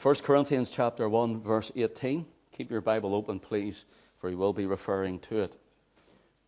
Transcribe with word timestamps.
1 0.00 0.14
Corinthians 0.16 0.70
chapter 0.70 1.08
1 1.08 1.40
verse 1.40 1.72
18. 1.74 2.24
Keep 2.52 2.70
your 2.70 2.80
Bible 2.80 3.16
open 3.16 3.40
please, 3.40 3.84
for 4.16 4.30
he 4.30 4.36
will 4.36 4.52
be 4.52 4.64
referring 4.64 5.18
to 5.18 5.40
it. 5.40 5.56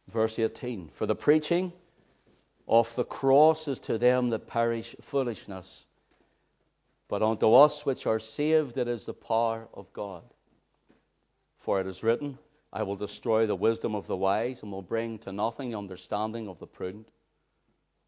Verse 0.07 0.39
18. 0.39 0.89
For 0.89 1.05
the 1.05 1.17
preaching 1.17 1.73
of 2.69 2.95
the 2.95 3.05
cross 3.05 3.67
is 3.67 3.81
to 3.81 3.99
them 3.99 4.31
that 4.31 4.47
perish 4.47 4.95
foolishness, 5.01 5.87
but 7.09 7.25
unto 7.25 7.53
us 7.55 7.85
which 7.85 8.07
are 8.07 8.21
saved 8.21 8.79
it 8.79 8.87
is 8.87 9.07
the 9.07 9.15
power 9.15 9.67
of 9.75 9.93
God. 9.93 10.23
For 11.59 11.81
it 11.81 11.89
is 11.89 12.05
written, 12.05 12.39
I 12.73 12.85
will 12.85 12.95
destroy 12.95 13.47
the 13.47 13.57
wisdom 13.57 13.97
of 13.97 14.07
the 14.07 14.17
wise 14.17 14.63
and 14.63 14.71
will 14.71 14.81
bring 14.81 15.19
to 15.19 15.33
nothing 15.33 15.71
the 15.71 15.79
understanding 15.79 16.47
of 16.47 16.61
the 16.61 16.69
prudent. 16.69 17.09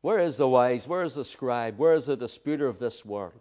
Where 0.03 0.21
is 0.21 0.37
the 0.37 0.49
wise? 0.49 0.87
Where 0.87 1.03
is 1.03 1.17
the 1.17 1.25
scribe? 1.25 1.79
Where 1.79 1.95
is 1.95 2.07
the 2.07 2.17
disputer 2.17 2.69
of 2.69 2.79
this 2.79 3.05
world? 3.05 3.41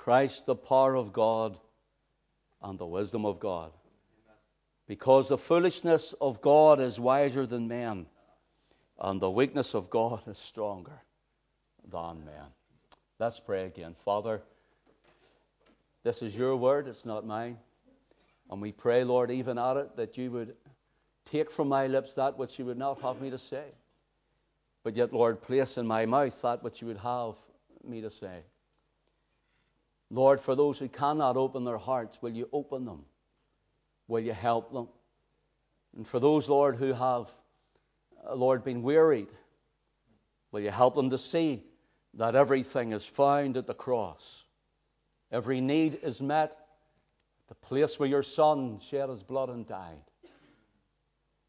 Christ 0.00 0.46
the 0.46 0.54
power 0.54 0.94
of 0.96 1.12
God 1.12 1.58
and 2.62 2.78
the 2.78 2.86
wisdom 2.86 3.26
of 3.26 3.38
God. 3.38 3.70
Because 4.86 5.28
the 5.28 5.36
foolishness 5.36 6.14
of 6.22 6.40
God 6.40 6.80
is 6.80 6.98
wiser 6.98 7.44
than 7.44 7.68
men, 7.68 8.06
and 8.98 9.20
the 9.20 9.30
weakness 9.30 9.74
of 9.74 9.90
God 9.90 10.22
is 10.26 10.38
stronger 10.38 11.02
than 11.86 12.24
men. 12.24 12.46
Let's 13.18 13.40
pray 13.40 13.66
again. 13.66 13.94
Father, 14.02 14.40
this 16.02 16.22
is 16.22 16.34
your 16.34 16.56
word, 16.56 16.88
it's 16.88 17.04
not 17.04 17.26
mine. 17.26 17.58
And 18.50 18.62
we 18.62 18.72
pray, 18.72 19.04
Lord, 19.04 19.30
even 19.30 19.58
at 19.58 19.76
it, 19.76 19.96
that 19.96 20.16
you 20.16 20.30
would 20.30 20.56
take 21.26 21.50
from 21.50 21.68
my 21.68 21.88
lips 21.88 22.14
that 22.14 22.38
which 22.38 22.58
you 22.58 22.64
would 22.64 22.78
not 22.78 23.02
have 23.02 23.20
me 23.20 23.28
to 23.28 23.38
say. 23.38 23.66
But 24.82 24.96
yet, 24.96 25.12
Lord, 25.12 25.42
place 25.42 25.76
in 25.76 25.86
my 25.86 26.06
mouth 26.06 26.40
that 26.40 26.62
which 26.62 26.80
you 26.80 26.88
would 26.88 26.96
have 26.96 27.34
me 27.84 28.00
to 28.00 28.10
say. 28.10 28.44
Lord, 30.10 30.40
for 30.40 30.56
those 30.56 30.78
who 30.78 30.88
cannot 30.88 31.36
open 31.36 31.64
their 31.64 31.78
hearts, 31.78 32.20
will 32.20 32.32
you 32.32 32.48
open 32.52 32.84
them? 32.84 33.04
Will 34.08 34.20
you 34.20 34.32
help 34.32 34.72
them? 34.72 34.88
And 35.96 36.06
for 36.06 36.18
those, 36.18 36.48
Lord, 36.48 36.76
who 36.76 36.92
have, 36.92 37.32
uh, 38.28 38.34
Lord, 38.34 38.64
been 38.64 38.82
wearied, 38.82 39.28
will 40.50 40.60
you 40.60 40.70
help 40.70 40.94
them 40.96 41.10
to 41.10 41.18
see 41.18 41.62
that 42.14 42.34
everything 42.34 42.92
is 42.92 43.06
found 43.06 43.56
at 43.56 43.68
the 43.68 43.74
cross? 43.74 44.44
Every 45.30 45.60
need 45.60 46.00
is 46.02 46.20
met 46.20 46.56
the 47.46 47.54
place 47.54 47.98
where 47.98 48.08
your 48.08 48.24
Son 48.24 48.80
shed 48.80 49.08
his 49.08 49.22
blood 49.22 49.48
and 49.48 49.66
died. 49.66 50.02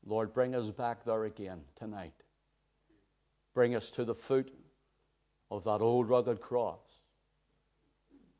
Lord, 0.06 0.34
bring 0.34 0.53
us 0.56 0.70
back 0.70 1.03
there 1.03 1.25
again 1.25 1.62
tonight. 1.75 2.23
Bring 3.53 3.75
us 3.75 3.90
to 3.92 4.06
the 4.06 4.16
foot 4.16 4.52
of 5.50 5.64
that 5.64 5.81
old 5.81 6.09
rugged 6.09 6.42
cross 6.42 6.91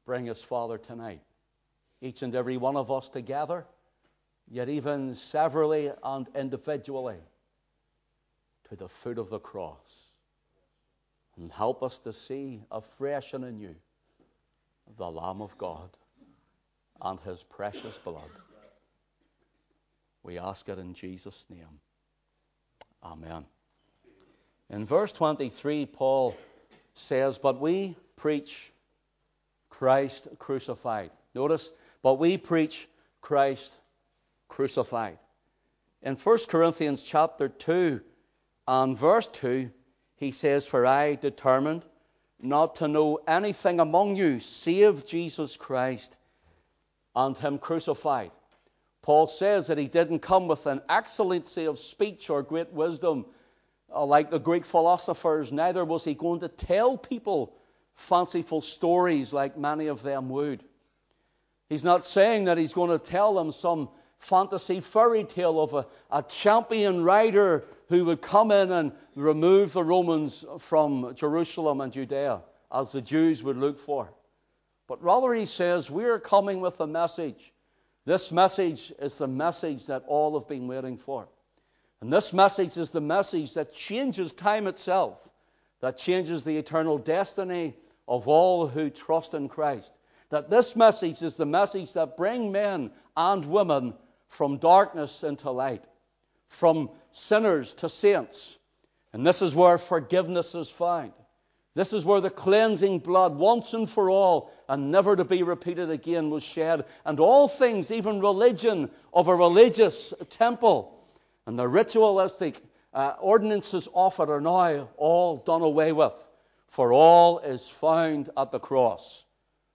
bring 0.06 0.30
us, 0.30 0.42
Father, 0.42 0.78
tonight. 0.78 1.22
Each 2.02 2.24
and 2.24 2.36
every 2.36 2.58
one 2.58 2.76
of 2.76 2.92
us 2.92 3.10
together, 3.10 3.66
yet 4.50 4.70
even 4.70 5.16
severally 5.16 5.92
and 6.04 6.28
individually, 6.36 7.20
to 8.70 8.76
the 8.76 8.88
foot 8.88 9.18
of 9.18 9.30
the 9.30 9.40
cross. 9.40 10.08
And 11.38 11.52
help 11.52 11.84
us 11.84 12.00
to 12.00 12.14
see 12.14 12.64
afresh 12.72 13.34
and 13.34 13.46
anew 13.46 13.76
the 14.98 15.10
Lamb 15.10 15.42
of 15.42 15.58
God 15.58 15.90
and 17.02 17.20
his 17.22 17.44
precious 17.44 17.98
blood. 17.98 18.30
We 20.24 20.38
ask 20.38 20.70
it 20.70 20.78
in 20.78 20.94
Jesus' 20.94 21.48
name. 21.50 21.80
Amen. 23.04 23.46
In 24.70 24.86
verse 24.86 25.12
23, 25.12 25.86
Paul 25.88 26.36
says, 26.94 27.38
But 27.38 27.60
we 27.60 27.96
preach 28.16 28.71
Christ 29.72 30.28
crucified. 30.38 31.10
Notice, 31.34 31.72
but 32.04 32.20
we 32.20 32.38
preach 32.38 32.88
Christ 33.22 33.78
crucified. 34.48 35.18
In 36.04 36.16
1 36.16 36.38
Corinthians 36.48 37.04
chapter 37.04 37.50
2 37.50 38.00
and 38.68 38.96
verse 38.96 39.28
2, 39.28 39.72
he 40.16 40.32
says, 40.32 40.68
For 40.68 40.86
I 40.86 41.16
determined 41.16 41.84
not 42.40 42.76
to 42.76 42.88
know 42.88 43.20
anything 43.28 43.80
among 43.80 44.16
you 44.16 44.40
save 44.40 45.06
Jesus 45.06 45.58
Christ 45.58 46.20
and 47.16 47.36
Him 47.38 47.58
crucified. 47.58 48.32
Paul 49.02 49.26
says 49.26 49.66
that 49.68 49.80
he 49.80 49.88
didn't 49.88 50.20
come 50.20 50.48
with 50.48 50.68
an 50.68 50.82
excellency 50.88 51.66
of 51.66 51.80
speech 51.80 52.30
or 52.30 52.44
great 52.44 52.72
wisdom 52.72 53.26
uh, 53.94 54.06
like 54.06 54.30
the 54.30 54.40
Greek 54.40 54.64
philosophers, 54.64 55.52
neither 55.52 55.84
was 55.84 56.04
he 56.04 56.14
going 56.14 56.40
to 56.40 56.48
tell 56.48 56.98
people 56.98 57.54
fanciful 58.02 58.62
stories 58.62 59.32
like 59.32 59.58
many 59.58 59.88
of 59.88 60.02
them 60.02 60.30
would. 60.30 60.64
He's 61.70 61.84
not 61.84 62.06
saying 62.06 62.46
that 62.46 62.58
he's 62.58 62.74
going 62.74 62.90
to 62.90 63.04
tell 63.04 63.34
them 63.34 63.52
some 63.52 63.90
fantasy 64.18 64.82
fairy 64.82 65.24
tale 65.24 65.62
of 65.62 65.74
a, 65.74 65.86
a 66.12 66.22
champion 66.24 67.04
rider 67.04 67.64
who 67.88 68.06
would 68.06 68.22
come 68.22 68.52
in 68.52 68.72
and 68.72 68.92
remove 69.16 69.74
the 69.74 69.84
Romans 69.84 70.44
from 70.60 71.14
Jerusalem 71.16 71.82
and 71.82 71.94
Judea, 71.94 72.42
as 72.74 72.92
the 72.92 73.02
Jews 73.02 73.44
would 73.44 73.58
look 73.58 73.80
for. 73.80 74.12
But 74.88 75.02
rather, 75.02 75.34
he 75.34 75.46
says, 75.46 75.90
We're 75.90 76.20
coming 76.20 76.60
with 76.60 76.80
a 76.82 76.88
message. 76.88 77.54
This 78.06 78.32
message 78.32 78.92
is 79.00 79.18
the 79.18 79.28
message 79.28 79.86
that 79.86 80.04
all 80.08 80.38
have 80.38 80.48
been 80.48 80.68
waiting 80.68 80.98
for. 80.98 81.28
And 82.02 82.12
this 82.12 82.34
message 82.34 82.78
is 82.78 82.92
the 82.92 83.02
message 83.02 83.54
that 83.54 83.74
changes 83.74 84.34
time 84.34 84.68
itself, 84.68 85.20
that 85.82 85.98
changes 85.98 86.44
the 86.44 86.58
eternal 86.58 86.98
destiny 86.98 87.76
of 88.08 88.28
all 88.28 88.68
who 88.68 88.90
trust 88.90 89.34
in 89.34 89.48
Christ. 89.48 89.94
That 90.30 90.50
this 90.50 90.76
message 90.76 91.22
is 91.22 91.36
the 91.36 91.46
message 91.46 91.94
that 91.94 92.18
bring 92.18 92.52
men 92.52 92.92
and 93.18 93.46
women 93.46 93.94
from 94.28 94.58
darkness 94.58 95.24
into 95.24 95.52
light, 95.52 95.86
from 96.48 96.90
sinners 97.12 97.74
to 97.74 97.90
saints. 97.90 98.58
And 99.14 99.28
this 99.28 99.42
is 99.42 99.54
where 99.54 99.78
forgiveness 99.78 100.56
is 100.56 100.70
found. 100.70 101.12
This 101.74 101.94
is 101.94 102.04
where 102.04 102.20
the 102.20 102.30
cleansing 102.30 103.00
blood, 103.00 103.36
once 103.36 103.74
and 103.74 103.90
for 103.90 104.10
all, 104.10 104.52
and 104.68 104.92
never 104.92 105.16
to 105.16 105.24
be 105.24 105.44
repeated 105.44 105.90
again, 105.90 106.30
was 106.30 106.44
shed. 106.44 106.86
And 107.06 107.20
all 107.20 107.48
things, 107.48 107.92
even 107.92 108.20
religion 108.20 108.90
of 109.14 109.30
a 109.30 109.36
religious 109.36 110.14
temple, 110.30 110.98
and 111.46 111.58
the 111.58 111.68
ritualistic 111.68 112.62
uh, 112.94 113.14
ordinances 113.20 113.88
offered 113.94 114.30
are 114.30 114.42
now 114.42 114.90
all 114.98 115.38
done 115.38 115.62
away 115.62 115.94
with. 115.94 116.14
For 116.72 116.94
all 116.94 117.40
is 117.40 117.68
found 117.68 118.30
at 118.38 118.52
the 118.52 118.60
cross, 118.60 119.26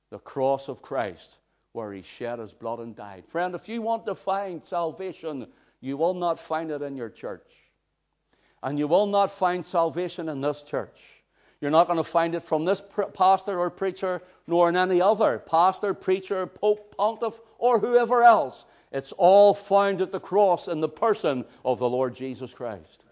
the 0.09 0.19
cross 0.19 0.69
of 0.69 0.81
Christ, 0.81 1.37
where 1.73 1.93
he 1.93 2.01
shed 2.01 2.39
his 2.39 2.55
blood 2.55 2.79
and 2.79 2.97
died. 2.97 3.27
Friend, 3.27 3.55
if 3.55 3.69
you 3.69 3.83
want 3.83 4.07
to 4.07 4.15
find 4.15 4.65
salvation, 4.65 5.47
you 5.83 5.99
will 5.99 6.15
not 6.15 6.39
find 6.39 6.71
it 6.71 6.81
in 6.81 6.97
your 6.97 7.11
church. 7.11 7.53
And 8.62 8.79
you 8.79 8.89
will 8.89 9.05
not 9.05 9.31
find 9.31 9.62
salvation 9.62 10.31
in 10.31 10.41
this 10.41 10.62
church. 10.62 10.99
You're 11.61 11.71
not 11.71 11.87
going 11.87 11.99
to 11.99 12.05
find 12.05 12.34
it 12.34 12.43
from 12.43 12.65
this 12.65 12.83
pastor 13.13 13.59
or 13.59 13.69
preacher, 13.69 14.23
nor 14.47 14.71
in 14.71 14.77
any 14.77 15.03
other 15.03 15.39
pastor, 15.39 15.93
preacher, 15.93 16.47
pope, 16.47 16.97
pontiff, 16.97 17.39
or 17.59 17.78
whoever 17.78 18.22
else. 18.22 18.65
It's 18.91 19.13
all 19.13 19.53
found 19.53 20.01
at 20.01 20.13
the 20.13 20.21
cross 20.21 20.66
in 20.66 20.81
the 20.81 20.89
person 20.89 21.45
of 21.63 21.78
the 21.78 21.91
Lord 21.91 22.15
Jesus 22.15 22.54
Christ. 22.54 23.04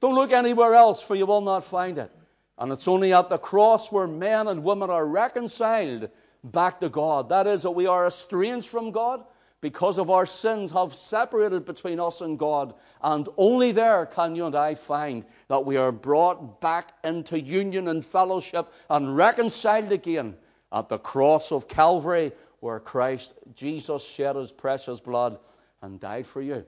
Don't 0.00 0.14
look 0.14 0.32
anywhere 0.32 0.74
else, 0.74 1.02
for 1.02 1.14
you 1.14 1.26
will 1.26 1.42
not 1.42 1.62
find 1.62 1.98
it. 1.98 2.10
And 2.58 2.72
it's 2.72 2.88
only 2.88 3.12
at 3.12 3.28
the 3.28 3.38
cross 3.38 3.92
where 3.92 4.08
men 4.08 4.48
and 4.48 4.64
women 4.64 4.90
are 4.90 5.06
reconciled 5.06 6.10
back 6.42 6.80
to 6.80 6.88
God. 6.88 7.28
That 7.28 7.46
is, 7.46 7.62
that 7.62 7.70
we 7.70 7.86
are 7.86 8.06
estranged 8.06 8.68
from 8.68 8.90
God 8.90 9.24
because 9.60 9.98
of 9.98 10.10
our 10.10 10.26
sins 10.26 10.70
have 10.70 10.94
separated 10.94 11.64
between 11.64 11.98
us 11.98 12.20
and 12.20 12.38
God. 12.38 12.74
And 13.02 13.28
only 13.36 13.72
there 13.72 14.06
can 14.06 14.34
you 14.34 14.46
and 14.46 14.54
I 14.54 14.74
find 14.74 15.24
that 15.48 15.64
we 15.64 15.76
are 15.76 15.92
brought 15.92 16.60
back 16.60 16.94
into 17.04 17.40
union 17.40 17.88
and 17.88 18.04
fellowship 18.04 18.72
and 18.88 19.16
reconciled 19.16 19.92
again 19.92 20.36
at 20.72 20.88
the 20.88 20.98
cross 20.98 21.50
of 21.50 21.68
Calvary 21.68 22.32
where 22.60 22.80
Christ 22.80 23.34
Jesus 23.54 24.04
shed 24.04 24.36
his 24.36 24.52
precious 24.52 25.00
blood 25.00 25.38
and 25.82 26.00
died 26.00 26.26
for 26.26 26.42
you. 26.42 26.64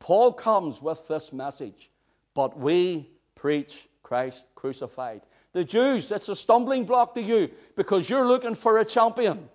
Paul 0.00 0.32
comes 0.32 0.82
with 0.82 1.06
this 1.08 1.32
message, 1.32 1.90
but 2.34 2.58
we 2.58 3.10
preach 3.34 3.88
Christ 4.10 4.44
crucified. 4.56 5.22
The 5.52 5.62
Jews, 5.62 6.10
it's 6.10 6.28
a 6.28 6.34
stumbling 6.34 6.84
block 6.84 7.14
to 7.14 7.22
you 7.22 7.48
because 7.76 8.10
you're 8.10 8.26
looking 8.26 8.56
for 8.56 8.80
a 8.80 8.84
champion. 8.84 9.48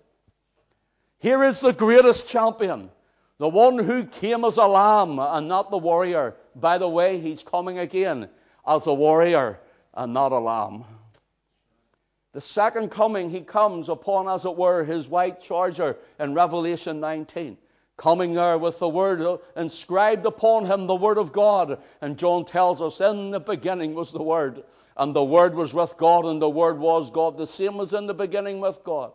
Here 1.20 1.44
is 1.44 1.60
the 1.60 1.74
greatest 1.74 2.30
champion, 2.30 2.90
the 3.38 3.50
one 3.50 3.78
who 3.78 4.06
came 4.06 4.46
as 4.46 4.56
a 4.56 4.66
lamb 4.66 5.20
and 5.20 5.50
not 5.50 5.72
the 5.72 5.78
warrior. 5.78 6.36
By 6.56 6.78
the 6.78 6.88
way, 6.88 7.20
he's 7.20 7.44
coming 7.44 7.80
again 7.80 8.30
as 8.66 8.88
a 8.88 8.94
warrior 8.94 9.60
and 9.94 10.14
not 10.14 10.32
a 10.32 10.40
lamb. 10.40 10.86
The 12.32 12.40
second 12.40 12.92
coming, 12.92 13.32
he 13.32 13.42
comes 13.42 13.90
upon, 13.90 14.30
as 14.30 14.46
it 14.46 14.56
were, 14.56 14.86
his 14.86 15.10
white 15.10 15.42
charger 15.42 15.98
in 16.18 16.34
Revelation 16.34 17.02
19. 17.02 17.58
Coming 17.98 18.34
there 18.34 18.58
with 18.58 18.80
the 18.80 18.90
word 18.90 19.22
uh, 19.22 19.38
inscribed 19.56 20.26
upon 20.26 20.66
him, 20.66 20.86
the 20.86 20.96
word 20.96 21.18
of 21.18 21.32
God. 21.32 21.82
And 22.02 22.18
John 22.18 22.44
tells 22.44 22.82
us, 22.82 23.00
in 23.00 23.32
the 23.32 23.40
beginning 23.40 23.96
was 23.96 24.12
the 24.12 24.22
word. 24.22 24.64
And 24.98 25.16
the 25.16 25.24
word 25.24 25.56
was 25.56 25.74
with 25.74 25.96
God, 25.98 26.26
and 26.26 26.42
the 26.42 26.50
word 26.50 26.78
was 26.78 27.10
God. 27.10 27.38
The 27.38 27.48
same 27.48 27.78
was 27.78 27.94
in 27.94 28.08
the 28.08 28.14
beginning 28.14 28.60
with 28.60 28.84
God. 28.84 29.12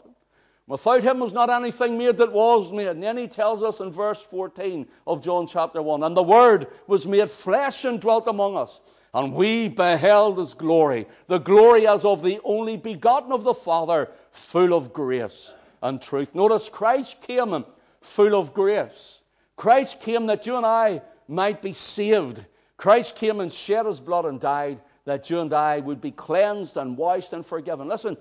Without 0.71 1.03
him 1.03 1.19
was 1.19 1.33
not 1.33 1.51
anything 1.51 1.99
made 1.99 2.17
that 2.19 2.33
was 2.33 2.71
made. 2.71 2.87
And 2.87 3.03
then 3.03 3.17
he 3.17 3.27
tells 3.27 3.61
us 3.63 3.81
in 3.81 3.91
verse 3.91 4.23
14 4.23 4.87
of 5.07 5.21
John 5.21 5.47
chapter 5.49 5.83
1 5.83 6.05
And 6.05 6.17
the 6.17 6.23
Word 6.23 6.69
was 6.87 7.09
made 7.09 7.29
flesh 7.29 7.85
and 7.85 8.01
dwelt 8.01 8.29
among 8.29 8.57
us. 8.57 8.81
And 9.13 9.35
we 9.35 9.69
beheld 9.69 10.39
his 10.39 10.55
glory, 10.55 11.09
the 11.27 11.39
glory 11.39 11.89
as 11.89 12.05
of 12.05 12.23
the 12.23 12.39
only 12.45 12.77
begotten 12.77 13.33
of 13.33 13.43
the 13.43 13.53
Father, 13.53 14.11
full 14.31 14.73
of 14.73 14.93
grace 14.93 15.55
and 15.83 16.01
truth. 16.01 16.37
Notice 16.37 16.69
Christ 16.69 17.21
came 17.21 17.65
full 18.01 18.35
of 18.35 18.55
grace. 18.55 19.23
Christ 19.57 20.01
came 20.01 20.27
that 20.27 20.47
you 20.47 20.57
and 20.57 20.67
I 20.67 21.03
might 21.29 21.63
be 21.63 21.73
saved. 21.73 22.45
Christ 22.77 23.17
came 23.17 23.41
and 23.41 23.53
shed 23.53 23.87
his 23.87 24.01
blood 24.01 24.25
and 24.25 24.41
died 24.41 24.81
that 25.05 25.29
you 25.29 25.41
and 25.41 25.53
I 25.53 25.81
would 25.81 26.01
be 26.01 26.11
cleansed 26.11 26.77
and 26.77 26.97
washed 26.97 27.33
and 27.33 27.45
forgiven. 27.45 27.89
Listen, 27.89 28.17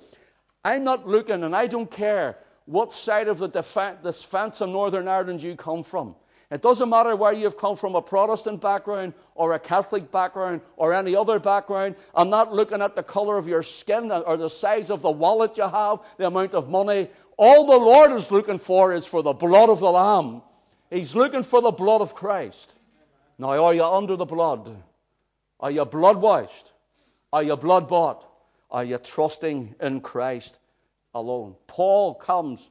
I'm 0.65 0.83
not 0.83 1.07
looking 1.07 1.43
and 1.43 1.55
I 1.55 1.67
don't 1.67 1.89
care 1.89 2.37
what 2.65 2.93
side 2.93 3.27
of 3.27 3.39
the 3.39 3.97
this 4.03 4.21
fence 4.21 4.61
in 4.61 4.71
Northern 4.71 5.07
Ireland 5.07 5.41
you 5.41 5.55
come 5.55 5.83
from. 5.83 6.15
It 6.51 6.63
doesn't 6.63 6.89
matter 6.89 7.15
where 7.15 7.31
you've 7.31 7.57
come 7.57 7.75
from 7.75 7.93
a 7.93 8.01
Protestant 8.01 8.59
background 8.59 9.13
or 9.35 9.53
a 9.53 9.59
Catholic 9.59 10.09
background 10.09 10.61
or 10.77 10.93
any 10.93 11.15
other 11.15 11.39
background. 11.39 11.95
I'm 12.15 12.31
not 12.31 12.51
looking 12.51 12.81
at 12.81 12.95
the 12.95 13.03
color 13.03 13.37
of 13.37 13.47
your 13.47 13.61
skin 13.61 14.11
or 14.11 14.35
the 14.35 14.49
size 14.49 14.89
of 14.89 15.03
the 15.03 15.11
wallet 15.11 15.57
you 15.57 15.67
have, 15.67 15.99
the 16.17 16.25
amount 16.25 16.55
of 16.55 16.67
money. 16.69 17.07
All 17.41 17.65
the 17.65 17.77
Lord 17.77 18.11
is 18.11 18.31
looking 18.31 18.57
for 18.57 18.91
is 18.91 19.05
for 19.05 19.23
the 19.23 19.31
blood 19.31 19.69
of 19.69 19.79
the 19.79 19.89
Lamb. 19.89 20.41
He's 20.89 21.15
looking 21.15 21.43
for 21.43 21.61
the 21.61 21.71
blood 21.71 22.01
of 22.01 22.13
Christ. 22.13 22.75
Now, 23.37 23.63
are 23.63 23.73
you 23.73 23.85
under 23.85 24.17
the 24.17 24.25
blood? 24.25 24.69
Are 25.61 25.71
you 25.71 25.85
blood 25.85 26.17
washed? 26.17 26.73
Are 27.31 27.41
you 27.41 27.55
blood 27.55 27.87
bought? 27.87 28.29
Are 28.69 28.83
you 28.83 28.97
trusting 28.97 29.73
in 29.79 30.01
Christ 30.01 30.59
alone? 31.15 31.55
Paul 31.65 32.15
comes. 32.15 32.69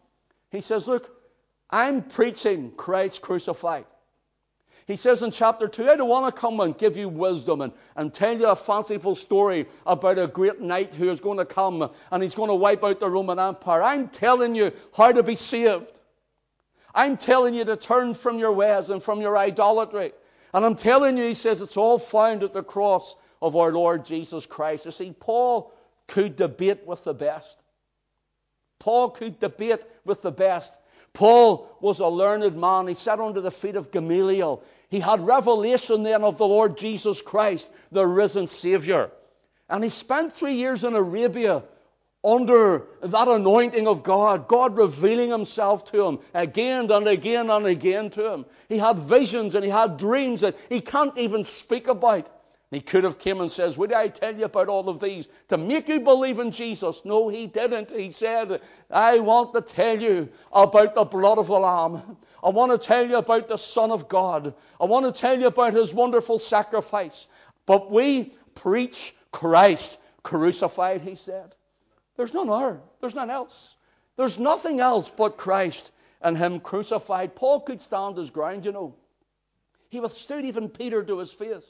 He 0.51 0.61
says, 0.61 0.87
Look, 0.87 1.17
I'm 1.71 2.03
preaching 2.03 2.73
Christ 2.77 3.23
crucified. 3.23 3.87
He 4.89 4.97
says 4.97 5.23
in 5.23 5.31
chapter 5.31 5.69
2, 5.69 5.91
I 5.91 5.97
don't 5.97 6.09
want 6.09 6.35
to 6.35 6.41
come 6.41 6.61
and 6.61 6.77
give 6.77 6.97
you 6.97 7.11
wisdom 7.11 7.61
and, 7.61 7.75
and 7.95 8.13
tell 8.13 8.41
you 8.41 8.47
a 8.47 8.57
fanciful 8.57 9.15
story 9.15 9.67
about 9.87 10.19
a 10.19 10.27
great 10.27 10.63
knight 10.63 10.95
who 10.95 11.11
is 11.11 11.21
going 11.21 11.37
to 11.37 11.45
come 11.45 11.91
and 12.11 12.23
he's 12.23 12.35
going 12.35 12.49
to 12.49 12.55
wipe 12.55 12.83
out 12.83 12.99
the 12.99 13.11
Roman 13.11 13.39
Empire. 13.39 13.83
I'm 13.83 14.09
telling 14.09 14.55
you 14.55 14.73
how 14.97 15.13
to 15.13 15.23
be 15.23 15.35
saved. 15.35 16.01
I'm 16.95 17.19
telling 17.19 17.53
you 17.53 17.67
to 17.67 17.77
turn 17.77 18.15
from 18.15 18.39
your 18.39 18.53
ways 18.53 18.89
and 18.89 19.03
from 19.03 19.21
your 19.21 19.37
idolatry. 19.37 20.13
And 20.55 20.65
I'm 20.65 20.75
telling 20.75 21.19
you, 21.19 21.25
he 21.25 21.35
says, 21.35 21.61
it's 21.61 21.77
all 21.77 21.99
found 21.99 22.43
at 22.43 22.55
the 22.55 22.63
cross 22.63 23.15
of 23.43 23.57
our 23.57 23.71
Lord 23.71 24.07
Jesus 24.07 24.47
Christ. 24.47 24.87
You 24.87 24.91
see, 24.91 25.15
Paul 25.21 25.71
could 26.07 26.35
debate 26.35 26.87
with 26.87 27.05
the 27.05 27.13
best. 27.13 27.59
Paul 28.79 29.11
could 29.11 29.39
debate 29.39 29.85
with 30.07 30.23
the 30.23 30.33
best. 30.33 30.79
Paul 31.13 31.77
was 31.81 32.01
a 32.01 32.07
learned 32.07 32.57
man. 32.57 32.87
He 32.89 32.95
sat 32.95 33.21
under 33.21 33.41
the 33.41 33.51
feet 33.51 33.77
of 33.77 33.91
Gamaliel. 33.91 34.63
He 34.89 35.01
had 35.01 35.21
revelation 35.21 36.03
then 36.03 36.25
of 36.25 36.39
the 36.39 36.47
Lord 36.47 36.77
Jesus 36.77 37.21
Christ, 37.21 37.71
the 37.93 38.07
risen 38.07 38.49
Savior. 38.49 39.11
And 39.69 39.85
he 39.85 39.91
spent 39.91 40.33
three 40.33 40.55
years 40.55 40.83
in 40.83 40.95
Arabia 40.95 41.63
under 42.25 42.87
that 43.03 43.29
anointing 43.29 43.87
of 43.87 44.03
God, 44.03 44.49
God 44.49 44.77
revealing 44.77 45.31
himself 45.31 45.85
to 45.93 46.05
him 46.05 46.19
again 46.35 46.91
and 46.91 47.07
again 47.07 47.49
and 47.51 47.67
again 47.67 48.11
to 48.11 48.33
him. 48.33 48.47
He 48.69 48.79
had 48.79 48.99
visions 48.99 49.55
and 49.55 49.65
he 49.65 49.71
had 49.71 49.99
dreams 49.99 50.41
that 50.41 50.57
he 50.69 50.81
can't 50.81 51.17
even 51.17 51.45
speak 51.45 51.87
about. 51.87 52.31
He 52.71 52.81
could 52.81 53.05
have 53.05 53.19
come 53.19 53.41
and 53.41 53.51
says, 53.51 53.79
Would 53.79 53.95
I 53.95 54.09
tell 54.09 54.37
you 54.37 54.45
about 54.45 54.69
all 54.69 54.89
of 54.89 55.01
these 55.01 55.29
to 55.49 55.57
make 55.57 55.89
you 55.89 56.01
believe 56.01 56.39
in 56.39 56.51
Jesus? 56.51 57.03
No, 57.05 57.29
he 57.29 57.47
didn't. 57.47 57.91
He 57.91 58.11
said, 58.11 58.61
I 58.91 59.21
want 59.21 59.55
to 59.55 59.63
tell 59.63 59.99
you 59.99 60.29
about 60.53 60.95
the 60.95 61.05
blood 61.05 61.39
of 61.39 61.47
the 61.47 61.59
Lamb. 61.59 62.19
I 62.43 62.51
want 62.51 62.73
to 62.73 62.79
tell 62.79 63.09
you 63.09 63.17
about 63.17 63.49
the 63.49 63.57
Son 63.57 63.91
of 63.91 64.09
God. 64.09 64.55
I 64.81 64.85
want 64.85 65.07
to 65.07 65.13
tell 65.13 65.39
you 65.39 65.47
about 65.47 65.75
his 65.75 65.93
wonderful 65.93 66.39
sacrifice. 66.39 67.27
But 67.67 67.91
we 67.91 68.35
preach 68.55 69.15
Christ 69.33 69.99
crucified, 70.23 71.01
he 71.01 71.15
said. 71.15 71.55
There's 72.17 72.35
none 72.35 72.49
other. 72.49 72.81
There's 73.01 73.15
none 73.15 73.31
else. 73.31 73.77
There's 74.17 74.39
nothing 74.39 74.81
else 74.81 75.11
but 75.11 75.37
Christ 75.37 75.93
and 76.21 76.37
him 76.37 76.61
crucified. 76.61 77.37
Paul 77.37 77.61
could 77.61 77.81
stand 77.81 78.17
his 78.17 78.31
ground, 78.31 78.65
you 78.65 78.73
know. 78.73 78.97
He 79.89 80.01
withstood 80.01 80.45
even 80.45 80.69
Peter 80.69 81.03
to 81.05 81.19
his 81.19 81.33
face. 81.33 81.65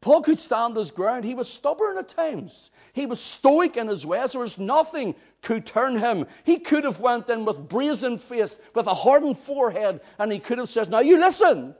Paul 0.00 0.22
could 0.22 0.38
stand 0.38 0.76
his 0.76 0.90
ground. 0.90 1.24
He 1.24 1.34
was 1.34 1.50
stubborn 1.50 1.98
at 1.98 2.08
times. 2.08 2.70
He 2.92 3.06
was 3.06 3.20
stoic 3.20 3.76
in 3.76 3.88
his 3.88 4.06
ways. 4.06 4.32
There 4.32 4.40
was 4.40 4.58
nothing 4.58 5.14
could 5.42 5.66
turn 5.66 5.98
him. 5.98 6.26
He 6.44 6.58
could 6.58 6.84
have 6.84 7.00
went 7.00 7.28
in 7.28 7.44
with 7.44 7.68
brazen 7.68 8.18
face, 8.18 8.58
with 8.74 8.86
a 8.86 8.94
hardened 8.94 9.38
forehead, 9.38 10.00
and 10.18 10.32
he 10.32 10.38
could 10.38 10.58
have 10.58 10.68
said, 10.68 10.90
Now 10.90 11.00
you 11.00 11.18
listen. 11.18 11.74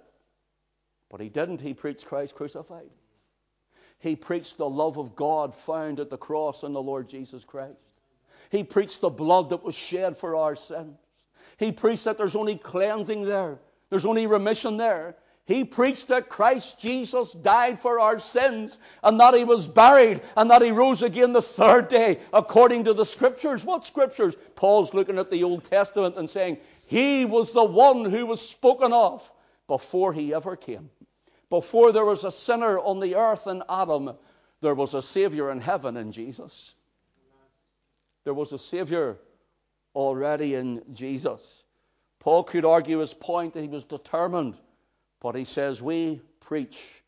But 1.11 1.21
he 1.21 1.29
didn't. 1.29 1.61
He 1.61 1.75
preached 1.75 2.07
Christ 2.07 2.35
crucified. 2.35 2.91
He 4.01 4.15
preached 4.15 4.59
the 4.59 4.69
love 4.69 4.99
of 4.99 5.17
God 5.17 5.55
found 5.55 6.01
at 6.01 6.11
the 6.11 6.17
cross 6.17 6.63
in 6.63 6.73
the 6.73 6.83
Lord 6.83 7.09
Jesus 7.09 7.45
Christ. 7.45 7.79
He 8.51 8.63
preached 8.63 9.01
the 9.01 9.11
blood 9.11 9.51
that 9.51 9.63
was 9.63 9.75
shed 9.75 10.17
for 10.17 10.37
our 10.37 10.57
sins. 10.57 10.99
He 11.57 11.73
preached 11.73 12.05
that 12.05 12.17
there's 12.17 12.37
only 12.37 12.57
cleansing 12.57 13.23
there. 13.23 13.59
There's 13.91 14.07
only 14.07 14.27
remission 14.27 14.77
there. 14.77 15.17
He 15.49 15.65
preached 15.65 16.09
that 16.09 16.29
Christ 16.29 16.79
Jesus 16.79 17.33
died 17.33 17.81
for 17.81 17.99
our 17.99 18.19
sins 18.19 18.79
and 19.03 19.19
that 19.19 19.33
he 19.33 19.45
was 19.45 19.67
buried 19.67 20.21
and 20.37 20.51
that 20.51 20.61
he 20.61 20.73
rose 20.73 21.03
again 21.03 21.33
the 21.33 21.41
third 21.41 21.89
day 21.89 22.21
according 22.35 22.85
to 22.85 22.93
the 22.93 23.07
scriptures. 23.07 23.65
What 23.65 23.87
scriptures? 23.87 24.37
Paul's 24.57 24.93
looking 24.93 25.19
at 25.19 25.31
the 25.31 25.45
Old 25.45 25.65
Testament 25.65 26.17
and 26.17 26.29
saying, 26.29 26.59
He 26.85 27.25
was 27.25 27.55
the 27.55 27.65
one 27.65 28.05
who 28.05 28.27
was 28.27 28.47
spoken 28.47 28.93
of 28.93 29.33
before 29.67 30.13
he 30.13 30.35
ever 30.35 30.55
came. 30.55 30.91
Before 31.49 31.93
there 31.93 32.05
was 32.05 32.25
a 32.25 32.31
sinner 32.31 32.79
on 32.79 33.01
the 33.01 33.15
earth 33.15 33.47
in 33.47 33.63
Adam, 33.71 34.13
there 34.61 34.75
was 34.75 34.93
a 34.93 35.01
Savior 35.01 35.51
in 35.51 35.63
heaven 35.63 35.97
in 35.97 36.13
Jesus. 36.13 36.75
There 38.25 38.35
was 38.35 38.53
a 38.53 38.59
Savior 38.59 39.17
already 39.95 40.57
in 40.57 40.83
Jesus. 40.93 41.65
Paul 42.19 42.45
could 42.45 42.67
argue 42.67 42.99
his 42.99 43.15
point 43.15 43.55
that 43.55 43.63
he 43.63 43.69
was 43.69 43.87
determined 43.87 44.59
but 45.21 45.35
he 45.35 45.45
says, 45.45 45.83
We 45.83 46.21
preach 46.41 47.03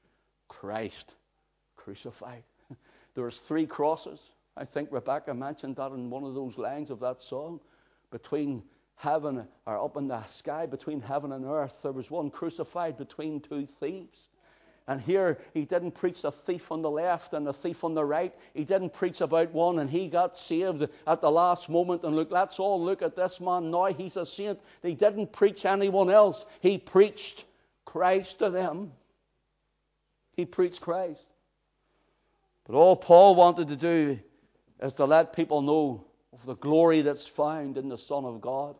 Christ 0.48 1.14
crucified. 1.76 2.42
There's 3.14 3.38
three 3.38 3.66
crosses. 3.66 4.30
I 4.56 4.64
think 4.64 4.88
Rebecca 4.90 5.32
mentioned 5.32 5.76
that 5.76 5.92
in 5.92 6.10
one 6.10 6.24
of 6.24 6.34
those 6.34 6.58
lines 6.58 6.90
of 6.90 7.00
that 7.00 7.22
song. 7.22 7.60
Between 8.10 8.62
heaven, 8.96 9.46
or 9.66 9.82
up 9.82 9.96
in 9.96 10.08
the 10.08 10.24
sky, 10.26 10.66
between 10.66 11.00
heaven 11.00 11.32
and 11.32 11.44
earth, 11.44 11.78
there 11.82 11.92
was 11.92 12.10
one 12.10 12.30
crucified 12.30 12.98
between 12.98 13.40
two 13.40 13.64
thieves. 13.64 14.28
And 14.90 15.00
here 15.00 15.38
he 15.54 15.64
didn't 15.64 15.92
preach 15.92 16.24
a 16.24 16.32
thief 16.32 16.72
on 16.72 16.82
the 16.82 16.90
left 16.90 17.32
and 17.32 17.46
a 17.46 17.52
thief 17.52 17.84
on 17.84 17.94
the 17.94 18.04
right. 18.04 18.34
He 18.54 18.64
didn't 18.64 18.92
preach 18.92 19.20
about 19.20 19.52
one 19.52 19.78
and 19.78 19.88
he 19.88 20.08
got 20.08 20.36
saved 20.36 20.88
at 21.06 21.20
the 21.20 21.30
last 21.30 21.68
moment. 21.68 22.02
And 22.02 22.16
look, 22.16 22.32
let's 22.32 22.58
all 22.58 22.82
look 22.82 23.00
at 23.00 23.14
this 23.14 23.40
man 23.40 23.70
now. 23.70 23.86
He's 23.86 24.16
a 24.16 24.26
saint. 24.26 24.58
He 24.82 24.94
didn't 24.94 25.32
preach 25.32 25.64
anyone 25.64 26.10
else. 26.10 26.44
He 26.60 26.76
preached 26.76 27.44
Christ 27.90 28.38
to 28.38 28.50
them. 28.50 28.92
He 30.36 30.44
preached 30.44 30.80
Christ. 30.80 31.28
But 32.64 32.76
all 32.76 32.94
Paul 32.94 33.34
wanted 33.34 33.66
to 33.66 33.76
do 33.76 34.20
is 34.80 34.92
to 34.94 35.06
let 35.06 35.32
people 35.32 35.60
know 35.60 36.04
of 36.32 36.46
the 36.46 36.54
glory 36.54 37.02
that's 37.02 37.26
found 37.26 37.76
in 37.76 37.88
the 37.88 37.98
Son 37.98 38.24
of 38.24 38.40
God. 38.40 38.76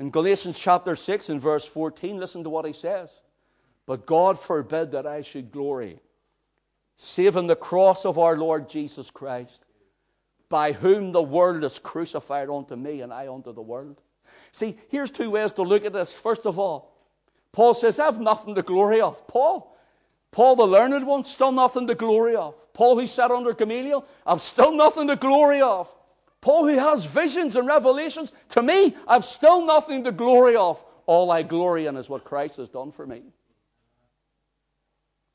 In 0.00 0.10
Galatians 0.10 0.58
chapter 0.58 0.96
6 0.96 1.28
and 1.28 1.40
verse 1.40 1.64
14, 1.64 2.18
listen 2.18 2.42
to 2.42 2.50
what 2.50 2.66
he 2.66 2.72
says. 2.72 3.10
But 3.86 4.06
God 4.06 4.40
forbid 4.40 4.90
that 4.90 5.06
I 5.06 5.22
should 5.22 5.52
glory, 5.52 6.00
save 6.96 7.36
in 7.36 7.46
the 7.46 7.54
cross 7.54 8.04
of 8.04 8.18
our 8.18 8.36
Lord 8.36 8.68
Jesus 8.68 9.08
Christ, 9.08 9.64
by 10.48 10.72
whom 10.72 11.12
the 11.12 11.22
world 11.22 11.62
is 11.62 11.78
crucified 11.78 12.50
unto 12.50 12.74
me 12.74 13.02
and 13.02 13.12
I 13.12 13.28
unto 13.28 13.52
the 13.52 13.62
world. 13.62 14.00
See, 14.50 14.78
here's 14.88 15.12
two 15.12 15.30
ways 15.30 15.52
to 15.52 15.62
look 15.62 15.84
at 15.84 15.92
this. 15.92 16.12
First 16.12 16.44
of 16.44 16.58
all, 16.58 16.93
Paul 17.54 17.72
says, 17.72 18.00
I 18.00 18.06
have 18.06 18.20
nothing 18.20 18.56
to 18.56 18.62
glory 18.62 19.00
of. 19.00 19.28
Paul, 19.28 19.76
Paul 20.32 20.56
the 20.56 20.66
learned 20.66 21.06
one, 21.06 21.24
still 21.24 21.52
nothing 21.52 21.86
to 21.86 21.94
glory 21.94 22.34
of. 22.34 22.56
Paul 22.72 22.98
who 22.98 23.06
sat 23.06 23.30
under 23.30 23.54
Gamaliel, 23.54 24.04
I've 24.26 24.40
still 24.40 24.72
nothing 24.72 25.06
to 25.06 25.14
glory 25.14 25.62
of. 25.62 25.88
Paul, 26.40 26.66
who 26.66 26.76
has 26.76 27.04
visions 27.06 27.54
and 27.54 27.68
revelations, 27.68 28.32
to 28.50 28.62
me, 28.62 28.96
I've 29.06 29.24
still 29.24 29.64
nothing 29.64 30.02
to 30.02 30.10
glory 30.10 30.56
of. 30.56 30.84
All 31.06 31.30
I 31.30 31.44
glory 31.44 31.86
in 31.86 31.96
is 31.96 32.08
what 32.08 32.24
Christ 32.24 32.56
has 32.56 32.68
done 32.68 32.90
for 32.90 33.06
me. 33.06 33.22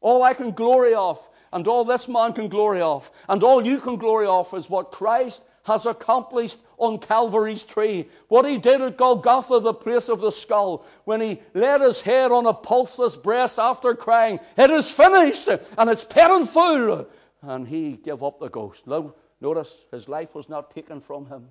All 0.01 0.21
I 0.21 0.33
can 0.33 0.51
glory 0.51 0.93
of, 0.93 1.25
and 1.53 1.65
all 1.67 1.85
this 1.85 2.09
man 2.09 2.33
can 2.33 2.49
glory 2.49 2.81
of, 2.81 3.09
and 3.29 3.41
all 3.43 3.65
you 3.65 3.79
can 3.79 3.95
glory 3.95 4.27
of 4.27 4.53
is 4.53 4.69
what 4.69 4.91
Christ 4.91 5.41
has 5.69 5.85
accomplished 5.85 6.59
on 6.77 6.99
Calvary's 6.99 7.63
tree. 7.63 8.09
What 8.27 8.45
he 8.45 8.57
did 8.57 8.81
at 8.81 8.97
Golgotha, 8.97 9.59
the 9.59 9.73
place 9.73 10.09
of 10.09 10.19
the 10.19 10.31
skull, 10.31 10.85
when 11.05 11.21
he 11.21 11.39
laid 11.53 11.81
his 11.81 12.01
head 12.01 12.31
on 12.31 12.45
a 12.45 12.53
pulseless 12.53 13.15
breast 13.15 13.59
after 13.59 13.93
crying, 13.93 14.39
It 14.57 14.69
is 14.69 14.89
finished, 14.89 15.47
and 15.47 15.89
it's 15.89 16.03
paid 16.03 16.35
in 16.35 16.45
full. 16.45 17.07
And 17.41 17.67
he 17.67 17.93
gave 17.93 18.23
up 18.23 18.39
the 18.39 18.49
ghost. 18.49 18.85
Now, 18.87 19.13
notice, 19.39 19.85
his 19.91 20.09
life 20.09 20.35
was 20.35 20.49
not 20.49 20.71
taken 20.71 20.99
from 20.99 21.25
him. 21.27 21.47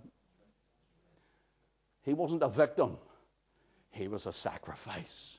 He 2.03 2.13
wasn't 2.15 2.43
a 2.43 2.49
victim, 2.49 2.99
he 3.91 4.09
was 4.09 4.27
a 4.27 4.33
sacrifice. 4.33 5.39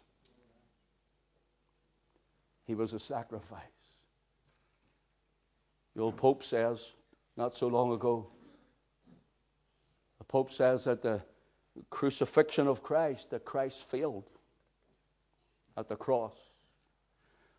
He 2.65 2.75
was 2.75 2.93
a 2.93 2.99
sacrifice. 2.99 3.63
The 5.95 6.03
old 6.03 6.17
Pope 6.17 6.43
says, 6.43 6.91
not 7.35 7.55
so 7.55 7.67
long 7.67 7.91
ago, 7.93 8.27
Pope 10.29 10.51
says 10.51 10.83
that 10.85 11.01
the 11.01 11.21
crucifixion 11.89 12.67
of 12.67 12.81
Christ, 12.83 13.31
that 13.31 13.43
Christ 13.43 13.81
failed 13.81 14.29
at 15.75 15.89
the 15.89 15.95
cross. 15.95 16.35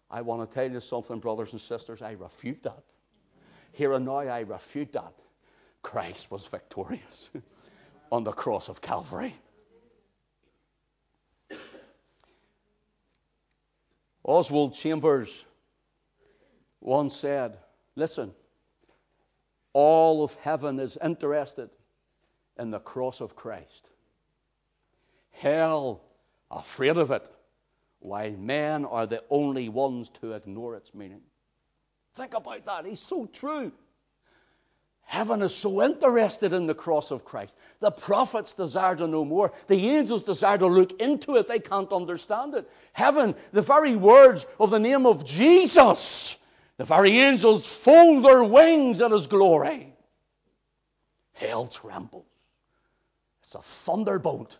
I 0.08 0.22
want 0.22 0.48
to 0.48 0.54
tell 0.54 0.70
you 0.70 0.80
something, 0.80 1.18
brothers 1.18 1.52
and 1.52 1.60
sisters. 1.60 2.00
I 2.00 2.12
refute 2.12 2.62
that. 2.62 2.84
Here 3.72 3.92
and 3.92 4.06
now, 4.06 4.18
I 4.18 4.40
refute 4.40 4.92
that. 4.92 5.12
Christ 5.82 6.30
was 6.30 6.46
victorious 6.46 7.30
on 8.12 8.22
the 8.24 8.32
cross 8.32 8.68
of 8.68 8.80
Calvary. 8.80 9.34
Oswald 14.22 14.74
Chambers 14.74 15.44
once 16.80 17.16
said, 17.16 17.58
Listen, 17.96 18.32
all 19.72 20.22
of 20.22 20.34
heaven 20.36 20.78
is 20.78 20.96
interested 21.02 21.70
in 22.60 22.70
the 22.70 22.78
cross 22.78 23.20
of 23.20 23.34
Christ. 23.34 23.88
Hell, 25.32 26.02
afraid 26.50 26.98
of 26.98 27.10
it, 27.10 27.28
while 28.00 28.32
men 28.32 28.84
are 28.84 29.06
the 29.06 29.24
only 29.30 29.68
ones 29.68 30.10
to 30.20 30.34
ignore 30.34 30.76
its 30.76 30.94
meaning. 30.94 31.22
Think 32.14 32.34
about 32.34 32.64
that. 32.66 32.84
He's 32.84 33.00
so 33.00 33.26
true. 33.26 33.72
Heaven 35.02 35.42
is 35.42 35.54
so 35.54 35.82
interested 35.82 36.52
in 36.52 36.66
the 36.66 36.74
cross 36.74 37.10
of 37.10 37.24
Christ. 37.24 37.56
The 37.80 37.90
prophets 37.90 38.52
desire 38.52 38.94
to 38.96 39.08
know 39.08 39.24
more. 39.24 39.52
The 39.66 39.88
angels 39.88 40.22
desire 40.22 40.58
to 40.58 40.66
look 40.66 41.00
into 41.00 41.36
it. 41.36 41.48
They 41.48 41.58
can't 41.58 41.92
understand 41.92 42.54
it. 42.54 42.70
Heaven, 42.92 43.34
the 43.52 43.62
very 43.62 43.96
words 43.96 44.46
of 44.60 44.70
the 44.70 44.78
name 44.78 45.06
of 45.06 45.24
Jesus, 45.24 46.36
the 46.76 46.84
very 46.84 47.18
angels 47.18 47.66
fold 47.66 48.24
their 48.24 48.44
wings 48.44 49.00
at 49.00 49.10
his 49.10 49.26
glory. 49.26 49.94
Hell 51.32 51.66
trembles. 51.66 52.29
It's 53.50 53.56
a 53.56 53.62
thunderbolt 53.62 54.58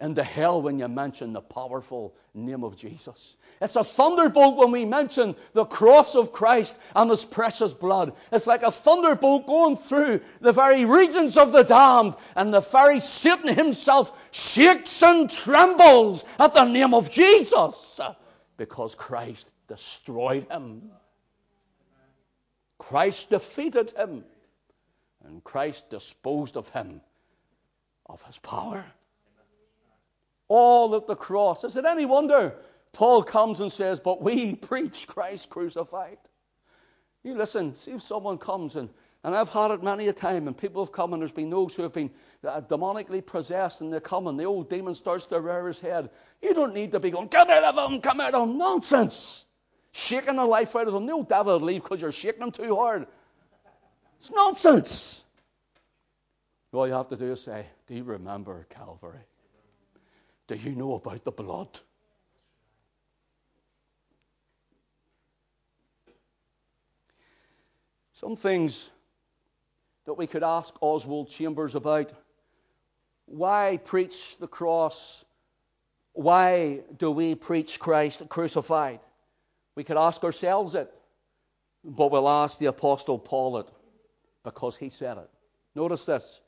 into 0.00 0.24
hell 0.24 0.60
when 0.60 0.76
you 0.76 0.88
mention 0.88 1.32
the 1.32 1.40
powerful 1.40 2.16
name 2.34 2.64
of 2.64 2.74
Jesus. 2.74 3.36
It's 3.60 3.76
a 3.76 3.84
thunderbolt 3.84 4.56
when 4.56 4.72
we 4.72 4.84
mention 4.84 5.36
the 5.52 5.64
cross 5.64 6.16
of 6.16 6.32
Christ 6.32 6.76
and 6.96 7.08
his 7.08 7.24
precious 7.24 7.72
blood. 7.72 8.12
It's 8.32 8.48
like 8.48 8.64
a 8.64 8.72
thunderbolt 8.72 9.46
going 9.46 9.76
through 9.76 10.22
the 10.40 10.50
very 10.50 10.84
regions 10.84 11.36
of 11.36 11.52
the 11.52 11.62
damned, 11.62 12.16
and 12.34 12.52
the 12.52 12.62
very 12.62 12.98
Satan 12.98 13.54
himself 13.54 14.12
shakes 14.32 15.04
and 15.04 15.30
trembles 15.30 16.24
at 16.40 16.52
the 16.52 16.64
name 16.64 16.94
of 16.94 17.12
Jesus 17.12 18.00
because 18.56 18.96
Christ 18.96 19.50
destroyed 19.68 20.50
him. 20.50 20.90
Christ 22.78 23.30
defeated 23.30 23.92
him, 23.92 24.24
and 25.24 25.44
Christ 25.44 25.90
disposed 25.90 26.56
of 26.56 26.68
him 26.70 27.02
of 28.06 28.22
his 28.22 28.38
power 28.38 28.84
all 30.48 30.94
at 30.94 31.06
the 31.06 31.16
cross. 31.16 31.64
Is 31.64 31.76
it 31.76 31.86
any 31.86 32.04
wonder 32.04 32.54
Paul 32.92 33.22
comes 33.22 33.60
and 33.60 33.72
says, 33.72 33.98
But 33.98 34.20
we 34.20 34.54
preach 34.54 35.06
Christ 35.06 35.48
crucified? 35.48 36.18
You 37.22 37.34
listen, 37.34 37.74
see 37.74 37.92
if 37.92 38.02
someone 38.02 38.36
comes 38.36 38.76
and 38.76 38.90
and 39.24 39.36
I've 39.36 39.50
had 39.50 39.70
it 39.70 39.84
many 39.84 40.08
a 40.08 40.12
time, 40.12 40.48
and 40.48 40.56
people 40.56 40.84
have 40.84 40.90
come, 40.90 41.12
and 41.12 41.22
there's 41.22 41.30
been 41.30 41.48
those 41.48 41.76
who 41.76 41.84
have 41.84 41.92
been 41.92 42.10
uh, 42.44 42.60
demonically 42.62 43.24
possessed, 43.24 43.80
and 43.80 43.92
they 43.92 44.00
come, 44.00 44.26
and 44.26 44.38
the 44.38 44.44
old 44.44 44.68
demon 44.68 44.94
starts 44.96 45.26
to 45.26 45.40
rear 45.40 45.68
his 45.68 45.78
head. 45.78 46.10
You 46.42 46.54
don't 46.54 46.74
need 46.74 46.90
to 46.90 46.98
be 46.98 47.10
going, 47.12 47.28
Come 47.28 47.48
out 47.48 47.62
of 47.62 47.92
him, 47.92 48.00
come 48.00 48.20
out 48.20 48.34
of 48.34 48.48
him. 48.48 48.58
Nonsense. 48.58 49.46
Shaking 49.92 50.36
the 50.36 50.44
life 50.44 50.74
out 50.74 50.88
of 50.88 50.94
him. 50.94 51.06
The 51.06 51.12
old 51.12 51.28
devil 51.28 51.56
will 51.56 51.66
leave 51.66 51.84
because 51.84 52.02
you're 52.02 52.10
shaking 52.10 52.42
him 52.42 52.50
too 52.50 52.74
hard. 52.74 53.06
It's 54.18 54.32
nonsense. 54.32 55.22
All 56.72 56.86
you 56.86 56.94
have 56.94 57.08
to 57.08 57.16
do 57.16 57.32
is 57.32 57.42
say, 57.42 57.66
Do 57.86 57.94
you 57.94 58.02
remember 58.02 58.66
Calvary? 58.70 59.20
Do 60.48 60.56
you 60.56 60.74
know 60.74 60.94
about 60.94 61.22
the 61.22 61.30
blood? 61.30 61.78
Some 68.14 68.36
things 68.36 68.90
that 70.06 70.14
we 70.14 70.26
could 70.26 70.42
ask 70.42 70.74
Oswald 70.80 71.28
Chambers 71.28 71.74
about. 71.74 72.12
Why 73.26 73.78
preach 73.84 74.38
the 74.38 74.48
cross? 74.48 75.24
Why 76.12 76.80
do 76.98 77.10
we 77.10 77.34
preach 77.34 77.78
Christ 77.78 78.22
crucified? 78.28 79.00
We 79.74 79.84
could 79.84 79.96
ask 79.96 80.22
ourselves 80.24 80.74
it, 80.74 80.92
but 81.84 82.10
we'll 82.10 82.28
ask 82.28 82.58
the 82.58 82.66
Apostle 82.66 83.18
Paul 83.18 83.58
it 83.58 83.70
because 84.44 84.76
he 84.76 84.88
said 84.88 85.18
it. 85.18 85.30
Notice 85.74 86.04
this. 86.06 86.40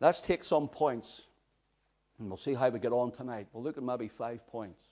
Let's 0.00 0.20
take 0.20 0.44
some 0.44 0.68
points 0.68 1.22
and 2.18 2.28
we'll 2.28 2.36
see 2.36 2.54
how 2.54 2.68
we 2.68 2.78
get 2.78 2.92
on 2.92 3.10
tonight. 3.10 3.46
We'll 3.52 3.62
look 3.62 3.76
at 3.76 3.82
maybe 3.82 4.08
five 4.08 4.46
points. 4.46 4.82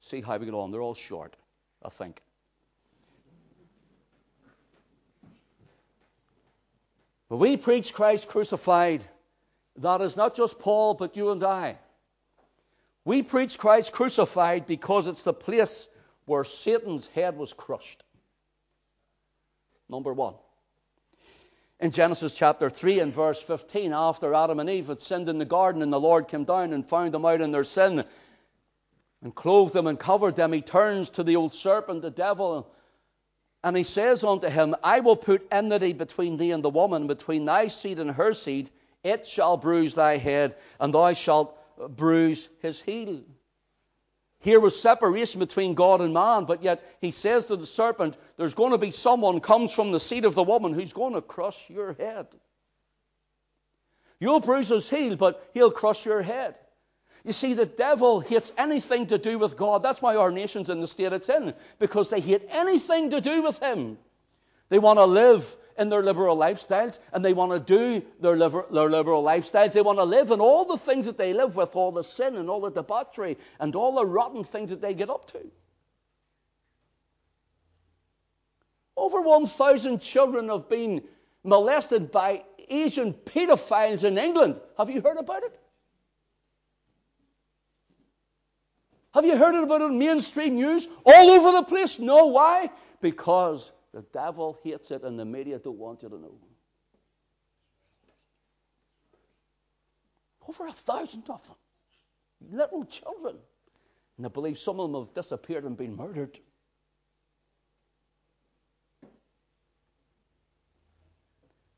See 0.00 0.20
how 0.20 0.36
we 0.36 0.46
get 0.46 0.54
on. 0.54 0.70
They're 0.70 0.80
all 0.80 0.94
short, 0.94 1.36
I 1.82 1.88
think. 1.88 2.22
But 7.28 7.36
we 7.36 7.56
preach 7.56 7.94
Christ 7.94 8.28
crucified. 8.28 9.04
That 9.76 10.00
is 10.00 10.16
not 10.16 10.34
just 10.34 10.58
Paul, 10.58 10.94
but 10.94 11.16
you 11.16 11.30
and 11.30 11.44
I. 11.44 11.78
We 13.04 13.22
preach 13.22 13.56
Christ 13.56 13.92
crucified 13.92 14.66
because 14.66 15.06
it's 15.06 15.22
the 15.22 15.32
place 15.32 15.88
where 16.24 16.44
Satan's 16.44 17.06
head 17.06 17.36
was 17.36 17.52
crushed. 17.52 18.02
Number 19.88 20.12
one 20.12 20.34
in 21.80 21.90
Genesis 21.90 22.36
chapter 22.36 22.68
3 22.68 23.00
and 23.00 23.14
verse 23.14 23.40
15, 23.40 23.92
after 23.92 24.34
Adam 24.34 24.60
and 24.60 24.68
Eve 24.68 24.88
had 24.88 25.00
sinned 25.00 25.28
in 25.28 25.38
the 25.38 25.44
garden, 25.44 25.80
and 25.80 25.92
the 25.92 26.00
Lord 26.00 26.28
came 26.28 26.44
down 26.44 26.72
and 26.72 26.86
found 26.86 27.12
them 27.12 27.24
out 27.24 27.40
in 27.40 27.52
their 27.52 27.64
sin 27.64 28.04
and 29.22 29.34
clothed 29.34 29.72
them 29.72 29.86
and 29.86 29.98
covered 29.98 30.36
them, 30.36 30.52
he 30.52 30.60
turns 30.60 31.10
to 31.10 31.22
the 31.22 31.36
old 31.36 31.54
serpent, 31.54 32.02
the 32.02 32.10
devil, 32.10 32.70
and 33.64 33.76
he 33.76 33.82
says 33.82 34.24
unto 34.24 34.48
him, 34.48 34.74
I 34.82 35.00
will 35.00 35.16
put 35.16 35.46
enmity 35.50 35.92
between 35.92 36.36
thee 36.36 36.52
and 36.52 36.62
the 36.62 36.70
woman, 36.70 37.06
between 37.06 37.44
thy 37.44 37.68
seed 37.68 37.98
and 37.98 38.10
her 38.12 38.32
seed. 38.32 38.70
It 39.02 39.26
shall 39.26 39.56
bruise 39.56 39.94
thy 39.94 40.16
head, 40.16 40.56
and 40.78 40.94
thou 40.94 41.12
shalt 41.12 41.56
bruise 41.96 42.48
his 42.60 42.80
heel. 42.80 43.20
Here 44.40 44.58
was 44.58 44.80
separation 44.80 45.38
between 45.38 45.74
God 45.74 46.00
and 46.00 46.14
man, 46.14 46.44
but 46.44 46.62
yet 46.62 46.82
he 47.00 47.10
says 47.10 47.44
to 47.46 47.56
the 47.56 47.66
serpent, 47.66 48.16
There's 48.38 48.54
going 48.54 48.72
to 48.72 48.78
be 48.78 48.90
someone 48.90 49.40
comes 49.40 49.70
from 49.70 49.92
the 49.92 50.00
seed 50.00 50.24
of 50.24 50.34
the 50.34 50.42
woman 50.42 50.72
who's 50.72 50.94
going 50.94 51.12
to 51.12 51.20
crush 51.20 51.68
your 51.68 51.92
head. 51.92 52.26
You'll 54.18 54.40
bruise 54.40 54.68
his 54.68 54.88
heel, 54.88 55.16
but 55.16 55.50
he'll 55.52 55.70
crush 55.70 56.06
your 56.06 56.22
head. 56.22 56.58
You 57.22 57.34
see, 57.34 57.52
the 57.52 57.66
devil 57.66 58.20
hates 58.20 58.50
anything 58.56 59.06
to 59.08 59.18
do 59.18 59.38
with 59.38 59.58
God. 59.58 59.82
That's 59.82 60.00
why 60.00 60.16
our 60.16 60.30
nation's 60.30 60.70
in 60.70 60.80
the 60.80 60.88
state 60.88 61.12
it's 61.12 61.28
in, 61.28 61.52
because 61.78 62.08
they 62.08 62.20
hate 62.20 62.46
anything 62.48 63.10
to 63.10 63.20
do 63.20 63.42
with 63.42 63.58
him. 63.58 63.98
They 64.70 64.78
want 64.78 64.98
to 64.98 65.04
live 65.04 65.54
in 65.80 65.88
their 65.88 66.02
liberal 66.02 66.36
lifestyles 66.36 66.98
and 67.12 67.24
they 67.24 67.32
want 67.32 67.50
to 67.52 67.58
do 67.58 68.06
their, 68.20 68.36
liber- 68.36 68.66
their 68.70 68.90
liberal 68.90 69.24
lifestyles. 69.24 69.72
They 69.72 69.80
want 69.80 69.98
to 69.98 70.04
live 70.04 70.30
in 70.30 70.38
all 70.38 70.64
the 70.66 70.76
things 70.76 71.06
that 71.06 71.16
they 71.16 71.32
live 71.32 71.56
with, 71.56 71.74
all 71.74 71.90
the 71.90 72.04
sin 72.04 72.36
and 72.36 72.50
all 72.50 72.60
the 72.60 72.70
debauchery 72.70 73.38
and 73.58 73.74
all 73.74 73.94
the 73.94 74.04
rotten 74.04 74.44
things 74.44 74.70
that 74.70 74.82
they 74.82 74.92
get 74.92 75.08
up 75.08 75.26
to. 75.32 75.40
Over 78.94 79.22
1,000 79.22 80.00
children 80.02 80.50
have 80.50 80.68
been 80.68 81.02
molested 81.42 82.12
by 82.12 82.44
Asian 82.68 83.14
pedophiles 83.14 84.04
in 84.04 84.18
England. 84.18 84.60
Have 84.76 84.90
you 84.90 85.00
heard 85.00 85.16
about 85.16 85.42
it? 85.42 85.58
Have 89.14 89.24
you 89.24 89.36
heard 89.36 89.54
about 89.54 89.80
it 89.80 89.86
in 89.86 89.98
mainstream 89.98 90.56
news? 90.56 90.86
All 91.06 91.30
over 91.30 91.52
the 91.52 91.62
place? 91.62 91.98
No, 91.98 92.26
why? 92.26 92.70
Because 93.00 93.72
the 93.92 94.02
devil 94.12 94.58
hates 94.62 94.90
it, 94.90 95.02
and 95.02 95.18
the 95.18 95.24
media 95.24 95.58
don't 95.58 95.78
want 95.78 96.02
you 96.02 96.08
to 96.08 96.18
know. 96.18 96.34
Over 100.48 100.68
a 100.68 100.72
thousand 100.72 101.28
of 101.28 101.42
them. 101.46 101.56
Little 102.52 102.84
children. 102.84 103.36
And 104.16 104.26
I 104.26 104.28
believe 104.28 104.58
some 104.58 104.80
of 104.80 104.90
them 104.90 105.00
have 105.00 105.14
disappeared 105.14 105.64
and 105.64 105.76
been 105.76 105.96
murdered. 105.96 106.38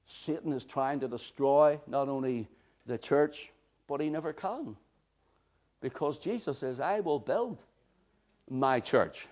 Satan 0.07 0.53
is 0.53 0.65
trying 0.65 1.01
to 1.01 1.09
destroy 1.09 1.81
not 1.87 2.09
only 2.09 2.49
the 2.87 2.99
church, 2.99 3.51
but 3.89 4.01
he 4.01 4.09
never 4.09 4.33
can. 4.33 4.77
Because 5.81 6.19
Jesus 6.19 6.59
says, 6.59 6.79
I 6.79 7.01
will 7.01 7.19
build 7.19 7.59
my 8.49 8.79
church, 8.79 9.27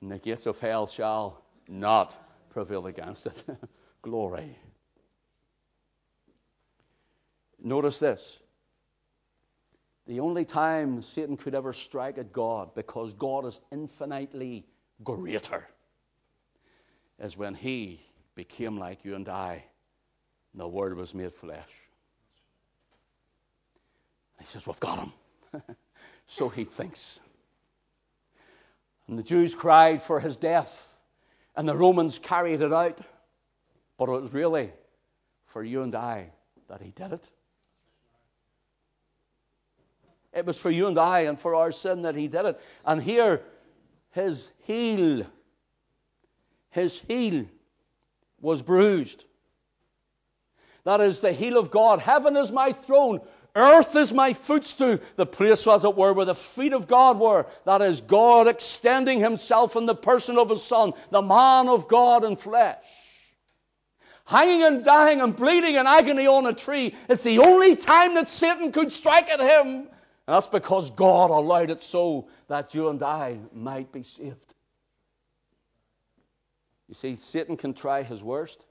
and 0.00 0.10
the 0.10 0.18
gates 0.18 0.46
of 0.46 0.60
hell 0.60 0.86
shall 0.86 1.42
not 1.68 2.16
prevail 2.50 2.86
against 2.86 3.26
it. 3.26 3.44
Glory. 4.02 4.56
Notice 7.62 7.98
this. 7.98 8.40
The 10.06 10.20
only 10.20 10.44
time 10.44 11.02
Satan 11.02 11.36
could 11.36 11.54
ever 11.54 11.72
strike 11.72 12.16
at 12.16 12.32
God, 12.32 12.74
because 12.74 13.12
God 13.12 13.44
is 13.44 13.60
infinitely 13.70 14.64
greater, 15.04 15.68
is 17.18 17.36
when 17.36 17.54
he 17.54 18.00
became 18.34 18.78
like 18.78 19.04
you 19.04 19.14
and 19.14 19.28
I, 19.28 19.64
and 20.52 20.60
the 20.60 20.68
Word 20.68 20.96
was 20.96 21.12
made 21.12 21.34
flesh. 21.34 21.68
He 24.38 24.46
says, 24.46 24.66
We've 24.66 24.80
got 24.80 24.98
him. 25.00 25.12
so 26.26 26.48
he 26.48 26.64
thinks. 26.64 27.20
And 29.08 29.18
the 29.18 29.22
Jews 29.22 29.54
cried 29.54 30.00
for 30.00 30.20
his 30.20 30.36
death, 30.36 30.96
and 31.58 31.68
the 31.68 31.76
Romans 31.76 32.20
carried 32.20 32.62
it 32.62 32.72
out. 32.72 33.00
But 33.98 34.08
it 34.08 34.22
was 34.22 34.32
really 34.32 34.70
for 35.44 35.64
you 35.64 35.82
and 35.82 35.92
I 35.92 36.30
that 36.68 36.80
he 36.80 36.92
did 36.92 37.12
it. 37.12 37.30
It 40.32 40.46
was 40.46 40.56
for 40.56 40.70
you 40.70 40.86
and 40.86 40.96
I 40.96 41.20
and 41.22 41.38
for 41.38 41.56
our 41.56 41.72
sin 41.72 42.02
that 42.02 42.14
he 42.14 42.28
did 42.28 42.46
it. 42.46 42.60
And 42.84 43.02
here, 43.02 43.42
his 44.12 44.52
heel, 44.62 45.26
his 46.70 47.00
heel 47.00 47.46
was 48.40 48.62
bruised. 48.62 49.24
That 50.84 51.00
is 51.00 51.18
the 51.18 51.32
heel 51.32 51.58
of 51.58 51.72
God. 51.72 51.98
Heaven 51.98 52.36
is 52.36 52.52
my 52.52 52.70
throne. 52.70 53.20
Earth 53.58 53.96
is 53.96 54.12
my 54.12 54.32
footstool. 54.32 54.98
The 55.16 55.26
place, 55.26 55.66
as 55.66 55.84
it 55.84 55.96
were, 55.96 56.12
where 56.12 56.24
the 56.24 56.34
feet 56.34 56.72
of 56.72 56.86
God 56.86 57.18
were. 57.18 57.44
That 57.64 57.82
is 57.82 58.00
God 58.00 58.46
extending 58.46 59.18
himself 59.18 59.74
in 59.74 59.84
the 59.84 59.94
person 59.94 60.38
of 60.38 60.48
his 60.48 60.62
Son, 60.62 60.92
the 61.10 61.20
man 61.20 61.68
of 61.68 61.88
God 61.88 62.24
in 62.24 62.36
flesh. 62.36 62.84
Hanging 64.24 64.62
and 64.62 64.84
dying 64.84 65.20
and 65.20 65.34
bleeding 65.34 65.74
in 65.74 65.86
agony 65.86 66.26
on 66.26 66.46
a 66.46 66.52
tree. 66.52 66.94
It's 67.08 67.24
the 67.24 67.40
only 67.40 67.74
time 67.74 68.14
that 68.14 68.28
Satan 68.28 68.70
could 68.70 68.92
strike 68.92 69.28
at 69.28 69.40
him. 69.40 69.66
And 69.66 69.88
that's 70.26 70.46
because 70.46 70.90
God 70.90 71.30
allowed 71.30 71.70
it 71.70 71.82
so 71.82 72.28
that 72.46 72.74
you 72.74 72.90
and 72.90 73.02
I 73.02 73.38
might 73.52 73.90
be 73.90 74.02
saved. 74.02 74.54
You 76.88 76.94
see, 76.94 77.16
Satan 77.16 77.56
can 77.56 77.74
try 77.74 78.02
his 78.02 78.22
worst, 78.22 78.64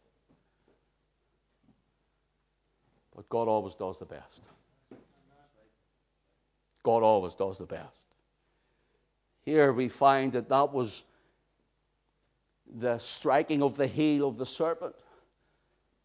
but 3.16 3.28
God 3.28 3.48
always 3.48 3.76
does 3.76 4.00
the 4.00 4.06
best. 4.06 4.42
God 6.88 7.04
always 7.04 7.36
does 7.36 7.58
the 7.58 7.66
best. 7.66 8.00
Here 9.44 9.74
we 9.74 9.90
find 9.90 10.32
that 10.32 10.48
that 10.48 10.72
was 10.72 11.04
the 12.78 12.98
striking 12.98 13.62
of 13.62 13.76
the 13.76 13.88
heel 13.88 14.26
of 14.26 14.38
the 14.38 14.46
serpent. 14.46 14.96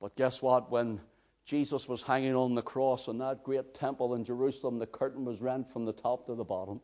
But 0.00 0.16
guess 0.16 0.42
what? 0.42 0.72
When 0.72 1.00
Jesus 1.44 1.88
was 1.88 2.02
hanging 2.02 2.34
on 2.34 2.56
the 2.56 2.62
cross 2.62 3.06
in 3.06 3.18
that 3.18 3.44
great 3.44 3.74
temple 3.74 4.16
in 4.16 4.24
Jerusalem, 4.24 4.80
the 4.80 4.88
curtain 4.88 5.24
was 5.24 5.40
rent 5.40 5.72
from 5.72 5.84
the 5.84 5.92
top 5.92 6.26
to 6.26 6.34
the 6.34 6.42
bottom, 6.42 6.80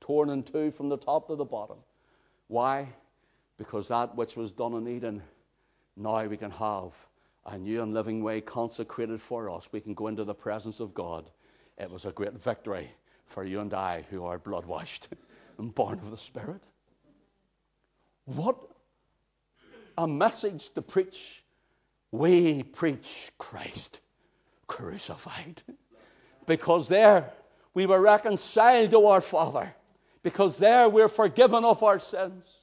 torn 0.00 0.30
in 0.30 0.44
two 0.44 0.70
from 0.70 0.88
the 0.88 0.96
top 0.96 1.26
to 1.26 1.36
the 1.36 1.44
bottom. 1.44 1.76
Why? 2.48 2.88
Because 3.58 3.88
that 3.88 4.16
which 4.16 4.34
was 4.34 4.50
done 4.50 4.72
in 4.72 4.88
Eden, 4.88 5.22
now 5.94 6.24
we 6.24 6.38
can 6.38 6.52
have 6.52 6.94
a 7.44 7.58
new 7.58 7.82
and 7.82 7.92
living 7.92 8.22
way 8.24 8.40
consecrated 8.40 9.20
for 9.20 9.50
us. 9.50 9.68
We 9.72 9.82
can 9.82 9.92
go 9.92 10.06
into 10.06 10.24
the 10.24 10.34
presence 10.34 10.80
of 10.80 10.94
God 10.94 11.30
it 11.78 11.90
was 11.90 12.04
a 12.04 12.12
great 12.12 12.34
victory 12.34 12.90
for 13.26 13.44
you 13.44 13.60
and 13.60 13.72
I 13.74 14.04
who 14.10 14.24
are 14.24 14.38
blood 14.38 14.66
washed 14.66 15.08
and 15.58 15.74
born 15.74 15.98
of 15.98 16.10
the 16.10 16.18
Spirit. 16.18 16.62
What 18.26 18.56
a 19.98 20.06
message 20.06 20.70
to 20.74 20.82
preach. 20.82 21.44
We 22.10 22.62
preach 22.62 23.30
Christ 23.38 24.00
crucified. 24.66 25.62
Because 26.46 26.88
there 26.88 27.30
we 27.74 27.86
were 27.86 28.00
reconciled 28.00 28.90
to 28.90 29.06
our 29.06 29.20
Father. 29.20 29.74
Because 30.22 30.58
there 30.58 30.88
we're 30.88 31.08
forgiven 31.08 31.64
of 31.64 31.82
our 31.82 31.98
sins. 31.98 32.60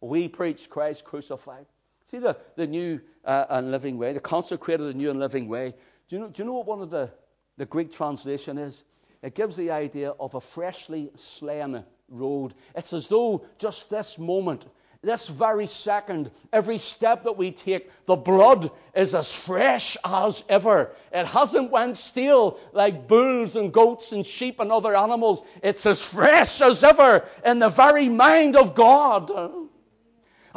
We 0.00 0.28
preach 0.28 0.68
Christ 0.68 1.04
crucified. 1.04 1.66
See 2.04 2.18
the, 2.18 2.36
the 2.56 2.66
new 2.66 3.00
uh, 3.24 3.46
and 3.50 3.70
living 3.70 3.98
way, 3.98 4.12
the 4.12 4.20
consecrated 4.20 4.94
new 4.96 5.10
and 5.10 5.18
living 5.18 5.48
way. 5.48 5.74
Do 6.08 6.16
you 6.16 6.20
know, 6.20 6.28
do 6.28 6.42
you 6.42 6.46
know 6.46 6.54
what 6.54 6.66
one 6.66 6.80
of 6.80 6.90
the 6.90 7.10
the 7.56 7.66
Greek 7.66 7.92
translation 7.92 8.58
is. 8.58 8.84
It 9.22 9.34
gives 9.34 9.56
the 9.56 9.70
idea 9.70 10.10
of 10.20 10.34
a 10.34 10.40
freshly 10.40 11.10
slain 11.16 11.82
road. 12.08 12.54
It's 12.74 12.92
as 12.92 13.08
though 13.08 13.44
just 13.58 13.90
this 13.90 14.18
moment, 14.18 14.66
this 15.02 15.28
very 15.28 15.66
second, 15.66 16.30
every 16.52 16.78
step 16.78 17.24
that 17.24 17.36
we 17.36 17.50
take, 17.50 17.90
the 18.06 18.16
blood 18.16 18.70
is 18.94 19.14
as 19.14 19.34
fresh 19.34 19.96
as 20.04 20.44
ever. 20.48 20.92
It 21.12 21.26
hasn't 21.26 21.70
went 21.70 21.96
stale 21.96 22.58
like 22.72 23.08
bulls 23.08 23.56
and 23.56 23.72
goats 23.72 24.12
and 24.12 24.26
sheep 24.26 24.60
and 24.60 24.70
other 24.70 24.96
animals. 24.96 25.42
It's 25.62 25.86
as 25.86 26.04
fresh 26.04 26.60
as 26.60 26.84
ever 26.84 27.24
in 27.44 27.58
the 27.58 27.68
very 27.68 28.08
mind 28.08 28.56
of 28.56 28.74
God. 28.74 29.30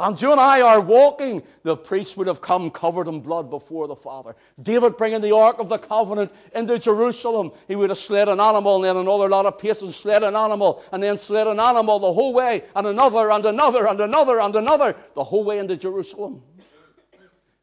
And 0.00 0.20
you 0.20 0.32
and 0.32 0.40
I 0.40 0.62
are 0.62 0.80
walking. 0.80 1.42
The 1.62 1.76
priest 1.76 2.16
would 2.16 2.26
have 2.26 2.40
come 2.40 2.70
covered 2.70 3.06
in 3.06 3.20
blood 3.20 3.50
before 3.50 3.86
the 3.86 3.94
Father. 3.94 4.34
David 4.62 4.96
bringing 4.96 5.20
the 5.20 5.34
Ark 5.34 5.58
of 5.58 5.68
the 5.68 5.76
Covenant 5.76 6.32
into 6.54 6.78
Jerusalem. 6.78 7.52
He 7.68 7.76
would 7.76 7.90
have 7.90 7.98
slayed 7.98 8.28
an 8.28 8.40
animal 8.40 8.76
and 8.76 8.84
then 8.86 8.96
another 8.96 9.28
lot 9.28 9.44
of 9.44 9.58
pace 9.58 9.82
and 9.82 9.94
slayed 9.94 10.22
an 10.22 10.34
animal 10.34 10.82
and 10.90 11.02
then 11.02 11.18
slayed 11.18 11.46
an 11.46 11.60
animal 11.60 11.98
the 11.98 12.10
whole 12.14 12.32
way 12.32 12.64
and 12.74 12.86
another 12.86 13.30
and 13.30 13.44
another 13.44 13.86
and 13.86 14.00
another 14.00 14.40
and 14.40 14.56
another 14.56 14.96
the 15.14 15.22
whole 15.22 15.44
way 15.44 15.58
into 15.58 15.76
Jerusalem. 15.76 16.42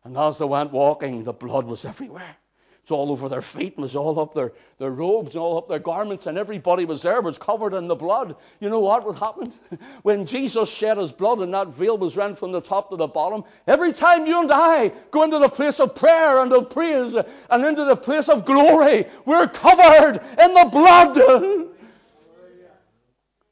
And 0.03 0.15
as 0.15 0.37
they 0.37 0.45
went 0.45 0.71
walking, 0.71 1.23
the 1.23 1.33
blood 1.33 1.65
was 1.65 1.85
everywhere. 1.85 2.37
It's 2.87 2.91
all 2.93 3.11
over 3.11 3.27
their 3.27 3.41
feet 3.41 3.75
and 3.75 3.83
was 3.83 3.97
all 3.97 4.17
up 4.17 4.33
their, 4.33 4.53
their 4.77 4.91
robes 4.91 5.35
and 5.35 5.41
all 5.41 5.57
up 5.57 5.67
their 5.67 5.77
garments, 5.77 6.25
and 6.25 6.37
everybody 6.37 6.85
was 6.85 7.01
there, 7.01 7.19
was 7.19 7.37
covered 7.37 7.73
in 7.73 7.89
the 7.89 7.95
blood. 7.95 8.37
You 8.61 8.69
know 8.69 8.79
what 8.79 9.05
would 9.05 9.17
happen? 9.17 9.51
When 10.03 10.25
Jesus 10.25 10.73
shed 10.73 10.97
his 10.97 11.11
blood 11.11 11.39
and 11.39 11.53
that 11.53 11.67
veil 11.67 11.97
was 11.97 12.15
rent 12.15 12.37
from 12.37 12.53
the 12.53 12.61
top 12.61 12.89
to 12.91 12.95
the 12.95 13.05
bottom, 13.05 13.43
every 13.67 13.91
time 13.91 14.25
you 14.25 14.39
and 14.39 14.49
I 14.49 14.93
go 15.11 15.23
into 15.23 15.37
the 15.37 15.49
place 15.49 15.81
of 15.81 15.95
prayer 15.95 16.37
and 16.41 16.53
of 16.53 16.69
praise 16.69 17.13
and 17.49 17.65
into 17.65 17.83
the 17.83 17.97
place 17.97 18.29
of 18.29 18.45
glory, 18.45 19.05
we're 19.25 19.49
covered 19.49 20.21
in 20.39 20.53
the 20.53 20.69
blood. 20.71 21.67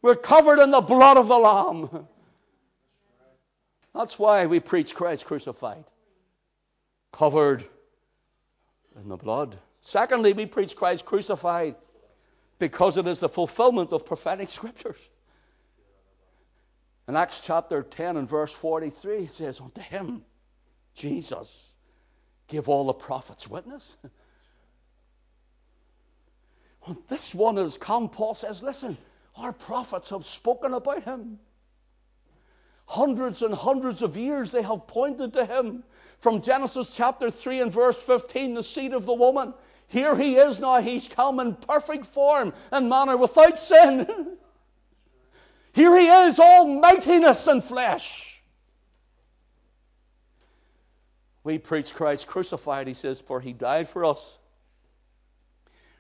We're 0.02 0.16
covered 0.16 0.60
in 0.60 0.72
the 0.72 0.82
blood 0.82 1.18
of 1.18 1.28
the 1.28 1.38
Lamb. 1.38 2.08
That's 3.94 4.18
why 4.18 4.46
we 4.46 4.60
preach 4.62 4.94
Christ 4.94 5.26
crucified. 5.26 5.84
Covered 7.12 7.66
in 8.96 9.10
the 9.10 9.18
blood. 9.18 9.58
Secondly, 9.82 10.34
we 10.34 10.46
preach 10.46 10.76
Christ 10.76 11.06
crucified 11.06 11.76
because 12.60 12.98
it 12.98 13.08
is 13.08 13.20
the 13.20 13.30
fulfillment 13.30 13.92
of 13.92 14.06
prophetic 14.06 14.50
scriptures. 14.50 15.10
In 17.08 17.16
Acts 17.16 17.42
chapter 17.42 17.84
10 17.84 18.18
and 18.18 18.28
verse 18.28 18.52
43, 18.52 19.26
it 19.26 19.34
says, 19.34 19.62
Unto 19.62 19.82
him, 19.82 20.24
Jesus, 20.96 21.74
give 22.48 22.68
all 22.68 22.88
the 22.88 22.94
prophets 22.94 23.48
witness. 23.48 23.96
On 26.88 26.98
this 27.08 27.36
one 27.36 27.58
has 27.58 27.78
come, 27.78 28.10
Paul 28.10 28.34
says, 28.34 28.64
Listen, 28.64 28.98
our 29.36 29.52
prophets 29.52 30.10
have 30.10 30.26
spoken 30.26 30.74
about 30.74 31.04
him. 31.04 31.40
Hundreds 32.88 33.42
and 33.42 33.54
hundreds 33.54 34.02
of 34.02 34.16
years 34.16 34.52
they 34.52 34.62
have 34.62 34.88
pointed 34.88 35.34
to 35.34 35.46
him. 35.46 35.84
From 36.20 36.42
Genesis 36.42 36.96
chapter 36.96 37.30
3 37.30 37.62
and 37.62 37.72
verse 37.72 38.02
15, 38.02 38.54
the 38.56 38.64
seed 38.64 38.94
of 38.94 39.06
the 39.06 39.14
woman. 39.14 39.54
Here 39.88 40.16
he 40.16 40.38
is 40.38 40.60
now. 40.60 40.82
He's 40.82 41.08
come 41.08 41.40
in 41.40 41.56
perfect 41.56 42.06
form 42.06 42.54
and 42.72 42.90
manner 42.90 43.18
without 43.18 43.60
sin. 43.60 44.38
Here 45.74 45.98
he 45.98 46.08
is, 46.08 46.40
all 46.40 46.66
mightiness 46.68 47.48
and 47.48 47.64
flesh. 47.64 48.42
We 51.44 51.58
preach 51.58 51.94
Christ 51.94 52.28
crucified, 52.28 52.88
he 52.88 52.94
says, 52.94 53.20
for 53.20 53.40
he 53.40 53.54
died 53.54 53.88
for 53.88 54.06
us. 54.06 54.40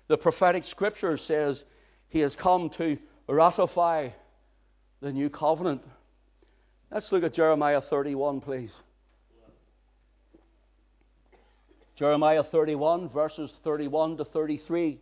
The 0.08 0.18
prophetic 0.18 0.64
scripture 0.64 1.18
says 1.18 1.66
he 2.08 2.20
has 2.20 2.36
come 2.36 2.70
to 2.72 2.98
ratify 3.28 4.10
the 5.02 5.12
new 5.12 5.30
covenant. 5.30 5.84
Let's 6.90 7.12
look 7.12 7.24
at 7.24 7.34
Jeremiah 7.34 7.82
31, 7.82 8.42
please. 8.42 8.76
Jeremiah 11.96 12.44
31, 12.44 13.08
verses 13.08 13.52
31 13.52 14.18
to 14.18 14.26
33. 14.26 15.00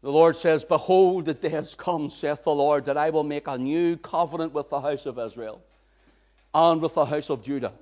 The 0.00 0.10
Lord 0.10 0.36
says, 0.36 0.64
Behold, 0.64 1.24
the 1.24 1.34
days 1.34 1.74
come, 1.76 2.10
saith 2.10 2.42
the 2.42 2.54
Lord, 2.54 2.86
that 2.86 2.96
I 2.96 3.10
will 3.10 3.24
make 3.24 3.46
a 3.46 3.58
new 3.58 3.96
covenant 3.96 4.52
with 4.52 4.70
the 4.70 4.80
house 4.80 5.06
of 5.06 5.18
Israel 5.18 5.62
and 6.52 6.80
with 6.80 6.94
the 6.94 7.04
house 7.04 7.30
of 7.30 7.42
Judah. 7.42 7.72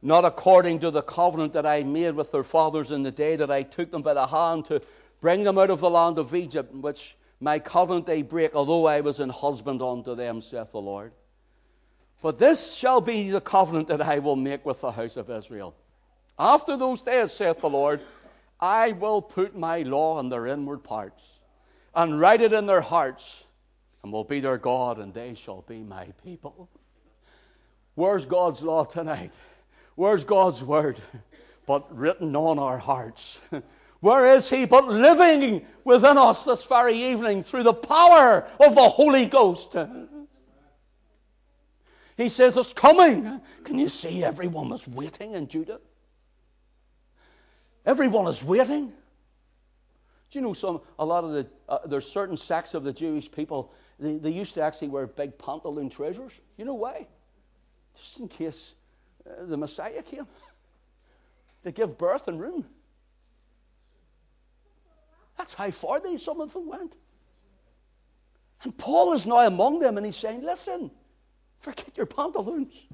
Not 0.00 0.24
according 0.24 0.80
to 0.80 0.90
the 0.90 1.02
covenant 1.02 1.54
that 1.54 1.66
I 1.66 1.82
made 1.82 2.14
with 2.14 2.32
their 2.32 2.44
fathers 2.44 2.90
in 2.90 3.02
the 3.02 3.10
day 3.10 3.36
that 3.36 3.50
I 3.50 3.62
took 3.62 3.90
them 3.90 4.02
by 4.02 4.14
the 4.14 4.26
hand 4.26 4.66
to 4.66 4.82
bring 5.20 5.44
them 5.44 5.58
out 5.58 5.70
of 5.70 5.80
the 5.80 5.90
land 5.90 6.18
of 6.18 6.34
Egypt, 6.34 6.74
which 6.74 7.16
my 7.40 7.58
covenant 7.58 8.06
they 8.06 8.22
break, 8.22 8.54
although 8.54 8.86
I 8.86 9.00
was 9.00 9.20
an 9.20 9.30
husband 9.30 9.82
unto 9.82 10.14
them, 10.14 10.40
saith 10.40 10.72
the 10.72 10.80
Lord. 10.80 11.12
But 12.24 12.38
this 12.38 12.72
shall 12.72 13.02
be 13.02 13.28
the 13.28 13.42
covenant 13.42 13.88
that 13.88 14.00
I 14.00 14.18
will 14.18 14.34
make 14.34 14.64
with 14.64 14.80
the 14.80 14.90
house 14.90 15.18
of 15.18 15.28
Israel. 15.28 15.74
After 16.38 16.74
those 16.74 17.02
days, 17.02 17.32
saith 17.32 17.60
the 17.60 17.68
Lord, 17.68 18.00
I 18.58 18.92
will 18.92 19.20
put 19.20 19.54
my 19.54 19.82
law 19.82 20.18
in 20.20 20.30
their 20.30 20.46
inward 20.46 20.82
parts, 20.82 21.40
and 21.94 22.18
write 22.18 22.40
it 22.40 22.54
in 22.54 22.64
their 22.64 22.80
hearts, 22.80 23.44
and 24.02 24.10
will 24.10 24.24
be 24.24 24.40
their 24.40 24.56
God, 24.56 24.98
and 25.00 25.12
they 25.12 25.34
shall 25.34 25.66
be 25.68 25.82
my 25.82 26.06
people. 26.24 26.70
Where's 27.94 28.24
God's 28.24 28.62
law 28.62 28.84
tonight? 28.84 29.34
Where's 29.94 30.24
God's 30.24 30.64
word? 30.64 30.98
But 31.66 31.94
written 31.94 32.34
on 32.36 32.58
our 32.58 32.78
hearts. 32.78 33.38
Where 34.00 34.34
is 34.34 34.48
He 34.48 34.64
but 34.64 34.88
living 34.88 35.66
within 35.84 36.16
us 36.16 36.46
this 36.46 36.64
very 36.64 36.94
evening 36.94 37.42
through 37.42 37.64
the 37.64 37.74
power 37.74 38.48
of 38.60 38.74
the 38.74 38.88
Holy 38.88 39.26
Ghost? 39.26 39.76
He 42.16 42.28
says 42.28 42.56
it's 42.56 42.72
coming. 42.72 43.40
Can 43.64 43.78
you 43.78 43.88
see 43.88 44.22
everyone 44.22 44.72
is 44.72 44.86
waiting 44.86 45.34
in 45.34 45.48
Judah? 45.48 45.80
Everyone 47.84 48.26
is 48.28 48.44
waiting. 48.44 48.92
Do 50.30 50.38
you 50.38 50.40
know 50.40 50.52
some? 50.52 50.80
A 50.98 51.04
lot 51.04 51.24
of 51.24 51.32
the 51.32 51.46
uh, 51.68 51.78
there's 51.86 52.06
certain 52.06 52.36
sects 52.36 52.74
of 52.74 52.84
the 52.84 52.92
Jewish 52.92 53.30
people. 53.30 53.72
They, 53.98 54.16
they 54.16 54.30
used 54.30 54.54
to 54.54 54.62
actually 54.62 54.88
wear 54.88 55.06
big 55.06 55.36
pantaloon 55.38 55.90
trousers. 55.90 56.40
You 56.56 56.64
know 56.64 56.74
why? 56.74 57.06
Just 57.96 58.20
in 58.20 58.28
case 58.28 58.74
uh, 59.28 59.44
the 59.46 59.56
Messiah 59.56 60.02
came. 60.02 60.26
They 61.62 61.72
give 61.72 61.96
birth 61.96 62.28
and 62.28 62.38
room. 62.38 62.66
That's 65.38 65.54
how 65.54 65.70
far 65.70 65.98
they 65.98 66.18
some 66.18 66.42
of 66.42 66.52
them 66.52 66.68
went. 66.68 66.94
And 68.64 68.76
Paul 68.76 69.14
is 69.14 69.26
now 69.26 69.46
among 69.46 69.78
them, 69.78 69.96
and 69.96 70.04
he's 70.04 70.16
saying, 70.16 70.42
"Listen." 70.42 70.90
Forget 71.64 71.96
your 71.96 72.04
pantaloons. 72.04 72.86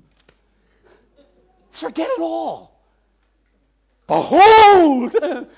Forget 1.72 2.08
it 2.08 2.20
all. 2.20 2.80
Behold, 4.06 5.10
the 5.10 5.48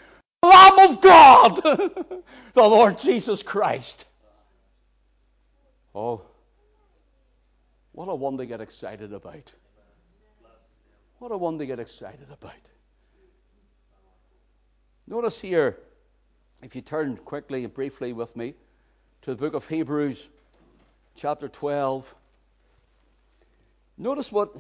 Lamb 0.43 0.79
of 0.79 0.99
God, 1.03 1.57
the 1.63 2.23
Lord 2.57 2.97
Jesus 2.99 3.43
Christ. 3.43 4.07
Oh, 5.95 6.23
what 7.93 8.07
a 8.07 8.15
one 8.15 8.39
to 8.39 8.47
get 8.47 8.63
excited 8.63 9.13
about. 9.13 9.53
What 11.19 11.33
a 11.33 11.37
one 11.37 11.59
to 11.59 11.67
get 11.67 11.79
excited 11.79 12.29
about. 12.33 12.55
Notice 15.07 15.39
here, 15.39 15.81
if 16.63 16.75
you 16.75 16.81
turn 16.81 17.19
quickly 17.19 17.65
and 17.65 17.75
briefly 17.75 18.15
with 18.15 18.35
me 18.35 18.55
to 19.21 19.33
the 19.33 19.37
book 19.37 19.53
of 19.53 19.69
Hebrews, 19.69 20.31
chapter 21.15 21.47
12. 21.47 22.15
Notice 23.99 24.33
what 24.33 24.55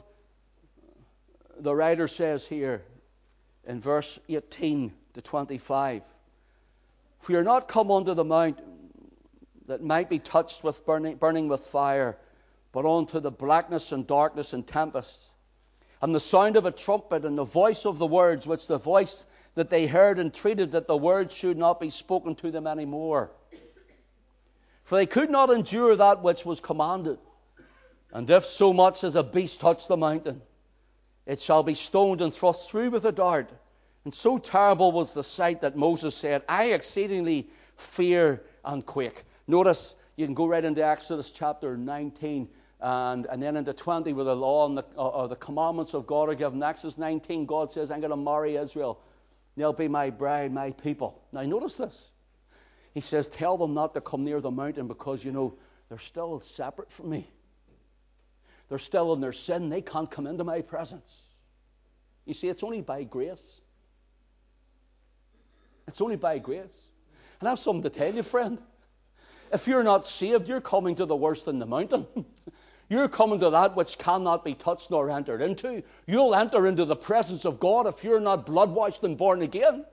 the 1.58 1.74
writer 1.74 2.08
says 2.08 2.46
here 2.46 2.82
in 3.66 3.80
verse 3.80 4.18
18 4.28 4.92
to 5.14 5.22
25. 5.22 6.02
For 7.20 7.32
you're 7.32 7.44
not 7.44 7.68
come 7.68 7.90
unto 7.90 8.14
the 8.14 8.24
mount 8.24 8.58
that 9.66 9.82
might 9.82 10.10
be 10.10 10.18
touched 10.18 10.64
with 10.64 10.84
burning, 10.84 11.16
burning 11.16 11.48
with 11.48 11.60
fire, 11.60 12.18
but 12.72 12.84
unto 12.84 13.20
the 13.20 13.30
blackness 13.30 13.92
and 13.92 14.06
darkness 14.06 14.52
and 14.52 14.66
tempest, 14.66 15.26
and 16.00 16.14
the 16.14 16.20
sound 16.20 16.56
of 16.56 16.66
a 16.66 16.72
trumpet 16.72 17.24
and 17.24 17.38
the 17.38 17.44
voice 17.44 17.86
of 17.86 17.98
the 17.98 18.06
words, 18.06 18.46
which 18.46 18.66
the 18.66 18.78
voice 18.78 19.24
that 19.54 19.70
they 19.70 19.86
heard 19.86 20.18
entreated 20.18 20.72
that 20.72 20.88
the 20.88 20.96
words 20.96 21.34
should 21.34 21.56
not 21.56 21.78
be 21.78 21.90
spoken 21.90 22.34
to 22.34 22.50
them 22.50 22.66
any 22.66 22.84
more. 22.84 23.30
For 24.82 24.96
they 24.96 25.06
could 25.06 25.30
not 25.30 25.50
endure 25.50 25.94
that 25.94 26.22
which 26.22 26.44
was 26.44 26.58
commanded. 26.58 27.18
And 28.12 28.28
if 28.28 28.44
so 28.44 28.72
much 28.72 29.04
as 29.04 29.14
a 29.14 29.22
beast 29.22 29.60
touch 29.60 29.88
the 29.88 29.96
mountain, 29.96 30.42
it 31.26 31.40
shall 31.40 31.62
be 31.62 31.74
stoned 31.74 32.20
and 32.20 32.32
thrust 32.32 32.70
through 32.70 32.90
with 32.90 33.04
a 33.06 33.12
dart. 33.12 33.50
And 34.04 34.12
so 34.12 34.38
terrible 34.38 34.92
was 34.92 35.14
the 35.14 35.24
sight 35.24 35.60
that 35.62 35.76
Moses 35.76 36.14
said, 36.14 36.42
I 36.48 36.66
exceedingly 36.66 37.48
fear 37.76 38.42
and 38.64 38.84
quake. 38.84 39.24
Notice, 39.46 39.94
you 40.16 40.26
can 40.26 40.34
go 40.34 40.46
right 40.46 40.64
into 40.64 40.84
Exodus 40.84 41.30
chapter 41.30 41.76
19 41.76 42.48
and, 42.80 43.26
and 43.26 43.42
then 43.42 43.56
into 43.56 43.72
20 43.72 44.12
where 44.12 44.24
the 44.24 44.36
law 44.36 44.66
and 44.66 44.76
the, 44.76 44.84
or 44.96 45.28
the 45.28 45.36
commandments 45.36 45.94
of 45.94 46.06
God 46.06 46.28
are 46.28 46.34
given. 46.34 46.62
Exodus 46.62 46.98
19, 46.98 47.46
God 47.46 47.70
says, 47.70 47.90
I'm 47.90 48.00
going 48.00 48.10
to 48.10 48.16
marry 48.16 48.56
Israel. 48.56 49.00
They'll 49.56 49.72
be 49.72 49.88
my 49.88 50.10
bride, 50.10 50.52
my 50.52 50.72
people. 50.72 51.22
Now, 51.32 51.42
notice 51.42 51.76
this. 51.76 52.10
He 52.94 53.00
says, 53.00 53.28
Tell 53.28 53.56
them 53.56 53.74
not 53.74 53.94
to 53.94 54.00
come 54.00 54.24
near 54.24 54.40
the 54.40 54.50
mountain 54.50 54.88
because, 54.88 55.24
you 55.24 55.32
know, 55.32 55.54
they're 55.88 55.98
still 55.98 56.40
separate 56.40 56.90
from 56.90 57.10
me. 57.10 57.28
They're 58.72 58.78
still 58.78 59.12
in 59.12 59.20
their 59.20 59.34
sin. 59.34 59.68
They 59.68 59.82
can't 59.82 60.10
come 60.10 60.26
into 60.26 60.44
my 60.44 60.62
presence. 60.62 61.24
You 62.24 62.32
see, 62.32 62.48
it's 62.48 62.62
only 62.62 62.80
by 62.80 63.04
grace. 63.04 63.60
It's 65.86 66.00
only 66.00 66.16
by 66.16 66.38
grace. 66.38 66.86
And 67.38 67.48
I 67.48 67.50
have 67.50 67.58
something 67.58 67.82
to 67.82 67.90
tell 67.90 68.14
you, 68.14 68.22
friend. 68.22 68.62
If 69.52 69.66
you're 69.66 69.82
not 69.82 70.06
saved, 70.06 70.48
you're 70.48 70.62
coming 70.62 70.94
to 70.94 71.04
the 71.04 71.14
worst 71.14 71.48
in 71.48 71.58
the 71.58 71.66
mountain. 71.66 72.06
You're 72.88 73.08
coming 73.08 73.40
to 73.40 73.50
that 73.50 73.76
which 73.76 73.98
cannot 73.98 74.42
be 74.42 74.54
touched 74.54 74.90
nor 74.90 75.10
entered 75.10 75.42
into. 75.42 75.82
You'll 76.06 76.34
enter 76.34 76.66
into 76.66 76.86
the 76.86 76.96
presence 76.96 77.44
of 77.44 77.60
God 77.60 77.86
if 77.86 78.02
you're 78.02 78.20
not 78.20 78.46
blood 78.46 78.70
washed 78.70 79.02
and 79.04 79.18
born 79.18 79.42
again. 79.42 79.84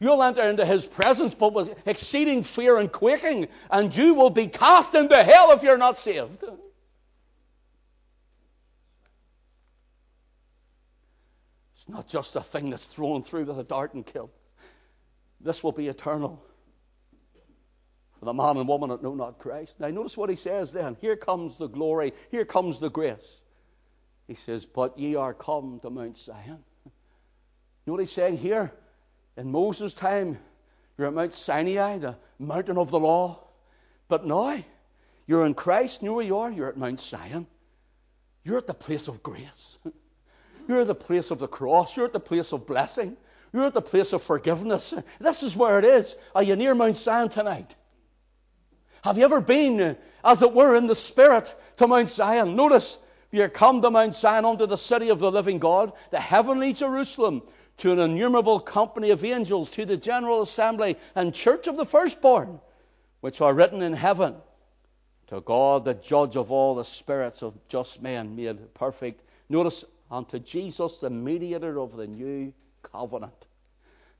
You'll 0.00 0.22
enter 0.22 0.42
into 0.42 0.66
his 0.66 0.86
presence, 0.86 1.34
but 1.34 1.54
with 1.54 1.74
exceeding 1.86 2.42
fear 2.42 2.76
and 2.76 2.92
quaking, 2.92 3.48
and 3.70 3.94
you 3.96 4.12
will 4.12 4.30
be 4.30 4.48
cast 4.48 4.94
into 4.94 5.22
hell 5.22 5.50
if 5.52 5.62
you're 5.62 5.78
not 5.78 5.98
saved. 5.98 6.44
Not 11.88 12.06
just 12.06 12.36
a 12.36 12.40
thing 12.42 12.70
that's 12.70 12.84
thrown 12.84 13.22
through 13.22 13.44
with 13.44 13.58
a 13.58 13.64
dart 13.64 13.94
and 13.94 14.06
killed. 14.06 14.30
This 15.40 15.64
will 15.64 15.72
be 15.72 15.88
eternal. 15.88 16.42
For 18.18 18.24
the 18.24 18.34
man 18.34 18.56
and 18.56 18.68
woman 18.68 18.90
that 18.90 19.02
know 19.02 19.14
not 19.14 19.38
Christ. 19.38 19.78
Now, 19.78 19.88
notice 19.88 20.16
what 20.16 20.28
he 20.28 20.36
says 20.36 20.72
then. 20.72 20.96
Here 21.00 21.16
comes 21.16 21.56
the 21.56 21.68
glory, 21.68 22.12
here 22.30 22.44
comes 22.44 22.78
the 22.78 22.90
grace. 22.90 23.40
He 24.26 24.34
says, 24.34 24.66
But 24.66 24.98
ye 24.98 25.14
are 25.14 25.32
come 25.32 25.80
to 25.80 25.90
Mount 25.90 26.18
Zion. 26.18 26.64
You 26.84 26.92
know 27.86 27.92
what 27.94 28.00
he's 28.00 28.12
saying 28.12 28.38
here? 28.38 28.72
In 29.36 29.50
Moses' 29.50 29.94
time, 29.94 30.38
you're 30.96 31.06
at 31.06 31.14
Mount 31.14 31.32
Sinai, 31.32 31.98
the 31.98 32.16
mountain 32.38 32.76
of 32.76 32.90
the 32.90 32.98
law. 32.98 33.38
But 34.08 34.26
now, 34.26 34.62
you're 35.26 35.46
in 35.46 35.54
Christ. 35.54 36.02
You 36.02 36.08
know 36.08 36.14
where 36.14 36.24
you 36.24 36.38
are? 36.38 36.50
You're 36.50 36.68
at 36.68 36.76
Mount 36.76 36.98
Zion. 36.98 37.46
You're 38.44 38.58
at 38.58 38.66
the 38.66 38.74
place 38.74 39.08
of 39.08 39.22
grace. 39.22 39.78
You're 40.68 40.82
at 40.82 40.86
the 40.86 40.94
place 40.94 41.30
of 41.30 41.38
the 41.38 41.48
cross. 41.48 41.96
You're 41.96 42.06
at 42.06 42.12
the 42.12 42.20
place 42.20 42.52
of 42.52 42.66
blessing. 42.66 43.16
You're 43.52 43.66
at 43.66 43.74
the 43.74 43.82
place 43.82 44.12
of 44.12 44.22
forgiveness. 44.22 44.94
This 45.18 45.42
is 45.42 45.56
where 45.56 45.78
it 45.78 45.84
is. 45.84 46.14
Are 46.34 46.42
you 46.42 46.54
near 46.54 46.74
Mount 46.74 46.98
Zion 46.98 47.30
tonight? 47.30 47.74
Have 49.02 49.16
you 49.16 49.24
ever 49.24 49.40
been, 49.40 49.80
uh, 49.80 49.94
as 50.22 50.42
it 50.42 50.52
were, 50.52 50.76
in 50.76 50.86
the 50.86 50.94
Spirit 50.94 51.54
to 51.78 51.86
Mount 51.86 52.10
Zion? 52.10 52.54
Notice, 52.54 52.98
you 53.30 53.48
come 53.48 53.80
to 53.80 53.90
Mount 53.90 54.14
Zion, 54.14 54.44
unto 54.44 54.66
the 54.66 54.76
city 54.76 55.08
of 55.08 55.18
the 55.18 55.30
living 55.30 55.58
God, 55.58 55.92
the 56.10 56.20
heavenly 56.20 56.74
Jerusalem, 56.74 57.42
to 57.78 57.92
an 57.92 57.98
innumerable 58.00 58.60
company 58.60 59.10
of 59.10 59.24
angels, 59.24 59.70
to 59.70 59.86
the 59.86 59.96
general 59.96 60.42
assembly 60.42 60.96
and 61.14 61.32
church 61.32 61.66
of 61.66 61.76
the 61.76 61.86
firstborn, 61.86 62.60
which 63.20 63.40
are 63.40 63.54
written 63.54 63.80
in 63.82 63.94
heaven, 63.94 64.34
to 65.28 65.40
God, 65.40 65.84
the 65.84 65.94
judge 65.94 66.36
of 66.36 66.50
all 66.50 66.74
the 66.74 66.84
spirits 66.84 67.42
of 67.42 67.54
just 67.68 68.02
men 68.02 68.34
made 68.34 68.74
perfect. 68.74 69.22
Notice, 69.48 69.84
unto 70.10 70.38
Jesus, 70.38 71.00
the 71.00 71.10
mediator 71.10 71.78
of 71.78 71.96
the 71.96 72.06
new 72.06 72.52
covenant, 72.82 73.48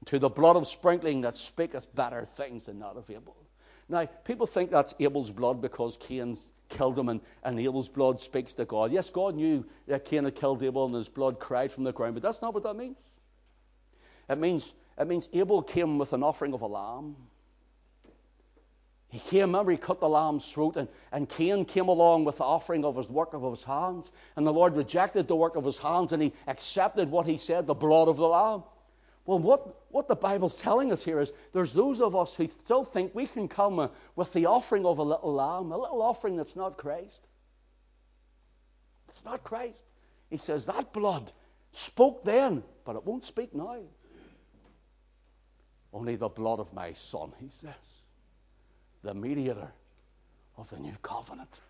to 0.06 0.18
the 0.18 0.28
blood 0.28 0.56
of 0.56 0.66
sprinkling 0.66 1.22
that 1.22 1.36
speaketh 1.36 1.92
better 1.94 2.24
things 2.24 2.66
than 2.66 2.78
that 2.80 2.96
of 2.96 3.08
Abel. 3.10 3.36
Now, 3.88 4.04
people 4.04 4.46
think 4.46 4.70
that's 4.70 4.94
Abel's 5.00 5.30
blood 5.30 5.62
because 5.62 5.96
Cain 5.96 6.38
killed 6.68 6.98
him 6.98 7.08
and, 7.08 7.20
and 7.42 7.58
Abel's 7.58 7.88
blood 7.88 8.20
speaks 8.20 8.52
to 8.54 8.64
God. 8.64 8.92
Yes, 8.92 9.08
God 9.08 9.34
knew 9.34 9.64
that 9.86 10.04
Cain 10.04 10.24
had 10.24 10.34
killed 10.34 10.62
Abel 10.62 10.86
and 10.86 10.94
his 10.94 11.08
blood 11.08 11.40
cried 11.40 11.72
from 11.72 11.84
the 11.84 11.92
ground, 11.92 12.14
but 12.14 12.22
that's 12.22 12.42
not 12.42 12.52
what 12.52 12.62
that 12.64 12.76
means. 12.76 12.98
It 14.28 14.38
means, 14.38 14.74
it 14.98 15.08
means 15.08 15.28
Abel 15.32 15.62
came 15.62 15.98
with 15.98 16.12
an 16.12 16.22
offering 16.22 16.52
of 16.52 16.60
a 16.60 16.66
lamb. 16.66 17.16
He 19.10 19.18
came, 19.18 19.40
remember, 19.40 19.72
he 19.72 19.78
cut 19.78 20.00
the 20.00 20.08
lamb's 20.08 20.50
throat, 20.52 20.76
and, 20.76 20.86
and 21.12 21.28
Cain 21.28 21.64
came 21.64 21.88
along 21.88 22.26
with 22.26 22.38
the 22.38 22.44
offering 22.44 22.84
of 22.84 22.96
his 22.96 23.08
work 23.08 23.32
of 23.32 23.42
his 23.50 23.64
hands. 23.64 24.12
And 24.36 24.46
the 24.46 24.52
Lord 24.52 24.76
rejected 24.76 25.26
the 25.26 25.36
work 25.36 25.56
of 25.56 25.64
his 25.64 25.78
hands, 25.78 26.12
and 26.12 26.22
he 26.22 26.34
accepted 26.46 27.10
what 27.10 27.26
he 27.26 27.38
said, 27.38 27.66
the 27.66 27.74
blood 27.74 28.08
of 28.08 28.18
the 28.18 28.28
lamb. 28.28 28.64
Well, 29.24 29.38
what, 29.38 29.82
what 29.90 30.08
the 30.08 30.16
Bible's 30.16 30.56
telling 30.56 30.92
us 30.92 31.02
here 31.02 31.20
is 31.20 31.32
there's 31.54 31.72
those 31.72 32.02
of 32.02 32.14
us 32.14 32.34
who 32.34 32.46
still 32.48 32.84
think 32.84 33.14
we 33.14 33.26
can 33.26 33.48
come 33.48 33.78
uh, 33.78 33.88
with 34.14 34.32
the 34.34 34.46
offering 34.46 34.84
of 34.84 34.98
a 34.98 35.02
little 35.02 35.32
lamb, 35.32 35.72
a 35.72 35.78
little 35.78 36.02
offering 36.02 36.36
that's 36.36 36.56
not 36.56 36.76
Christ. 36.76 37.26
It's 39.08 39.24
not 39.24 39.42
Christ. 39.42 39.84
He 40.28 40.36
says 40.36 40.66
that 40.66 40.92
blood 40.92 41.32
spoke 41.72 42.24
then, 42.24 42.62
but 42.84 42.96
it 42.96 43.04
won't 43.04 43.24
speak 43.24 43.54
now. 43.54 43.80
Only 45.94 46.16
the 46.16 46.28
blood 46.28 46.58
of 46.58 46.72
my 46.74 46.92
son, 46.92 47.32
he 47.38 47.48
says 47.48 48.02
the 49.02 49.14
mediator 49.14 49.72
of 50.56 50.68
the 50.70 50.78
new 50.78 50.96
covenant. 51.02 51.60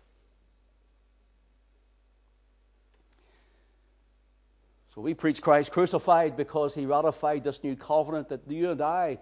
So 4.95 5.01
we 5.01 5.13
preach 5.13 5.41
Christ 5.41 5.71
crucified 5.71 6.35
because 6.35 6.73
he 6.73 6.85
ratified 6.85 7.43
this 7.43 7.63
new 7.63 7.75
covenant 7.75 8.29
that 8.29 8.41
you 8.49 8.71
and 8.71 8.81
I, 8.81 9.19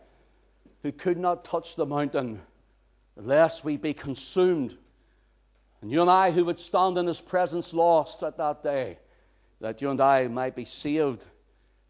who 0.82 0.92
could 0.92 1.18
not 1.18 1.44
touch 1.44 1.76
the 1.76 1.86
mountain, 1.86 2.42
lest 3.16 3.66
we 3.66 3.78
be 3.78 3.94
consumed, 3.94 4.78
and 5.82 5.92
you 5.92 6.02
and 6.02 6.10
I, 6.10 6.32
who 6.32 6.46
would 6.46 6.60
stand 6.60 6.98
in 6.98 7.06
his 7.06 7.22
presence 7.22 7.74
lost 7.74 8.24
at 8.24 8.38
that 8.38 8.64
day, 8.64 8.98
that 9.60 9.82
you 9.82 9.92
and 9.92 10.00
I 10.00 10.28
might 10.28 10.56
be 10.56 10.66
saved 10.66 11.26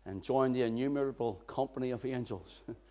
and 0.05 0.23
join 0.23 0.53
the 0.53 0.63
innumerable 0.63 1.35
company 1.47 1.91
of 1.91 2.03
angels. 2.05 2.61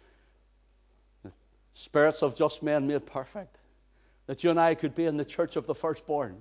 spirits 1.77 2.23
of 2.23 2.35
just 2.35 2.63
men 2.63 2.87
made 2.87 3.05
perfect. 3.05 3.59
That 4.27 4.43
you 4.43 4.49
and 4.49 4.59
I 4.59 4.75
could 4.75 4.95
be 4.95 5.05
in 5.05 5.19
the 5.19 5.25
church 5.25 5.57
of 5.57 5.67
the 5.67 5.75
firstborn. 5.75 6.39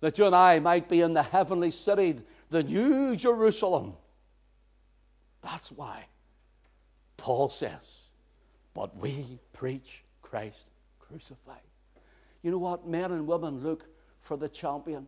That 0.00 0.16
you 0.16 0.24
and 0.24 0.34
I 0.34 0.58
might 0.60 0.88
be 0.88 1.02
in 1.02 1.12
the 1.12 1.22
heavenly 1.22 1.70
city, 1.70 2.18
the 2.48 2.62
new 2.62 3.14
Jerusalem. 3.16 3.92
That's 5.42 5.70
why 5.70 6.06
Paul 7.18 7.50
says, 7.50 8.06
But 8.72 8.96
we 8.96 9.38
preach 9.52 10.04
Christ 10.22 10.70
crucified. 10.98 11.58
You 12.42 12.50
know 12.50 12.58
what? 12.58 12.88
Men 12.88 13.12
and 13.12 13.26
women 13.26 13.60
look 13.62 13.84
for 14.22 14.38
the 14.38 14.48
champion, 14.48 15.06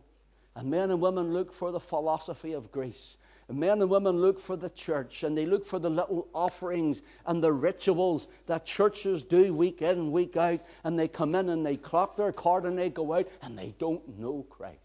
and 0.55 0.69
men 0.69 0.91
and 0.91 1.01
women 1.01 1.33
look 1.33 1.51
for 1.51 1.71
the 1.71 1.79
philosophy 1.79 2.53
of 2.53 2.71
Greece 2.71 3.17
men 3.49 3.81
and 3.81 3.89
women 3.89 4.17
look 4.17 4.39
for 4.39 4.55
the 4.55 4.69
church 4.69 5.23
and 5.23 5.37
they 5.37 5.45
look 5.45 5.65
for 5.65 5.79
the 5.79 5.89
little 5.89 6.27
offerings 6.33 7.01
and 7.25 7.43
the 7.43 7.51
rituals 7.51 8.27
that 8.47 8.65
churches 8.65 9.23
do 9.23 9.53
week 9.53 9.81
in, 9.81 10.11
week 10.11 10.37
out, 10.37 10.61
and 10.83 10.97
they 10.97 11.07
come 11.07 11.35
in 11.35 11.49
and 11.49 11.65
they 11.65 11.75
clock 11.75 12.15
their 12.15 12.31
card 12.31 12.65
and 12.65 12.77
they 12.77 12.89
go 12.89 13.13
out 13.13 13.27
and 13.41 13.57
they 13.57 13.73
don't 13.79 14.17
know 14.17 14.45
Christ. 14.49 14.79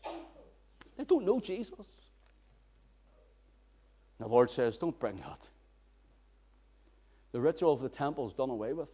They 0.96 1.04
don't 1.04 1.24
know 1.24 1.38
Jesus. 1.38 1.86
The 4.18 4.26
Lord 4.26 4.50
says, 4.50 4.78
Don't 4.78 4.98
bring 4.98 5.18
that. 5.18 5.48
The 7.30 7.40
ritual 7.40 7.72
of 7.72 7.80
the 7.80 7.88
temple 7.88 8.26
is 8.26 8.34
done 8.34 8.50
away 8.50 8.72
with. 8.72 8.90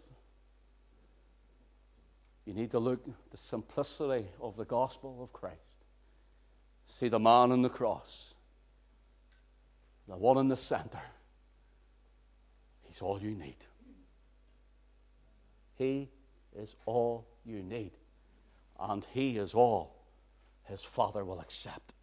You 2.44 2.52
need 2.52 2.72
to 2.72 2.78
look 2.78 3.00
at 3.08 3.30
the 3.30 3.38
simplicity 3.38 4.26
of 4.40 4.56
the 4.56 4.66
gospel 4.66 5.22
of 5.22 5.32
Christ. 5.32 5.56
See 6.86 7.08
the 7.08 7.18
man 7.18 7.52
on 7.52 7.62
the 7.62 7.70
cross 7.70 8.33
the 10.08 10.16
one 10.16 10.38
in 10.38 10.48
the 10.48 10.56
center. 10.56 11.00
He's 12.82 13.00
all 13.00 13.20
you 13.20 13.30
need. 13.30 13.56
He 15.76 16.08
is 16.56 16.76
all 16.86 17.26
you 17.44 17.62
need. 17.62 17.92
And 18.78 19.06
He 19.12 19.36
is 19.36 19.54
all 19.54 19.94
His 20.64 20.82
Father 20.82 21.24
will 21.24 21.40
accept. 21.40 21.94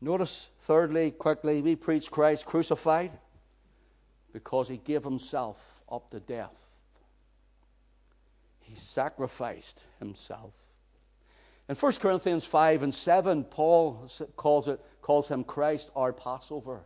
Notice, 0.00 0.50
thirdly, 0.60 1.12
quickly, 1.12 1.62
we 1.62 1.76
preach 1.76 2.10
Christ 2.10 2.44
crucified 2.44 3.12
because 4.32 4.68
He 4.68 4.76
gave 4.76 5.04
Himself 5.04 5.82
up 5.90 6.10
to 6.10 6.20
death. 6.20 6.54
He 8.60 8.74
sacrificed 8.74 9.84
Himself. 9.98 10.52
In 11.68 11.74
1 11.74 11.92
Corinthians 11.94 12.44
5 12.44 12.82
and 12.82 12.94
7, 12.94 13.44
Paul 13.44 14.08
calls, 14.36 14.68
it, 14.68 14.80
calls 15.00 15.28
him 15.28 15.44
Christ 15.44 15.90
our 15.96 16.12
Passover. 16.12 16.84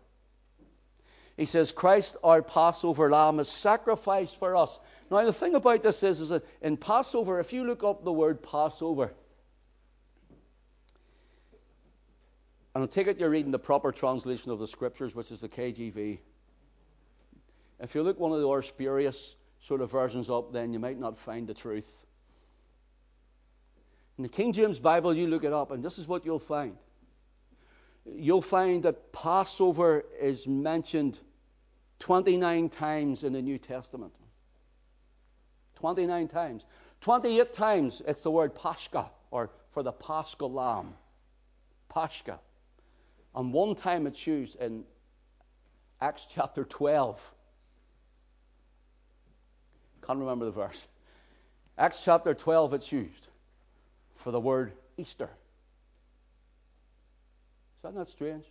He 1.36 1.46
says, 1.46 1.72
Christ 1.72 2.16
our 2.22 2.42
Passover 2.42 3.10
lamb 3.10 3.40
is 3.40 3.48
sacrificed 3.48 4.38
for 4.38 4.56
us. 4.56 4.78
Now, 5.10 5.24
the 5.24 5.32
thing 5.32 5.54
about 5.54 5.82
this 5.82 6.02
is, 6.02 6.20
is 6.20 6.28
that 6.28 6.44
in 6.62 6.76
Passover, 6.76 7.40
if 7.40 7.52
you 7.52 7.64
look 7.64 7.82
up 7.82 8.04
the 8.04 8.12
word 8.12 8.42
Passover, 8.42 9.12
and 12.74 12.84
I 12.84 12.86
take 12.86 13.08
it 13.08 13.18
you're 13.18 13.30
reading 13.30 13.50
the 13.50 13.58
proper 13.58 13.90
translation 13.90 14.52
of 14.52 14.60
the 14.60 14.68
scriptures, 14.68 15.14
which 15.14 15.32
is 15.32 15.40
the 15.40 15.48
KJV. 15.48 16.18
If 17.80 17.94
you 17.94 18.02
look 18.02 18.18
one 18.20 18.32
of 18.32 18.38
the 18.38 18.44
more 18.44 18.62
spurious 18.62 19.34
sort 19.60 19.80
of 19.80 19.90
versions 19.90 20.30
up, 20.30 20.52
then 20.52 20.72
you 20.72 20.78
might 20.78 20.98
not 20.98 21.18
find 21.18 21.48
the 21.48 21.54
truth. 21.54 22.06
In 24.18 24.22
the 24.22 24.28
King 24.28 24.52
James 24.52 24.80
Bible, 24.80 25.14
you 25.14 25.28
look 25.28 25.44
it 25.44 25.52
up, 25.52 25.70
and 25.70 25.82
this 25.82 25.96
is 25.96 26.08
what 26.08 26.26
you'll 26.26 26.40
find. 26.40 26.76
You'll 28.04 28.42
find 28.42 28.82
that 28.82 29.12
Passover 29.12 30.04
is 30.20 30.46
mentioned 30.48 31.20
29 32.00 32.68
times 32.68 33.22
in 33.22 33.32
the 33.32 33.40
New 33.40 33.58
Testament. 33.58 34.12
29 35.76 36.26
times. 36.26 36.66
28 37.00 37.52
times 37.52 38.02
it's 38.08 38.24
the 38.24 38.30
word 38.30 38.56
Pascha, 38.56 39.08
or 39.30 39.50
for 39.70 39.84
the 39.84 39.92
paschal 39.92 40.52
lamb. 40.52 40.94
Pascha. 41.88 42.40
And 43.36 43.52
one 43.52 43.76
time 43.76 44.08
it's 44.08 44.26
used 44.26 44.56
in 44.56 44.82
Acts 46.00 46.26
chapter 46.28 46.64
12. 46.64 47.20
Can't 50.04 50.18
remember 50.18 50.46
the 50.46 50.50
verse. 50.50 50.88
Acts 51.76 52.02
chapter 52.02 52.34
12, 52.34 52.74
it's 52.74 52.90
used 52.90 53.27
for 54.18 54.32
the 54.32 54.40
word 54.40 54.72
Easter. 54.96 55.30
Is 57.76 57.82
that 57.82 57.94
not 57.94 58.08
strange? 58.08 58.44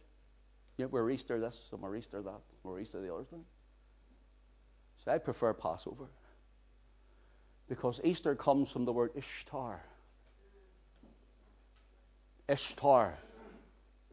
Yeah, 0.78 0.86
we're 0.86 1.10
Easter 1.12 1.40
this, 1.40 1.70
and 1.74 1.82
we're 1.82 1.98
Easter 1.98 2.22
that, 2.22 2.40
we're 2.64 2.80
Easter 2.80 3.02
the 3.02 3.14
other 3.14 3.26
thing. 3.26 3.44
So 5.04 5.12
I 5.12 5.18
prefer 5.18 5.54
Passover. 5.54 6.06
Because 7.68 8.00
Easter 8.06 8.34
comes 8.34 8.72
from 8.72 8.86
the 8.86 8.94
word 8.94 9.12
Ishtar. 9.16 9.82
Ishtar 12.48 13.18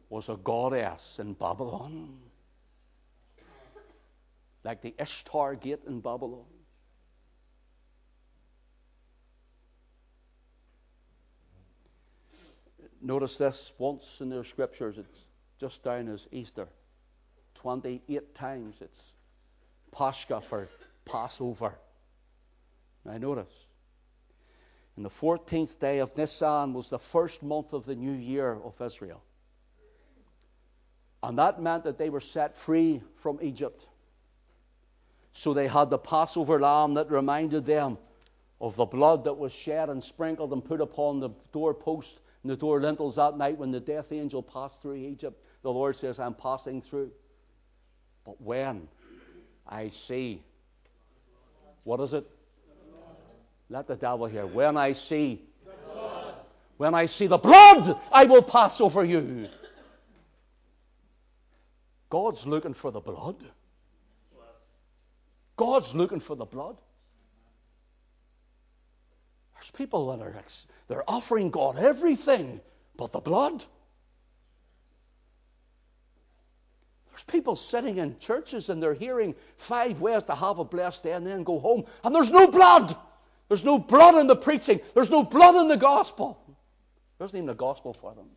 was 0.09 0.27
a 0.27 0.35
goddess 0.35 1.19
in 1.19 1.33
Babylon. 1.33 2.17
Like 4.65 4.81
the 4.81 4.93
Ishtar 4.99 5.55
gate 5.55 5.83
in 5.87 6.01
Babylon. 6.01 6.43
Notice 13.05 13.37
this 13.37 13.71
once 13.77 14.19
in 14.19 14.29
their 14.29 14.43
scriptures, 14.43 14.97
it's 14.97 15.25
just 15.59 15.83
down 15.83 16.07
as 16.07 16.27
Easter. 16.31 16.67
28 17.53 18.33
times 18.33 18.77
it's 18.81 19.13
Pascha 19.91 20.41
for 20.41 20.67
Passover. 21.05 21.75
Now, 23.05 23.17
notice. 23.19 23.53
And 24.95 25.05
the 25.05 25.09
14th 25.09 25.77
day 25.77 25.99
of 25.99 26.17
Nisan 26.17 26.73
was 26.73 26.89
the 26.89 26.97
first 26.97 27.43
month 27.43 27.73
of 27.73 27.85
the 27.85 27.93
new 27.93 28.11
year 28.11 28.57
of 28.63 28.81
Israel. 28.81 29.21
And 31.21 31.37
that 31.37 31.61
meant 31.61 31.83
that 31.83 31.99
they 31.99 32.09
were 32.09 32.19
set 32.19 32.57
free 32.57 33.03
from 33.17 33.37
Egypt. 33.39 33.85
So 35.31 35.53
they 35.53 35.67
had 35.67 35.91
the 35.91 35.99
Passover 35.99 36.59
lamb 36.59 36.95
that 36.95 37.11
reminded 37.11 37.67
them 37.67 37.99
of 38.59 38.75
the 38.75 38.85
blood 38.85 39.25
that 39.25 39.37
was 39.37 39.53
shed 39.53 39.89
and 39.89 40.03
sprinkled 40.03 40.53
and 40.53 40.65
put 40.65 40.81
upon 40.81 41.19
the 41.19 41.29
doorpost 41.53 42.17
in 42.17 42.24
the 42.49 42.55
door 42.55 42.79
lintels 42.79 43.15
that 43.15 43.37
night 43.37 43.57
when 43.57 43.71
the 43.71 43.79
death 43.79 44.11
angel 44.11 44.43
passed 44.43 44.81
through 44.81 44.95
Egypt, 44.95 45.41
the 45.61 45.71
Lord 45.71 45.95
says, 45.95 46.19
I'm 46.19 46.35
passing 46.35 46.81
through. 46.81 47.11
But 48.23 48.41
when 48.41 48.87
I 49.67 49.89
see, 49.89 50.43
what 51.83 51.99
is 52.01 52.13
it? 52.13 52.27
Let 53.69 53.87
the 53.87 53.95
devil 53.95 54.27
hear. 54.27 54.45
When 54.45 54.77
I 54.77 54.91
see, 54.91 55.41
when 56.77 56.93
I 56.93 57.05
see 57.05 57.27
the 57.27 57.37
blood, 57.37 57.99
I 58.11 58.25
will 58.25 58.43
pass 58.43 58.81
over 58.81 59.03
you. 59.03 59.47
God's 62.09 62.45
looking 62.45 62.73
for 62.73 62.91
the 62.91 62.99
blood. 62.99 63.37
God's 65.55 65.95
looking 65.95 66.19
for 66.19 66.35
the 66.35 66.45
blood. 66.45 66.77
There's 69.65 69.71
people 69.71 70.15
that 70.15 70.23
are 70.23 70.35
they're 70.87 71.09
offering 71.09 71.49
God 71.49 71.79
everything 71.79 72.61
but 72.97 73.11
the 73.11 73.19
blood. 73.19 73.65
There's 77.09 77.23
people 77.23 77.55
sitting 77.55 77.97
in 77.97 78.19
churches 78.19 78.69
and 78.69 78.81
they're 78.81 78.93
hearing 78.93 79.33
five 79.57 80.01
ways 80.01 80.23
to 80.25 80.35
have 80.35 80.59
a 80.59 80.65
blessed 80.65 81.01
day 81.01 81.13
and 81.13 81.25
then 81.25 81.43
go 81.43 81.57
home, 81.57 81.85
and 82.03 82.13
there's 82.13 82.29
no 82.29 82.45
blood. 82.45 82.95
There's 83.47 83.63
no 83.63 83.79
blood 83.79 84.15
in 84.15 84.27
the 84.27 84.35
preaching. 84.35 84.81
There's 84.93 85.09
no 85.09 85.23
blood 85.23 85.55
in 85.55 85.67
the 85.67 85.77
gospel. 85.77 86.37
There 87.17 87.25
isn't 87.25 87.37
even 87.37 87.49
a 87.49 87.55
gospel 87.55 87.93
for 87.93 88.13
them. 88.13 88.27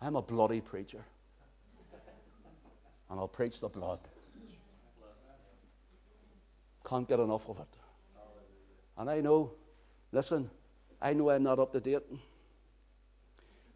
I'm 0.00 0.16
a 0.16 0.22
bloody 0.22 0.60
preacher. 0.60 1.04
And 3.08 3.20
I'll 3.20 3.28
preach 3.28 3.60
the 3.60 3.68
blood. 3.68 4.00
Can't 6.86 7.08
get 7.08 7.18
enough 7.18 7.48
of 7.48 7.58
it. 7.58 7.66
And 8.96 9.10
I 9.10 9.20
know, 9.20 9.52
listen, 10.12 10.48
I 11.02 11.12
know 11.12 11.30
I'm 11.30 11.42
not 11.42 11.58
up 11.58 11.72
to 11.72 11.80
date. 11.80 12.02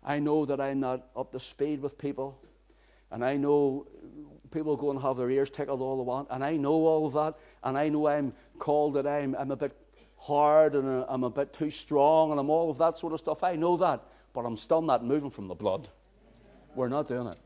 I 0.05 0.19
know 0.19 0.47
that 0.47 0.61
I'm 0.61 0.81
not 0.81 1.09
up 1.17 1.33
to 1.33 1.41
speed 1.41 1.83
with 1.83 1.99
people. 1.99 2.41
And 3.11 3.25
I 3.25 3.37
know 3.37 3.87
people 4.53 4.77
go 4.77 4.91
and 4.91 5.03
have 5.03 5.17
their 5.17 5.31
ears 5.31 5.51
tickled 5.51 5.81
all 5.81 5.99
they 5.99 6.05
want. 6.05 6.29
And 6.31 6.45
I 6.45 6.57
know 6.57 6.73
all 6.73 7.07
of 7.07 7.13
that. 7.15 7.35
And 7.65 7.77
I 7.77 7.89
know 7.89 8.07
I'm 8.07 8.33
called 8.59 8.95
that 8.95 9.07
I'm, 9.07 9.35
I'm 9.35 9.51
a 9.51 9.57
bit 9.57 9.77
hard 10.17 10.75
and 10.75 10.89
uh, 10.89 11.07
I'm 11.09 11.25
a 11.25 11.31
bit 11.31 11.53
too 11.53 11.71
strong 11.71 12.31
and 12.31 12.39
I'm 12.39 12.49
all 12.49 12.71
of 12.71 12.79
that 12.79 12.97
sort 12.97 13.13
of 13.13 13.19
stuff. 13.19 13.43
I 13.43 13.57
know 13.57 13.77
that. 13.79 14.05
But 14.33 14.43
I'm 14.43 14.57
still 14.57 14.83
not 14.83 15.05
moving 15.05 15.31
from 15.31 15.49
the 15.49 15.55
blood. 15.55 15.89
We're 16.77 16.89
not 16.89 17.09
doing 17.09 17.27
it. 17.27 17.37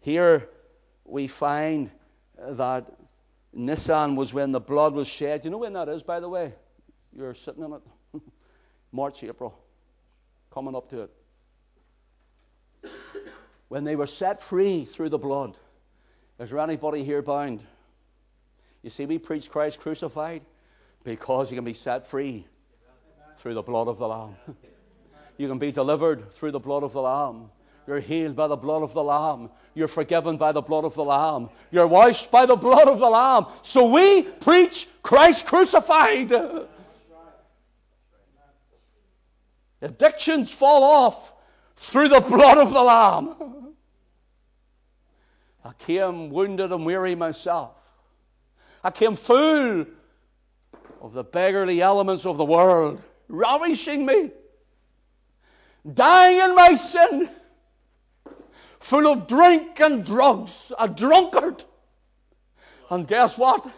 Here 0.00 0.50
we 1.04 1.26
find 1.26 1.90
that 2.50 2.92
Nisan 3.52 4.16
was 4.16 4.32
when 4.32 4.52
the 4.52 4.60
blood 4.60 4.94
was 4.94 5.08
shed. 5.08 5.44
You 5.44 5.50
know 5.50 5.58
when 5.58 5.72
that 5.74 5.88
is, 5.88 6.02
by 6.02 6.20
the 6.20 6.28
way? 6.28 6.54
You're 7.16 7.34
sitting 7.34 7.62
in 7.62 7.72
it. 7.74 7.82
March, 8.92 9.22
April. 9.22 9.58
Coming 10.52 10.74
up 10.74 10.88
to 10.90 11.02
it. 11.02 11.10
When 13.68 13.84
they 13.84 13.96
were 13.96 14.06
set 14.06 14.42
free 14.42 14.84
through 14.84 15.08
the 15.10 15.18
blood. 15.18 15.56
Is 16.38 16.50
there 16.50 16.58
anybody 16.58 17.04
here 17.04 17.22
bound? 17.22 17.62
You 18.82 18.90
see, 18.90 19.06
we 19.06 19.18
preach 19.18 19.48
Christ 19.48 19.80
crucified 19.80 20.42
because 21.04 21.50
you 21.50 21.56
can 21.56 21.64
be 21.64 21.74
set 21.74 22.06
free 22.06 22.46
through 23.38 23.54
the 23.54 23.62
blood 23.62 23.88
of 23.88 23.98
the 23.98 24.08
Lamb. 24.08 24.36
You 25.38 25.48
can 25.48 25.58
be 25.58 25.72
delivered 25.72 26.30
through 26.34 26.52
the 26.52 26.60
blood 26.60 26.82
of 26.82 26.92
the 26.92 27.00
Lamb. 27.00 27.50
You're 27.86 28.00
healed 28.00 28.36
by 28.36 28.46
the 28.46 28.56
blood 28.56 28.82
of 28.82 28.94
the 28.94 29.02
Lamb. 29.02 29.50
You're 29.74 29.88
forgiven 29.88 30.36
by 30.36 30.52
the 30.52 30.60
blood 30.60 30.84
of 30.84 30.94
the 30.94 31.04
Lamb. 31.04 31.48
You're 31.70 31.86
washed 31.86 32.30
by 32.30 32.46
the 32.46 32.56
blood 32.56 32.88
of 32.88 33.00
the 33.00 33.08
Lamb. 33.08 33.46
So 33.62 33.90
we 33.90 34.22
preach 34.22 34.88
Christ 35.02 35.46
crucified. 35.46 36.32
Addictions 39.80 40.52
fall 40.52 40.84
off 40.84 41.32
through 41.74 42.08
the 42.08 42.20
blood 42.20 42.58
of 42.58 42.72
the 42.72 42.82
Lamb. 42.82 43.74
I 45.64 45.72
came 45.72 46.30
wounded 46.30 46.70
and 46.70 46.86
weary 46.86 47.14
myself. 47.14 47.74
I 48.84 48.90
came 48.90 49.16
full 49.16 49.86
of 51.00 51.12
the 51.12 51.24
beggarly 51.24 51.80
elements 51.80 52.26
of 52.26 52.36
the 52.36 52.44
world, 52.44 53.02
ravishing 53.28 54.06
me, 54.06 54.30
dying 55.94 56.38
in 56.38 56.54
my 56.54 56.76
sin 56.76 57.28
full 58.82 59.06
of 59.06 59.28
drink 59.28 59.80
and 59.80 60.04
drugs, 60.04 60.72
a 60.78 60.88
drunkard. 60.88 61.62
And 62.90 63.06
guess 63.06 63.38
what? 63.38 63.72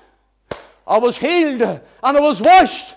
I 0.86 0.98
was 0.98 1.18
healed 1.18 1.62
and 1.62 1.82
I 2.02 2.20
was 2.20 2.40
washed 2.40 2.94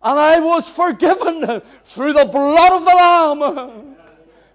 and 0.00 0.18
I 0.18 0.38
was 0.38 0.70
forgiven 0.70 1.60
through 1.84 2.12
the 2.12 2.26
blood 2.26 2.72
of 2.72 2.84
the 2.84 2.94
Lamb. 2.94 3.96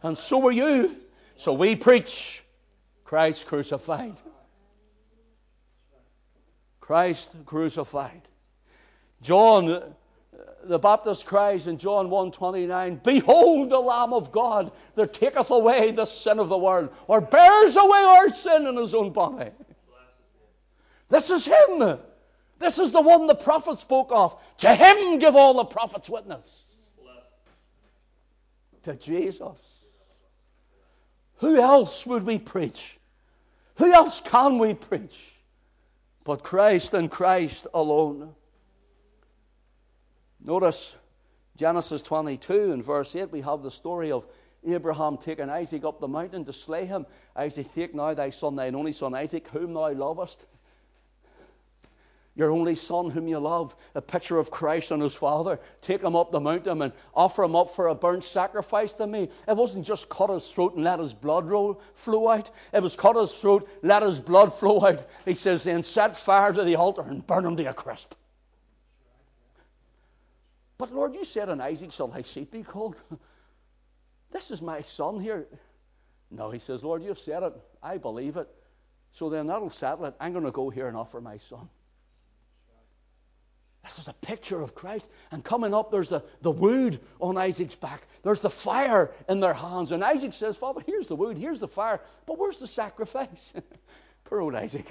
And 0.02 0.18
so 0.18 0.40
were 0.40 0.52
you. 0.52 0.96
So 1.36 1.54
we 1.54 1.76
preach 1.76 2.44
Christ 3.04 3.48
crucified. 3.48 4.20
Christ 6.80 7.36
crucified. 7.46 8.30
John 9.22 9.94
the 10.64 10.80
Baptist 10.80 11.26
cries 11.26 11.68
in 11.68 11.78
John 11.78 12.10
1:29, 12.10 13.02
"Behold 13.04 13.70
the 13.70 13.80
Lamb 13.80 14.14
of 14.14 14.32
God 14.32 14.72
that 14.96 15.14
taketh 15.14 15.52
away 15.52 15.92
the 15.92 16.06
sin 16.06 16.40
of 16.40 16.50
the 16.50 16.58
world, 16.58 16.90
or 17.08 17.22
bears 17.22 17.76
away 17.76 18.00
our 18.00 18.30
sin 18.30 18.68
in 18.68 18.78
his 18.78 18.96
own 18.96 19.12
body." 19.12 19.52
This 21.10 21.30
is 21.30 21.46
him. 21.46 22.00
This 22.60 22.80
is 22.80 22.94
the 22.94 23.02
one 23.02 23.28
the 23.28 23.36
prophet 23.36 23.78
spoke 23.78 24.12
of. 24.12 24.42
To 24.60 24.74
him 24.74 25.20
give 25.20 25.36
all 25.36 25.54
the 25.54 25.66
prophets 25.66 26.10
witness. 26.10 26.78
To 28.84 28.96
Jesus. 28.96 29.58
Who 31.38 31.58
else 31.58 32.06
would 32.06 32.26
we 32.26 32.40
preach? 32.40 32.98
Who 33.76 33.92
else 33.92 34.22
can 34.22 34.60
we 34.60 34.74
preach? 34.74 35.34
But 36.24 36.44
Christ 36.44 36.94
and 36.94 37.12
Christ 37.12 37.68
alone. 37.74 38.34
Notice 40.46 40.96
Genesis 41.56 42.02
22 42.02 42.74
and 42.74 42.84
verse 42.84 43.16
8, 43.16 43.32
we 43.32 43.42
have 43.42 43.64
the 43.64 43.72
story 43.72 44.12
of 44.12 44.26
Abraham 44.68 45.18
taking 45.18 45.50
Isaac 45.50 45.86
up 45.86 46.00
the 46.00 46.08
mountain 46.08 46.44
to 46.46 46.54
slay 46.54 46.86
him. 46.86 47.06
Isaac, 47.36 47.74
take 47.74 47.96
now 47.96 48.14
thy 48.14 48.30
son, 48.30 48.56
thine 48.56 48.76
only 48.76 48.92
son 48.92 49.14
Isaac, 49.14 49.48
whom 49.50 49.74
thou 49.74 49.92
lovest. 49.92 50.46
Your 52.36 52.50
only 52.50 52.76
son, 52.76 53.12
whom 53.12 53.28
you 53.28 53.38
love, 53.38 53.76
a 53.94 54.02
picture 54.02 54.40
of 54.40 54.50
Christ 54.50 54.90
and 54.92 55.02
his 55.02 55.14
Father. 55.14 55.60
Take 55.82 56.02
him 56.02 56.16
up 56.16 56.32
the 56.32 56.40
mountain 56.40 56.82
and 56.82 56.92
offer 57.14 57.44
him 57.44 57.56
up 57.56 57.76
for 57.76 57.88
a 57.88 57.96
burnt 57.96 58.24
sacrifice 58.24 58.92
to 58.94 59.06
me. 59.06 59.30
It 59.48 59.56
wasn't 59.56 59.86
just 59.86 60.10
cut 60.10 60.32
his 60.32 60.52
throat 60.52 60.74
and 60.74 60.84
let 60.84 61.00
his 61.00 61.14
blood 61.14 61.48
roll, 61.48 61.80
flow 61.94 62.30
out. 62.30 62.50
It 62.74 62.82
was 62.82 62.96
cut 62.96 63.16
his 63.16 63.34
throat, 63.34 63.70
let 63.84 64.02
his 64.02 64.20
blood 64.20 64.52
flow 64.52 64.84
out. 64.86 65.08
He 65.26 65.36
says, 65.36 65.64
then 65.64 65.84
set 65.84 66.18
fire 66.18 66.52
to 66.52 66.64
the 66.64 66.76
altar 66.76 67.04
and 67.04 67.26
burn 67.26 67.46
him 67.46 67.56
to 67.56 67.66
a 67.66 67.74
crisp. 67.74 68.16
But 70.78 70.94
Lord, 70.94 71.14
you 71.14 71.24
said, 71.24 71.50
on 71.50 71.62
Isaac 71.62 71.92
shall 71.92 72.08
thy 72.08 72.22
seed 72.22 72.52
be 72.52 72.64
called. 72.64 72.96
this 74.32 74.52
is 74.52 74.62
my 74.62 74.82
son 74.82 75.20
here. 75.20 75.48
No, 76.32 76.50
he 76.50 76.60
says, 76.60 76.84
Lord, 76.84 77.04
you've 77.04 77.20
said 77.20 77.44
it. 77.44 77.54
I 77.82 77.98
believe 77.98 78.38
it. 78.38 78.50
So 79.12 79.30
then 79.30 79.48
that'll 79.48 79.70
settle 79.70 80.06
it. 80.06 80.16
I'm 80.20 80.32
going 80.32 80.46
to 80.46 80.52
go 80.52 80.70
here 80.70 80.88
and 80.88 80.98
offer 80.98 81.22
my 81.22 81.38
son. 81.38 81.70
This 83.84 84.00
is 84.00 84.08
a 84.08 84.14
picture 84.14 84.62
of 84.62 84.74
Christ. 84.74 85.12
And 85.32 85.44
coming 85.44 85.74
up, 85.74 85.92
there's 85.92 86.10
the, 86.10 86.24
the 86.42 86.52
wood 86.52 87.00
on 87.20 87.38
Isaac's 87.38 87.76
back. 87.76 88.08
There's 88.24 88.40
the 88.40 88.50
fire 88.50 89.12
in 89.28 89.42
their 89.42 89.54
hands. 89.54 89.92
And 89.92 90.04
Isaac 90.04 90.34
says, 90.34 90.56
Father, 90.56 90.82
here's 90.88 91.08
the 91.08 91.16
wood, 91.16 91.38
here's 91.38 91.60
the 91.60 91.68
fire. 91.68 92.00
But 92.26 92.40
where's 92.40 92.60
the 92.60 92.68
sacrifice? 92.68 93.54
Poor 94.24 94.40
old 94.40 94.56
Isaac. 94.56 94.88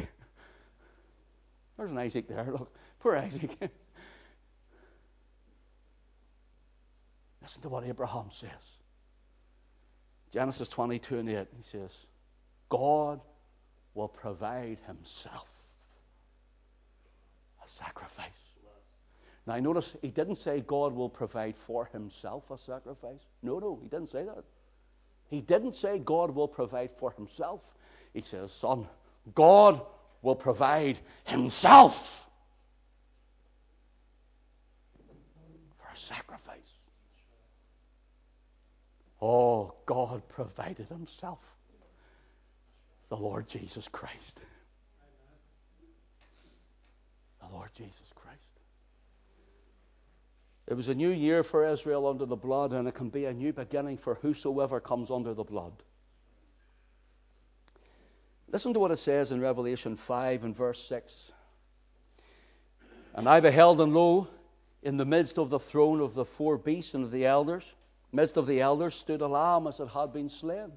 There's 1.77 1.91
an 1.91 1.99
Isaac 1.99 2.29
there. 2.29 2.45
Look, 2.45 2.73
poor 3.01 3.17
Isaac. 3.17 3.51
Listen 7.43 7.63
to 7.63 7.69
what 7.69 7.85
Abraham 7.85 8.27
says. 8.31 8.79
Genesis 10.31 10.69
22 10.69 11.19
and 11.19 11.29
8, 11.29 11.47
he 11.57 11.63
says, 11.63 12.07
God 12.69 13.21
will 13.95 14.09
provide 14.09 14.79
himself 14.87 15.49
a 17.63 17.69
sacrifice. 17.69 18.29
Now, 19.47 19.57
notice 19.57 19.97
he 20.01 20.09
didn't 20.09 20.37
say 20.37 20.61
God 20.61 20.95
will 20.95 21.09
provide 21.09 21.57
for 21.57 21.87
himself 21.87 22.51
a 22.51 22.57
sacrifice. 22.57 23.21
No, 23.43 23.59
no, 23.59 23.79
he 23.83 23.89
didn't 23.89 24.09
say 24.09 24.25
that. 24.25 24.45
He 25.29 25.41
didn't 25.41 25.75
say 25.75 25.99
God 25.99 26.31
will 26.31 26.47
provide 26.47 26.91
for 26.93 27.11
himself. 27.11 27.61
He 28.15 28.21
says, 28.21 28.53
Son, 28.53 28.87
God 29.35 29.81
will 30.23 30.37
provide 30.37 30.99
himself 31.25 32.31
for 35.79 35.89
a 35.93 35.97
sacrifice. 35.97 36.82
Oh, 39.25 39.73
God 39.87 40.29
provided 40.29 40.89
Himself, 40.89 41.39
the 43.09 43.17
Lord 43.17 43.47
Jesus 43.47 43.87
Christ. 43.87 44.43
The 47.41 47.57
Lord 47.57 47.71
Jesus 47.73 48.11
Christ. 48.17 48.41
It 50.67 50.75
was 50.75 50.89
a 50.89 50.95
new 50.95 51.11
year 51.11 51.45
for 51.45 51.65
Israel 51.65 52.09
under 52.09 52.27
the 52.27 52.35
blood, 52.35 52.73
and 52.73 52.89
it 52.89 52.95
can 52.95 53.11
be 53.11 53.27
a 53.27 53.33
new 53.33 53.53
beginning 53.53 53.97
for 53.97 54.17
whosoever 54.17 54.81
comes 54.81 55.09
under 55.11 55.35
the 55.35 55.45
blood. 55.45 55.73
Listen 58.51 58.75
to 58.75 58.81
what 58.81 58.91
it 58.91 58.99
says 58.99 59.31
in 59.31 59.41
Revelation 59.41 59.95
5 59.95 60.45
and 60.45 60.57
verse 60.57 60.83
6. 60.85 61.31
And 63.15 63.29
I 63.29 63.39
beheld, 63.39 63.81
and 63.81 63.95
lo, 63.95 64.27
in 64.83 64.97
the 64.97 65.05
midst 65.05 65.39
of 65.39 65.49
the 65.49 65.61
throne 65.61 66.01
of 66.01 66.15
the 66.15 66.25
four 66.25 66.59
beasts 66.59 66.95
and 66.95 67.05
of 67.05 67.13
the 67.13 67.25
elders, 67.25 67.73
midst 68.13 68.37
of 68.37 68.47
the 68.47 68.61
elders 68.61 68.95
stood 68.95 69.21
a 69.23 69.27
lamb 69.27 69.67
as 69.67 69.81
it 69.81 69.89
had 69.89 70.13
been 70.13 70.29
slain, 70.29 70.73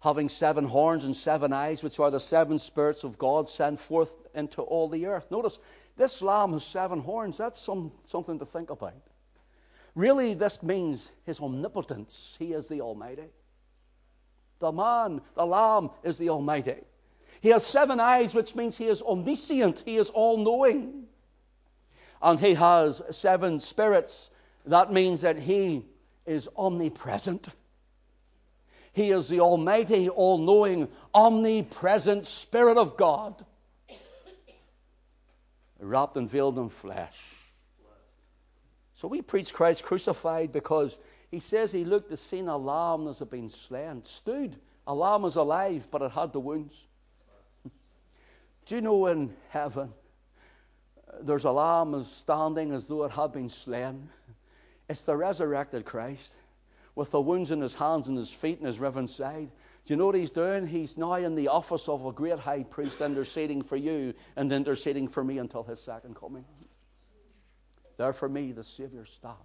having 0.00 0.28
seven 0.28 0.64
horns 0.64 1.04
and 1.04 1.14
seven 1.14 1.52
eyes, 1.52 1.82
which 1.82 1.98
are 1.98 2.10
the 2.10 2.20
seven 2.20 2.58
spirits 2.58 3.04
of 3.04 3.18
God 3.18 3.50
sent 3.50 3.78
forth 3.80 4.26
into 4.34 4.62
all 4.62 4.88
the 4.88 5.06
earth. 5.06 5.30
Notice, 5.30 5.58
this 5.96 6.22
lamb 6.22 6.52
has 6.52 6.64
seven 6.64 7.00
horns. 7.00 7.38
That's 7.38 7.58
some, 7.58 7.92
something 8.04 8.38
to 8.38 8.46
think 8.46 8.70
about. 8.70 8.94
Really, 9.94 10.34
this 10.34 10.62
means 10.62 11.10
his 11.24 11.40
omnipotence. 11.40 12.36
He 12.38 12.52
is 12.52 12.68
the 12.68 12.80
Almighty. 12.80 13.28
The 14.58 14.72
man, 14.72 15.20
the 15.34 15.46
Lamb, 15.46 15.90
is 16.02 16.18
the 16.18 16.30
Almighty. 16.30 16.76
He 17.40 17.50
has 17.50 17.66
seven 17.66 18.00
eyes, 18.00 18.34
which 18.34 18.54
means 18.54 18.76
he 18.76 18.86
is 18.86 19.02
omniscient, 19.02 19.82
he 19.84 19.96
is 19.96 20.10
all 20.10 20.38
knowing. 20.38 21.04
And 22.22 22.40
he 22.40 22.54
has 22.54 23.02
seven 23.10 23.60
spirits. 23.60 24.30
That 24.64 24.92
means 24.92 25.20
that 25.20 25.38
he 25.38 25.84
is 26.26 26.48
omnipresent. 26.56 27.48
He 28.92 29.10
is 29.10 29.28
the 29.28 29.40
Almighty, 29.40 30.08
all 30.08 30.38
knowing, 30.38 30.88
omnipresent 31.12 32.26
Spirit 32.26 32.78
of 32.78 32.96
God, 32.96 33.44
wrapped 35.80 36.16
and 36.16 36.30
veiled 36.30 36.58
in 36.58 36.68
flesh. 36.68 37.34
So 38.94 39.08
we 39.08 39.20
preach 39.20 39.52
Christ 39.52 39.82
crucified 39.82 40.52
because 40.52 40.98
he 41.30 41.40
says 41.40 41.72
he 41.72 41.84
looked 41.84 42.10
to 42.10 42.16
see 42.16 42.38
a 42.40 42.56
lamb 42.56 43.06
that 43.06 43.18
had 43.18 43.30
been 43.30 43.48
slain, 43.48 44.04
stood. 44.04 44.56
A 44.86 44.94
lamb 44.94 45.22
was 45.22 45.36
alive, 45.36 45.88
but 45.90 46.02
it 46.02 46.12
had 46.12 46.32
the 46.32 46.40
wounds. 46.40 46.86
Do 48.66 48.76
you 48.76 48.80
know 48.80 49.06
in 49.06 49.34
heaven 49.50 49.92
uh, 51.08 51.16
there's 51.20 51.44
a 51.44 51.50
lamb 51.50 52.02
standing 52.04 52.72
as 52.72 52.86
though 52.86 53.04
it 53.04 53.10
had 53.10 53.32
been 53.32 53.48
slain? 53.48 54.08
It's 54.94 55.02
the 55.02 55.16
resurrected 55.16 55.84
Christ 55.84 56.36
with 56.94 57.10
the 57.10 57.20
wounds 57.20 57.50
in 57.50 57.60
his 57.60 57.74
hands 57.74 58.06
and 58.06 58.16
his 58.16 58.30
feet 58.30 58.58
and 58.58 58.68
his 58.68 58.78
riven 58.78 59.08
side. 59.08 59.50
Do 59.84 59.92
you 59.92 59.96
know 59.96 60.06
what 60.06 60.14
he's 60.14 60.30
doing? 60.30 60.68
He's 60.68 60.96
now 60.96 61.14
in 61.14 61.34
the 61.34 61.48
office 61.48 61.88
of 61.88 62.06
a 62.06 62.12
great 62.12 62.38
high 62.38 62.62
priest 62.62 63.00
interceding 63.00 63.60
for 63.60 63.74
you 63.74 64.14
and 64.36 64.52
interceding 64.52 65.08
for 65.08 65.24
me 65.24 65.38
until 65.38 65.64
his 65.64 65.80
second 65.80 66.14
coming. 66.14 66.44
There 67.96 68.12
for 68.12 68.28
me, 68.28 68.52
the 68.52 68.62
Savior 68.62 69.04
stands. 69.04 69.36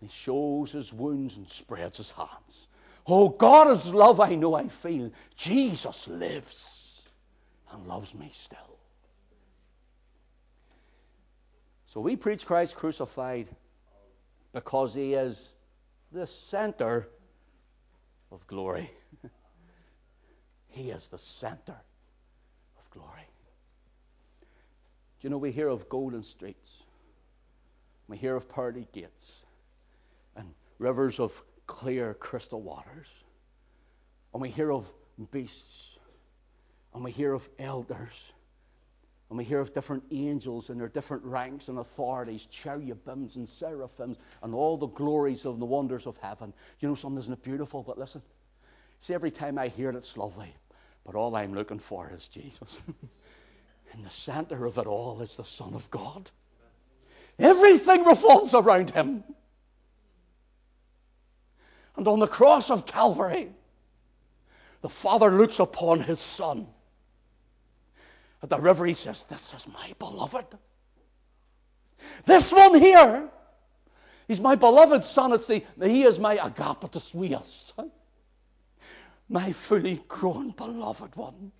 He 0.00 0.08
shows 0.08 0.72
his 0.72 0.94
wounds 0.94 1.36
and 1.36 1.46
spreads 1.46 1.98
his 1.98 2.12
hands. 2.12 2.68
Oh, 3.06 3.28
God 3.28 3.70
is 3.70 3.92
love, 3.92 4.18
I 4.18 4.34
know 4.34 4.54
I 4.54 4.68
feel. 4.68 5.12
Jesus 5.36 6.08
lives 6.08 7.02
and 7.70 7.86
loves 7.86 8.14
me 8.14 8.30
still. 8.32 8.78
So 11.84 12.00
we 12.00 12.16
preach 12.16 12.46
Christ 12.46 12.76
crucified 12.76 13.48
because 14.56 14.94
he 14.94 15.12
is 15.12 15.52
the 16.12 16.26
center 16.26 17.06
of 18.32 18.46
glory. 18.46 18.90
he 20.68 20.88
is 20.90 21.08
the 21.08 21.18
center 21.18 21.76
of 22.78 22.90
glory. 22.90 23.28
Do 24.40 24.46
you 25.20 25.28
know 25.28 25.36
we 25.36 25.52
hear 25.52 25.68
of 25.68 25.90
golden 25.90 26.22
streets? 26.22 26.84
We 28.08 28.16
hear 28.16 28.34
of 28.34 28.48
pearly 28.48 28.88
gates 28.92 29.44
and 30.36 30.54
rivers 30.78 31.20
of 31.20 31.42
clear 31.66 32.14
crystal 32.14 32.62
waters. 32.62 33.08
And 34.32 34.40
we 34.40 34.48
hear 34.48 34.72
of 34.72 34.90
beasts. 35.32 35.98
And 36.94 37.04
we 37.04 37.10
hear 37.10 37.34
of 37.34 37.46
elders. 37.58 38.32
And 39.28 39.38
we 39.38 39.44
hear 39.44 39.60
of 39.60 39.74
different 39.74 40.04
angels 40.12 40.70
and 40.70 40.80
their 40.80 40.88
different 40.88 41.24
ranks 41.24 41.68
and 41.68 41.78
authorities, 41.78 42.46
cherubims 42.46 43.36
and 43.36 43.48
seraphims, 43.48 44.18
and 44.42 44.54
all 44.54 44.76
the 44.76 44.86
glories 44.86 45.44
of 45.44 45.58
the 45.58 45.64
wonders 45.64 46.06
of 46.06 46.16
heaven. 46.18 46.52
You 46.78 46.88
know 46.88 46.94
something, 46.94 47.18
isn't 47.18 47.32
it 47.32 47.42
beautiful? 47.42 47.82
But 47.82 47.98
listen, 47.98 48.22
see, 49.00 49.14
every 49.14 49.32
time 49.32 49.58
I 49.58 49.68
hear 49.68 49.90
it, 49.90 49.96
it's 49.96 50.16
lovely. 50.16 50.54
But 51.04 51.16
all 51.16 51.34
I'm 51.34 51.54
looking 51.54 51.80
for 51.80 52.10
is 52.14 52.28
Jesus. 52.28 52.80
In 53.94 54.02
the 54.02 54.10
center 54.10 54.64
of 54.64 54.78
it 54.78 54.86
all 54.86 55.20
is 55.22 55.36
the 55.36 55.44
Son 55.44 55.74
of 55.74 55.90
God. 55.90 56.30
Everything 57.38 58.04
revolves 58.04 58.54
around 58.54 58.90
him. 58.90 59.24
And 61.96 62.06
on 62.06 62.18
the 62.18 62.28
cross 62.28 62.70
of 62.70 62.86
Calvary, 62.86 63.50
the 64.82 64.88
Father 64.88 65.30
looks 65.30 65.58
upon 65.58 66.00
his 66.00 66.20
Son. 66.20 66.66
At 68.42 68.50
the 68.50 68.60
river, 68.60 68.86
he 68.86 68.94
says, 68.94 69.24
This 69.24 69.54
is 69.54 69.66
my 69.68 69.92
beloved. 69.98 70.46
This 72.24 72.52
one 72.52 72.78
here, 72.78 73.28
he's 74.28 74.40
my 74.40 74.54
beloved 74.54 75.04
son. 75.04 75.32
It's 75.32 75.46
the, 75.46 75.62
he 75.82 76.02
is 76.02 76.18
my 76.18 76.36
agapetus 76.36 77.14
weos, 77.14 77.72
my 79.28 79.52
fully 79.52 80.02
grown 80.06 80.50
beloved 80.50 81.16
one, 81.16 81.52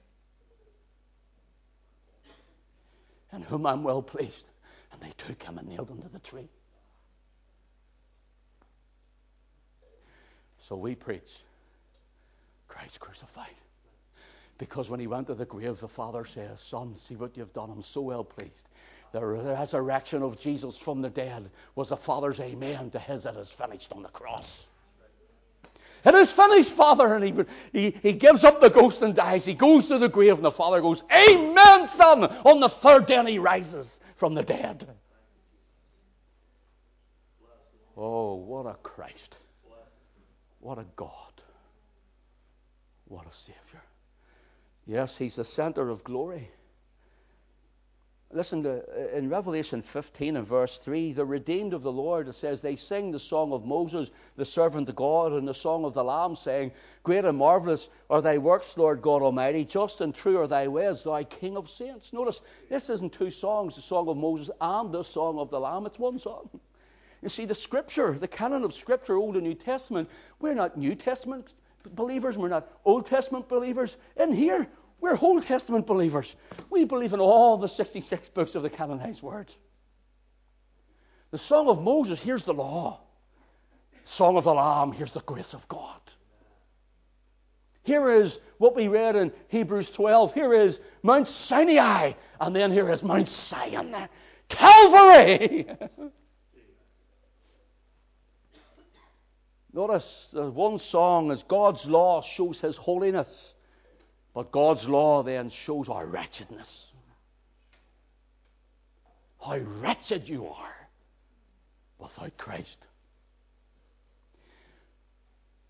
in 3.33 3.43
whom 3.43 3.67
I'm 3.67 3.83
well 3.83 4.03
pleased. 4.03 4.47
And 4.93 5.01
they 5.01 5.13
took 5.17 5.43
him 5.43 5.59
and 5.59 5.69
nailed 5.69 5.91
him 5.91 6.03
to 6.03 6.09
the 6.09 6.19
tree. 6.19 6.49
So 10.59 10.77
we 10.77 10.95
preach 10.95 11.33
Christ 12.67 12.99
crucified. 12.99 13.55
Because 14.59 14.89
when 14.89 15.01
he 15.01 15.07
went 15.07 15.27
to 15.27 15.35
the 15.35 15.45
grave, 15.45 15.81
the 15.81 15.89
father 15.89 16.25
says, 16.25 16.61
Son, 16.61 16.97
see 16.97 17.15
what 17.15 17.37
you've 17.37 17.53
done. 17.53 17.71
I'm 17.71 17.83
so 17.83 18.01
well 18.01 18.25
pleased. 18.25 18.69
The 19.13 19.25
resurrection 19.25 20.23
of 20.23 20.39
Jesus 20.39 20.77
from 20.77 21.03
the 21.03 21.11
dead 21.11 21.51
was 21.75 21.91
the 21.91 21.97
father's 21.97 22.41
amen 22.41 22.91
to 22.91 22.99
his 22.99 23.27
it 23.27 23.37
is 23.37 23.51
finished 23.51 23.93
on 23.93 24.03
the 24.03 24.09
cross. 24.09 24.69
It 26.05 26.15
is 26.15 26.31
finished, 26.33 26.71
Father. 26.71 27.15
And 27.15 27.25
he, 27.25 27.45
he, 27.73 27.99
he 28.03 28.13
gives 28.13 28.45
up 28.45 28.61
the 28.61 28.71
ghost 28.71 29.03
and 29.03 29.15
dies. 29.15 29.45
He 29.45 29.55
goes 29.55 29.89
to 29.89 29.99
the 29.99 30.09
grave, 30.09 30.35
and 30.35 30.45
the 30.45 30.53
Father 30.53 30.81
goes, 30.81 31.03
Amen, 31.13 31.89
Son. 31.89 32.25
On 32.25 32.61
the 32.61 32.69
third 32.69 33.07
day, 33.07 33.23
he 33.25 33.39
rises 33.39 33.99
from 34.15 34.35
the 34.35 34.43
dead. 34.43 34.87
Oh, 37.97 38.35
what 38.35 38.67
a 38.67 38.75
Christ. 38.75 39.39
What 40.61 40.79
a 40.79 40.85
God. 40.95 41.11
What 43.07 43.27
a 43.27 43.33
Savior. 43.33 43.83
Yes, 44.87 45.17
He's 45.17 45.37
the 45.37 45.45
center 45.45 45.89
of 45.89 46.05
glory. 46.05 46.51
Listen 48.33 48.63
to 48.65 48.83
uh, 48.83 49.17
in 49.17 49.29
Revelation 49.29 49.81
15 49.81 50.37
and 50.37 50.47
verse 50.47 50.79
3, 50.79 51.13
the 51.13 51.25
redeemed 51.25 51.73
of 51.73 51.83
the 51.83 51.93
Lord, 51.93 52.27
it 52.27 52.35
says, 52.35 52.61
they 52.61 52.75
sing 52.75 53.13
the 53.13 53.21
song 53.21 53.53
of 53.53 53.65
Moses, 53.65 54.11
the 54.37 54.45
servant 54.45 54.89
of 54.89 54.97
God, 54.97 55.33
and 55.33 55.47
the 55.47 55.55
song 55.55 55.85
of 55.85 55.95
the 55.95 56.03
Lamb, 56.03 56.35
saying, 56.35 56.73
Great 57.05 57.25
and 57.25 57.39
marvelous 57.39 57.89
are 58.11 58.21
thy 58.21 58.37
works, 58.37 58.77
Lord 58.77 59.01
God 59.01 59.23
Almighty. 59.23 59.65
Just 59.65 60.01
and 60.01 60.15
true 60.15 60.39
are 60.41 60.49
thy 60.49 60.67
ways, 60.67 61.05
thy 61.05 61.23
King 61.23 61.57
of 61.57 61.71
saints. 61.71 62.13
Notice, 62.13 62.43
this 62.69 62.91
isn't 62.91 63.13
two 63.13 63.31
songs, 63.31 63.77
the 63.77 63.83
song 63.83 64.09
of 64.09 64.17
Moses 64.17 64.51
and 64.61 64.93
the 64.93 65.05
song 65.05 65.39
of 65.39 65.49
the 65.51 65.61
Lamb. 65.61 65.87
It's 65.87 65.99
one 65.99 66.19
song. 66.19 66.51
You 67.23 67.29
see, 67.29 67.45
the 67.45 67.55
scripture, 67.55 68.13
the 68.13 68.29
canon 68.29 68.65
of 68.65 68.75
scripture, 68.75 69.17
Old 69.17 69.37
and 69.37 69.45
New 69.45 69.55
Testament, 69.55 70.11
we're 70.41 70.55
not 70.55 70.77
New 70.77 70.95
Testament 70.95 71.55
believers, 71.95 72.37
we're 72.39 72.49
not 72.49 72.71
Old 72.85 73.07
Testament 73.07 73.49
believers. 73.49 73.97
In 74.17 74.33
here, 74.33 74.67
we're 75.01 75.19
Old 75.21 75.43
Testament 75.45 75.87
believers. 75.87 76.37
We 76.71 76.85
believe 76.85 77.13
in 77.13 77.21
all 77.21 77.57
the 77.57 77.69
66 77.69 78.29
books 78.31 78.55
of 78.55 78.63
the 78.63 78.71
canonized 78.71 79.23
word. 79.23 79.53
The 81.31 81.39
Song 81.39 81.69
of 81.69 81.83
Moses, 81.83 82.21
here's 82.21 82.43
the 82.43 82.55
law. 82.55 83.01
Song 84.05 84.37
of 84.37 84.45
the 84.45 84.55
Lamb, 84.55 84.93
here's 84.93 85.13
the 85.13 85.21
grace 85.21 85.53
of 85.53 85.67
God. 85.69 86.01
Here 87.83 88.11
is 88.11 88.41
what 88.59 88.75
we 88.75 88.89
read 88.89 89.15
in 89.17 89.33
Hebrews 89.49 89.91
12. 89.91 90.35
Here 90.35 90.53
is 90.53 90.81
Mount 91.03 91.29
Sinai, 91.29 92.13
and 92.41 92.55
then 92.55 92.73
here 92.73 92.91
is 92.91 93.05
Mount 93.05 93.29
Zion. 93.29 93.95
Calvary! 94.49 95.67
Notice 99.77 100.31
the 100.33 100.51
one 100.51 100.79
song 100.79 101.31
is 101.31 101.43
God's 101.43 101.85
law 101.85 102.23
shows 102.23 102.59
his 102.63 102.79
holiness. 102.79 103.53
But 104.33 104.51
God's 104.51 104.89
law 104.89 105.23
then 105.23 105.51
shows 105.51 105.91
our 105.91 106.07
wretchedness. 106.07 106.95
How 109.39 109.59
wretched 109.59 110.31
you 110.31 110.47
are 110.47 110.89
without 111.99 112.35
Christ. 112.39 112.87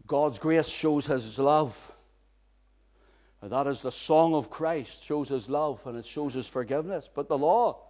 God's 0.07 0.39
grace 0.39 0.69
shows 0.69 1.07
his 1.07 1.37
love. 1.41 1.93
And 3.43 3.51
that 3.51 3.67
is 3.67 3.83
the 3.83 3.91
song 3.91 4.35
of 4.35 4.51
Christ, 4.51 5.03
shows 5.03 5.29
his 5.29 5.51
love 5.51 5.81
and 5.85 5.99
it 5.99 6.07
shows 6.07 6.33
his 6.33 6.47
forgiveness. 6.47 7.11
But 7.13 7.27
the 7.27 7.39
law, 7.39 7.86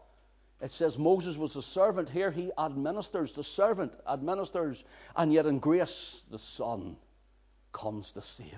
it 0.61 0.71
says 0.71 0.99
Moses 0.99 1.37
was 1.37 1.53
the 1.53 1.63
servant. 1.63 2.09
Here 2.09 2.31
he 2.31 2.51
administers, 2.59 3.33
the 3.33 3.45
servant 3.45 3.95
administers, 4.09 4.85
and 5.15 5.33
yet 5.33 5.47
in 5.47 5.59
grace 5.59 6.25
the 6.31 6.39
Son 6.39 6.97
comes 7.73 8.13
to 8.13 8.23
save. 8.23 8.49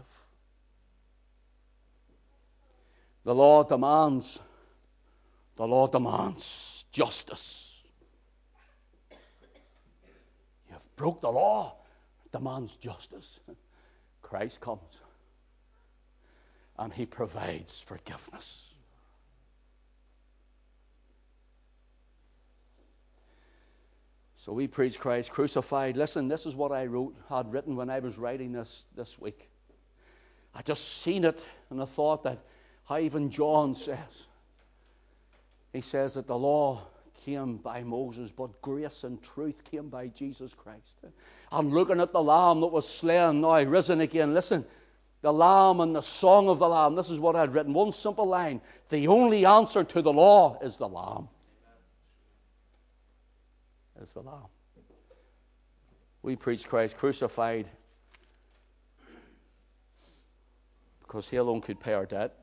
The 3.24 3.34
law 3.34 3.64
demands, 3.64 4.38
the 5.56 5.66
law 5.66 5.88
demands 5.88 6.84
justice. 6.92 7.82
You 9.10 10.72
have 10.72 10.96
broke 10.96 11.20
the 11.20 11.32
law, 11.32 11.76
demands 12.32 12.76
justice. 12.76 13.40
Christ 14.22 14.60
comes 14.60 15.00
and 16.78 16.92
he 16.92 17.04
provides 17.04 17.80
forgiveness. 17.80 18.74
So 24.38 24.52
we 24.52 24.68
preach 24.68 25.00
Christ 25.00 25.32
crucified. 25.32 25.96
Listen, 25.96 26.28
this 26.28 26.46
is 26.46 26.54
what 26.54 26.70
I 26.70 26.86
wrote, 26.86 27.16
had 27.28 27.52
written 27.52 27.74
when 27.74 27.90
I 27.90 27.98
was 27.98 28.18
writing 28.18 28.52
this 28.52 28.86
this 28.94 29.18
week. 29.18 29.50
I 30.54 30.62
just 30.62 31.02
seen 31.02 31.24
it 31.24 31.44
and 31.70 31.82
I 31.82 31.84
thought 31.84 32.22
that 32.22 32.38
how 32.84 32.98
even 32.98 33.30
John 33.30 33.74
says. 33.74 34.26
He 35.72 35.80
says 35.80 36.14
that 36.14 36.28
the 36.28 36.38
law 36.38 36.82
came 37.24 37.56
by 37.56 37.82
Moses, 37.82 38.30
but 38.30 38.62
grace 38.62 39.02
and 39.02 39.20
truth 39.20 39.64
came 39.64 39.88
by 39.88 40.06
Jesus 40.06 40.54
Christ. 40.54 40.98
I'm 41.50 41.70
looking 41.72 42.00
at 42.00 42.12
the 42.12 42.22
Lamb 42.22 42.60
that 42.60 42.68
was 42.68 42.88
slain, 42.88 43.40
now 43.40 43.60
risen 43.64 44.00
again. 44.02 44.34
Listen, 44.34 44.64
the 45.20 45.32
Lamb 45.32 45.80
and 45.80 45.96
the 45.96 46.00
song 46.00 46.48
of 46.48 46.60
the 46.60 46.68
Lamb. 46.68 46.94
This 46.94 47.10
is 47.10 47.18
what 47.18 47.34
I'd 47.34 47.52
written. 47.52 47.74
One 47.74 47.90
simple 47.90 48.26
line. 48.26 48.60
The 48.88 49.08
only 49.08 49.44
answer 49.44 49.82
to 49.82 50.00
the 50.00 50.12
law 50.12 50.60
is 50.62 50.76
the 50.76 50.88
Lamb. 50.88 51.28
Is 54.00 54.14
the 54.14 54.20
Lamb. 54.20 54.46
We 56.22 56.36
preach 56.36 56.68
Christ 56.68 56.96
crucified 56.96 57.68
because 61.00 61.28
He 61.28 61.36
alone 61.36 61.60
could 61.60 61.80
pay 61.80 61.94
our 61.94 62.06
debt. 62.06 62.36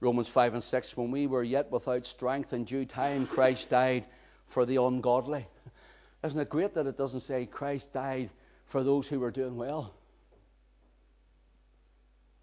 Romans 0.00 0.28
5 0.28 0.54
and 0.54 0.62
6 0.62 0.96
When 0.96 1.10
we 1.10 1.26
were 1.26 1.42
yet 1.42 1.70
without 1.70 2.06
strength, 2.06 2.52
in 2.52 2.64
due 2.64 2.84
time, 2.84 3.26
Christ 3.26 3.70
died 3.70 4.06
for 4.46 4.64
the 4.64 4.76
ungodly. 4.76 5.46
Isn't 6.24 6.40
it 6.40 6.48
great 6.48 6.74
that 6.74 6.86
it 6.86 6.96
doesn't 6.96 7.20
say 7.20 7.46
Christ 7.46 7.92
died 7.92 8.30
for 8.64 8.82
those 8.82 9.06
who 9.08 9.20
were 9.20 9.30
doing 9.30 9.56
well? 9.56 9.94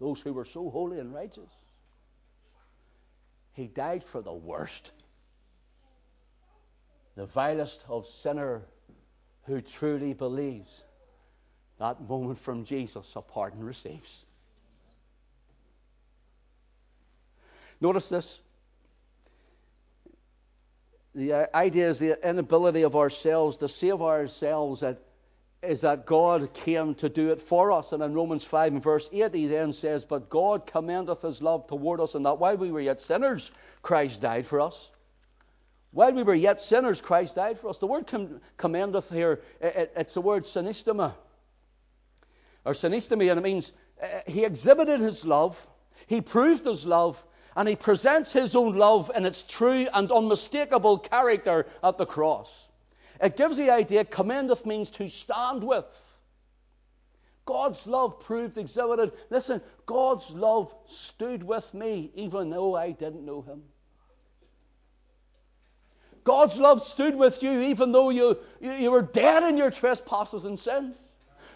those 0.04 0.20
who 0.20 0.32
were 0.32 0.44
so 0.44 0.68
holy 0.70 0.98
and 0.98 1.14
righteous. 1.14 1.50
He 3.52 3.66
died 3.66 4.02
for 4.02 4.20
the 4.20 4.32
worst, 4.32 4.90
the 7.16 7.26
vilest 7.26 7.84
of 7.88 8.06
sinner 8.06 8.62
who 9.44 9.60
truly 9.60 10.14
believes 10.14 10.84
that 11.78 12.00
moment 12.08 12.38
from 12.38 12.64
Jesus 12.64 13.14
a 13.16 13.20
pardon 13.20 13.62
receives. 13.62 14.24
Notice 17.80 18.08
this. 18.08 18.40
The 21.14 21.54
idea 21.54 21.88
is 21.88 21.98
the 21.98 22.28
inability 22.28 22.82
of 22.82 22.96
ourselves 22.96 23.56
to 23.58 23.68
save 23.68 24.02
ourselves 24.02 24.82
at 24.82 25.00
is 25.62 25.80
that 25.80 26.04
God 26.04 26.52
came 26.52 26.94
to 26.96 27.08
do 27.08 27.30
it 27.30 27.40
for 27.40 27.72
us. 27.72 27.92
And 27.92 28.02
in 28.02 28.12
Romans 28.12 28.44
5 28.44 28.74
and 28.74 28.82
verse 28.82 29.08
8, 29.12 29.34
he 29.34 29.46
then 29.46 29.72
says, 29.72 30.04
But 30.04 30.28
God 30.28 30.66
commendeth 30.66 31.22
his 31.22 31.40
love 31.40 31.66
toward 31.66 32.00
us, 32.00 32.14
and 32.14 32.26
that 32.26 32.38
while 32.38 32.56
we 32.56 32.70
were 32.70 32.80
yet 32.80 33.00
sinners, 33.00 33.50
Christ 33.82 34.20
died 34.20 34.46
for 34.46 34.60
us. 34.60 34.90
While 35.94 36.12
we 36.12 36.24
were 36.24 36.34
yet 36.34 36.58
sinners, 36.58 37.00
Christ 37.00 37.36
died 37.36 37.60
for 37.60 37.68
us. 37.68 37.78
The 37.78 37.86
word 37.86 38.08
com- 38.08 38.40
commendeth 38.56 39.10
here, 39.10 39.42
it, 39.60 39.92
it's 39.94 40.14
the 40.14 40.20
word 40.20 40.42
synestema, 40.42 41.14
or 42.64 42.72
synestemy, 42.72 43.30
and 43.30 43.38
it 43.38 43.44
means 43.44 43.72
uh, 44.02 44.06
he 44.26 44.44
exhibited 44.44 45.00
his 45.00 45.24
love, 45.24 45.68
he 46.08 46.20
proved 46.20 46.64
his 46.64 46.84
love, 46.84 47.24
and 47.54 47.68
he 47.68 47.76
presents 47.76 48.32
his 48.32 48.56
own 48.56 48.76
love 48.76 49.12
in 49.14 49.24
its 49.24 49.44
true 49.44 49.86
and 49.94 50.10
unmistakable 50.10 50.98
character 50.98 51.64
at 51.84 51.96
the 51.96 52.06
cross. 52.06 52.68
It 53.22 53.36
gives 53.36 53.56
the 53.56 53.70
idea 53.70 54.04
commendeth 54.04 54.66
means 54.66 54.90
to 54.90 55.08
stand 55.08 55.62
with. 55.62 55.86
God's 57.44 57.86
love 57.86 58.18
proved 58.18 58.58
exhibited. 58.58 59.12
Listen, 59.30 59.60
God's 59.86 60.30
love 60.30 60.74
stood 60.86 61.44
with 61.44 61.72
me 61.72 62.10
even 62.16 62.50
though 62.50 62.74
I 62.74 62.90
didn't 62.90 63.24
know 63.24 63.42
him. 63.42 63.62
God's 66.24 66.58
love 66.58 66.82
stood 66.82 67.14
with 67.14 67.42
you 67.42 67.60
even 67.60 67.92
though 67.92 68.10
you, 68.10 68.38
you, 68.60 68.72
you 68.72 68.90
were 68.90 69.02
dead 69.02 69.42
in 69.42 69.56
your 69.56 69.70
trespasses 69.70 70.46
and 70.46 70.58
sins. 70.58 70.96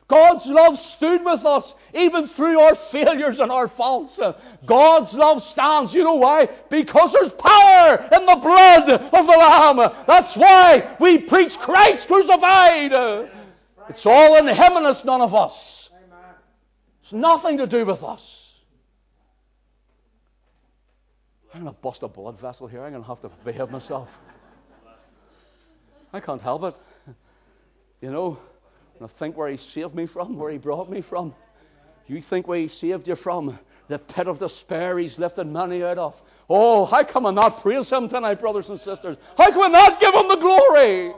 God's 0.06 0.46
love 0.46 0.78
stood 0.78 1.22
with 1.22 1.44
us 1.44 1.74
even 1.94 2.26
through 2.26 2.60
our 2.60 2.74
failures 2.74 3.40
and 3.40 3.52
our 3.52 3.68
faults. 3.68 4.18
God's 4.64 5.12
love 5.12 5.42
stands. 5.42 5.94
You 5.94 6.02
know 6.02 6.14
why? 6.14 6.46
Because 6.70 7.12
there's 7.12 7.32
power 7.32 7.96
in 7.96 8.24
the 8.24 8.38
blood 8.42 8.88
of 8.88 9.10
the 9.26 9.36
Lamb. 9.38 9.92
That's 10.06 10.34
why 10.34 10.96
we 10.98 11.18
preach 11.18 11.58
Christ 11.58 12.08
crucified. 12.08 12.92
It's 13.90 14.06
all 14.06 14.36
in 14.36 14.46
Him 14.46 14.76
and 14.76 14.86
it's 14.86 15.04
none 15.04 15.20
of 15.20 15.34
us. 15.34 15.90
It's 17.02 17.12
nothing 17.12 17.58
to 17.58 17.66
do 17.66 17.84
with 17.84 18.02
us. 18.02 18.60
I'm 21.54 21.62
going 21.62 21.74
to 21.74 21.80
bust 21.80 22.02
a 22.02 22.08
blood 22.08 22.38
vessel 22.38 22.66
here. 22.66 22.82
I'm 22.82 22.92
going 22.92 23.02
to 23.02 23.08
have 23.08 23.20
to 23.22 23.30
behave 23.44 23.70
myself. 23.70 24.18
I 26.18 26.20
can't 26.20 26.42
help 26.42 26.64
it. 26.64 26.74
You 28.00 28.10
know, 28.10 28.38
and 28.96 29.04
I 29.04 29.06
think 29.06 29.36
where 29.36 29.48
He 29.48 29.56
saved 29.56 29.94
me 29.94 30.06
from, 30.06 30.36
where 30.36 30.50
He 30.50 30.58
brought 30.58 30.90
me 30.90 31.00
from. 31.00 31.32
You 32.08 32.20
think 32.20 32.48
where 32.48 32.58
He 32.58 32.66
saved 32.66 33.06
you 33.06 33.14
from? 33.14 33.56
The 33.86 34.00
pit 34.00 34.26
of 34.26 34.40
despair 34.40 34.98
He's 34.98 35.16
lifted 35.16 35.46
many 35.46 35.84
out 35.84 35.98
of. 35.98 36.20
Oh, 36.50 36.86
how 36.86 37.04
can 37.04 37.24
I 37.24 37.30
not 37.30 37.62
praise 37.62 37.92
Him 37.92 38.08
tonight, 38.08 38.40
brothers 38.40 38.68
and 38.68 38.80
sisters? 38.80 39.16
How 39.36 39.52
can 39.52 39.60
we 39.60 39.68
not 39.68 40.00
give 40.00 40.12
Him 40.12 40.26
the 40.26 40.36
glory? 40.36 41.12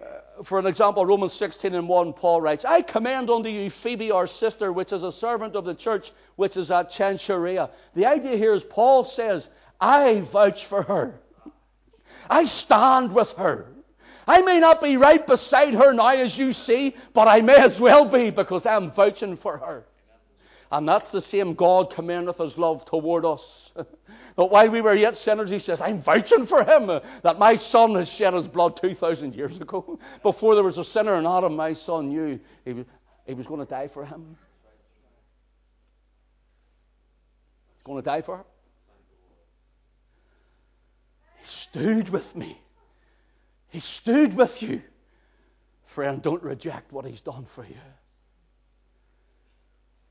Uh, 0.00 0.42
for 0.44 0.60
an 0.60 0.66
example, 0.66 1.04
Romans 1.04 1.32
16 1.32 1.74
and 1.74 1.88
1, 1.88 2.12
Paul 2.12 2.40
writes, 2.40 2.64
I 2.64 2.82
commend 2.82 3.30
unto 3.30 3.48
you 3.48 3.68
Phoebe, 3.68 4.12
our 4.12 4.28
sister, 4.28 4.72
which 4.72 4.92
is 4.92 5.02
a 5.02 5.10
servant 5.10 5.56
of 5.56 5.64
the 5.64 5.74
church, 5.74 6.12
which 6.36 6.56
is 6.56 6.70
at 6.70 6.88
Cenchrea. 6.88 7.68
The 7.94 8.06
idea 8.06 8.36
here 8.36 8.54
is 8.54 8.62
Paul 8.62 9.02
says, 9.02 9.48
I 9.80 10.20
vouch 10.20 10.66
for 10.66 10.84
her. 10.84 11.20
I 12.28 12.44
stand 12.44 13.12
with 13.12 13.32
her. 13.32 13.66
I 14.26 14.40
may 14.40 14.60
not 14.60 14.80
be 14.80 14.96
right 14.96 15.26
beside 15.26 15.74
her 15.74 15.92
now 15.92 16.08
as 16.08 16.38
you 16.38 16.52
see, 16.52 16.94
but 17.12 17.28
I 17.28 17.40
may 17.40 17.56
as 17.56 17.80
well 17.80 18.04
be 18.04 18.30
because 18.30 18.66
I'm 18.66 18.90
vouching 18.90 19.36
for 19.36 19.58
her. 19.58 19.84
And 20.70 20.88
that's 20.88 21.12
the 21.12 21.20
same 21.20 21.52
God 21.54 21.90
commendeth 21.90 22.38
his 22.38 22.56
love 22.56 22.86
toward 22.86 23.26
us. 23.26 23.72
but 24.36 24.50
while 24.50 24.70
we 24.70 24.80
were 24.80 24.94
yet 24.94 25.16
sinners, 25.16 25.50
he 25.50 25.58
says, 25.58 25.82
I'm 25.82 25.98
vouching 25.98 26.46
for 26.46 26.64
him 26.64 26.86
that 27.22 27.38
my 27.38 27.56
son 27.56 27.94
has 27.96 28.10
shed 28.10 28.32
his 28.32 28.48
blood 28.48 28.78
2,000 28.78 29.36
years 29.36 29.60
ago. 29.60 29.98
Before 30.22 30.54
there 30.54 30.64
was 30.64 30.78
a 30.78 30.84
sinner 30.84 31.16
in 31.16 31.26
Adam, 31.26 31.56
my 31.56 31.74
son 31.74 32.08
knew 32.08 32.40
he 32.64 32.72
was, 33.34 33.46
going 33.46 33.60
to 33.60 33.66
die 33.66 33.88
for 33.88 34.06
him. 34.06 34.36
He's 37.74 37.84
going 37.84 38.02
to 38.02 38.04
die 38.04 38.22
for 38.22 38.38
her. 38.38 38.44
He 41.42 41.48
stood 41.48 42.10
with 42.10 42.36
me. 42.36 42.56
He 43.68 43.80
stood 43.80 44.34
with 44.34 44.62
you. 44.62 44.80
Friend, 45.84 46.22
don't 46.22 46.42
reject 46.42 46.92
what 46.92 47.04
He's 47.04 47.20
done 47.20 47.46
for 47.46 47.64
you. 47.64 47.80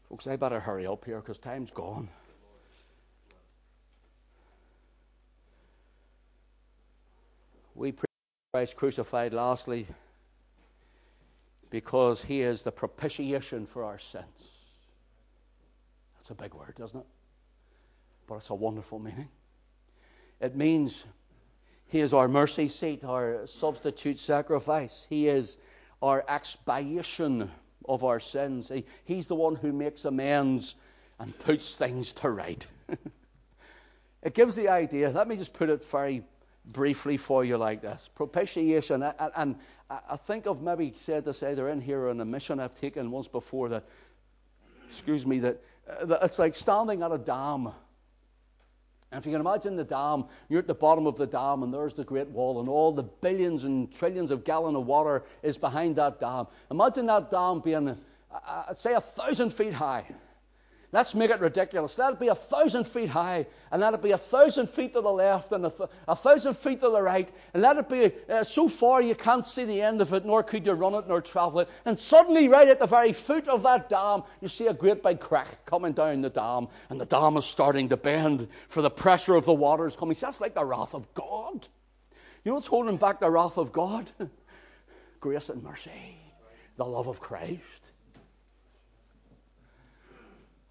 Folks, 0.10 0.28
I 0.28 0.36
better 0.36 0.60
hurry 0.60 0.86
up 0.86 1.06
here 1.06 1.22
because 1.22 1.38
time's 1.38 1.72
gone. 1.72 2.10
We 7.76 7.94
preach 7.94 8.06
Christ 8.54 8.76
crucified 8.76 9.32
lastly 9.34 9.88
because 11.70 12.22
He 12.22 12.42
is 12.42 12.62
the 12.62 12.74
propitiation 12.74 13.66
for 13.66 13.86
our 13.86 14.00
sins. 14.00 14.50
That's 16.16 16.30
a 16.30 16.36
big 16.36 16.54
word, 16.54 16.76
doesn't 16.78 17.00
it? 17.00 17.08
But 18.28 18.36
it's 18.36 18.50
a 18.50 18.56
wonderful 18.56 19.00
meaning. 19.00 19.30
It 20.42 20.58
means 20.58 21.06
he 21.92 22.00
is 22.00 22.14
our 22.14 22.30
mercy 22.30 22.70
seat, 22.70 23.04
our 23.04 23.46
substitute 23.46 24.18
sacrifice. 24.18 25.06
He 25.10 25.28
is 25.28 25.58
our 26.02 26.24
expiation 26.30 27.52
of 27.84 28.06
our 28.06 28.22
sins. 28.22 28.70
He, 28.70 28.86
he's 29.04 29.28
the 29.28 29.36
one 29.36 29.56
who 29.58 29.74
makes 29.74 30.06
amends 30.06 30.76
and 31.20 31.38
puts 31.40 31.76
things 31.76 32.14
to 32.14 32.30
right. 32.30 32.66
it 34.24 34.34
gives 34.34 34.56
the 34.56 34.70
idea, 34.70 35.10
let 35.10 35.28
me 35.28 35.36
just 35.36 35.54
put 35.54 35.70
it 35.70 35.84
very 35.84 36.24
briefly 36.64 37.18
for 37.18 37.44
you 37.44 37.58
like 37.58 37.82
this 37.82 38.10
propitiation. 38.16 39.04
And, 39.04 39.32
and 39.36 39.56
I 39.90 40.16
think 40.16 40.48
I've 40.48 40.62
maybe 40.62 40.94
said 40.96 41.26
this 41.26 41.44
either 41.44 41.68
in 41.68 41.82
here 41.82 42.04
or 42.04 42.12
in 42.12 42.22
a 42.22 42.26
mission 42.26 42.62
I've 42.62 42.80
taken 42.80 43.12
once 43.12 43.28
before 43.28 43.68
that, 43.68 43.84
excuse 44.88 45.26
me, 45.26 45.40
that, 45.40 45.62
uh, 45.90 46.06
that 46.06 46.24
it's 46.24 46.40
like 46.40 46.56
standing 46.56 47.04
at 47.04 47.12
a 47.12 47.18
dam 47.18 47.74
and 49.12 49.20
if 49.20 49.26
you 49.26 49.32
can 49.32 49.42
imagine 49.42 49.76
the 49.76 49.84
dam, 49.84 50.26
you're 50.48 50.60
at 50.60 50.68
the 50.68 50.74
bottom 50.74 51.06
of 51.06 51.18
the 51.18 51.28
dam, 51.28 51.64
and 51.64 51.74
there's 51.74 51.94
the 51.94 52.04
Great 52.04 52.30
Wall, 52.30 52.62
and 52.62 52.70
all 52.70 52.94
the 52.94 53.04
billions 53.04 53.66
and 53.66 53.92
trillions 53.92 54.32
of 54.32 54.46
gallons 54.46 54.78
of 54.78 54.86
water 54.86 55.24
is 55.44 55.58
behind 55.58 55.98
that 55.98 56.20
dam. 56.20 56.48
Imagine 56.70 57.08
that 57.08 57.30
dam 57.30 57.60
being, 57.60 57.90
uh, 57.90 57.96
uh, 58.32 58.74
say, 58.74 58.94
a 58.94 59.02
thousand 59.02 59.52
feet 59.52 59.74
high. 59.74 60.06
Let's 60.94 61.16
make 61.16 61.32
it 61.32 61.40
ridiculous. 61.40 61.98
It 61.98 62.20
be 62.20 62.28
a 62.28 62.36
thousand 62.36 62.86
feet 62.86 63.08
high, 63.08 63.46
and 63.72 63.82
it 63.82 64.02
be 64.02 64.12
a 64.12 64.18
thousand 64.18 64.70
feet 64.70 64.92
to 64.94 65.00
the 65.00 65.12
left, 65.12 65.54
and 65.54 65.66
a, 65.66 65.70
th- 65.70 65.90
a 66.06 66.16
thousand 66.18 66.58
feet 66.58 66.82
to 66.82 66.90
the 66.90 67.02
right, 67.02 67.32
and 67.54 67.64
let 67.64 67.78
it 67.78 67.88
be 67.88 68.12
uh, 68.30 68.44
so 68.44 68.68
far 68.68 69.02
you 69.02 69.16
can't 69.16 69.46
see 69.46 69.64
the 69.64 69.82
end 69.82 70.02
of 70.02 70.12
it, 70.12 70.26
nor 70.26 70.44
could 70.44 70.66
you 70.66 70.74
run 70.74 70.94
it, 70.96 71.08
nor 71.08 71.22
travel 71.22 71.62
it. 71.62 71.70
And 71.86 71.98
suddenly, 71.98 72.50
right 72.50 72.68
at 72.68 72.80
the 72.80 72.88
very 72.88 73.14
foot 73.14 73.48
of 73.48 73.64
that 73.64 73.88
dam, 73.88 74.24
you 74.42 74.50
see 74.50 74.68
a 74.68 74.74
great 74.74 75.02
big 75.02 75.22
crack 75.22 75.66
coming 75.66 75.94
down 75.94 76.22
the 76.22 76.30
dam, 76.30 76.68
and 76.90 77.00
the 77.00 77.06
dam 77.06 77.38
is 77.38 77.46
starting 77.46 77.88
to 77.88 77.96
bend 77.96 78.50
for 78.68 78.82
the 78.82 78.92
pressure 78.92 79.36
of 79.36 79.46
the 79.46 79.54
waters 79.54 79.96
coming. 79.96 80.14
See, 80.14 80.26
that's 80.26 80.42
like 80.42 80.56
the 80.56 80.66
wrath 80.66 80.94
of 80.94 81.14
God. 81.14 81.68
You 82.44 82.52
know 82.52 82.56
what's 82.56 82.68
holding 82.68 82.98
back 82.98 83.22
the 83.22 83.30
wrath 83.30 83.58
of 83.58 83.72
God? 83.72 84.12
Grace 85.22 85.48
and 85.48 85.64
mercy, 85.64 86.18
the 86.76 86.84
love 86.84 87.08
of 87.08 87.22
Christ. 87.22 87.91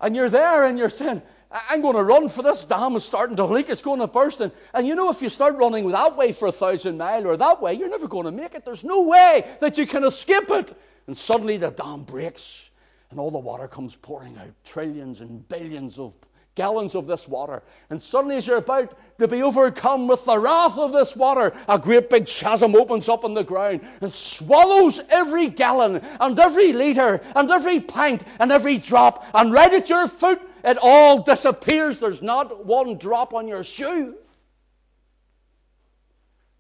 And 0.01 0.17
you're 0.17 0.31
there 0.31 0.65
and 0.65 0.79
you're 0.79 0.91
saying, 0.91 1.23
I'm 1.69 1.83
going 1.83 1.97
to 1.97 2.03
run 2.03 2.29
for 2.29 2.43
this 2.43 2.65
dam 2.65 2.95
is 2.95 3.05
starting 3.05 3.37
to 3.37 3.45
leak, 3.45 3.69
it's 3.69 3.83
going 3.83 4.01
to 4.01 4.07
burst. 4.07 4.41
And, 4.41 4.53
and 4.73 4.87
you 4.87 4.95
know, 4.95 5.11
if 5.11 5.21
you 5.21 5.29
start 5.29 5.57
running 5.57 5.91
that 5.91 6.17
way 6.17 6.33
for 6.33 6.49
a 6.49 6.53
thousand 6.53 6.99
mile 6.99 7.27
or 7.27 7.37
that 7.37 7.61
way, 7.61 7.75
you're 7.75 7.89
never 7.89 8.07
going 8.07 8.27
to 8.27 8.31
make 8.31 8.55
it. 8.55 8.65
There's 8.65 8.85
no 8.85 9.03
way 9.03 9.47
that 9.61 9.77
you 9.77 9.87
can 9.87 10.05
escape 10.05 10.51
it. 10.51 10.73
And 11.07 11.19
suddenly 11.19 11.57
the 11.57 11.71
dam 11.71 12.05
breaks 12.05 12.71
and 13.11 13.19
all 13.19 13.31
the 13.31 13.39
water 13.39 13.67
comes 13.67 13.97
pouring 13.97 14.39
out 14.39 14.51
trillions 14.65 15.21
and 15.21 15.47
billions 15.49 15.99
of 15.99 16.13
gallons 16.55 16.95
of 16.95 17.07
this 17.07 17.29
water. 17.29 17.63
And 17.91 18.03
suddenly, 18.03 18.37
as 18.37 18.47
you're 18.47 18.57
about 18.57 18.95
to 19.19 19.29
be 19.29 19.43
overcome 19.43 20.09
with 20.09 20.25
the 20.25 20.39
wrath 20.39 20.77
of 20.79 20.93
this 20.93 21.17
water, 21.17 21.53
a 21.69 21.79
great 21.79 22.11
big 22.11 22.27
chasm 22.27 22.75
opens 22.75 23.09
up 23.09 23.25
in 23.25 23.35
the 23.35 23.45
ground 23.45 23.81
and 24.01 24.13
swallows 24.13 25.01
every 25.09 25.49
gallon 25.49 25.97
and 26.21 26.39
every 26.39 26.73
litre 26.73 27.21
and 27.37 27.51
every 27.51 27.81
pint 27.81 28.25
and 28.41 28.51
every 28.51 28.79
drop. 28.79 29.25
And 29.35 29.53
right 29.53 29.73
at 29.73 29.89
your 29.89 30.09
foot, 30.09 30.41
it 30.65 30.79
all 30.83 31.23
disappears. 31.23 31.99
There's 31.99 32.23
not 32.23 32.65
one 32.67 32.99
drop 32.99 33.33
on 33.33 33.49
your 33.49 33.65
shoe. 33.65 34.17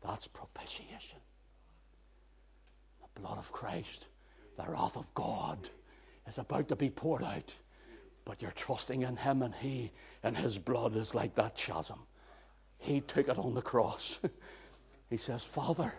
That's 0.02 0.26
propitiation. 0.26 1.18
The 3.02 3.20
blood 3.20 3.38
of 3.38 3.52
Christ, 3.52 4.06
the 4.56 4.64
wrath 4.70 4.96
of 4.96 5.12
God 5.14 5.68
is 6.26 6.38
about 6.38 6.68
to 6.68 6.76
be 6.76 6.90
poured 6.90 7.22
out 7.22 7.52
but 8.24 8.42
you're 8.42 8.50
trusting 8.52 9.02
in 9.02 9.16
Him, 9.16 9.42
and 9.42 9.54
He 9.54 9.92
and 10.22 10.36
His 10.36 10.58
blood 10.58 10.96
is 10.96 11.14
like 11.14 11.34
that 11.34 11.54
chasm. 11.54 11.98
He 12.78 13.00
took 13.00 13.28
it 13.28 13.38
on 13.38 13.54
the 13.54 13.62
cross. 13.62 14.18
he 15.10 15.16
says, 15.16 15.44
Father, 15.44 15.92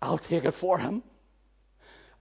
I'll 0.00 0.18
take 0.18 0.44
it 0.44 0.52
for 0.52 0.78
Him. 0.78 1.02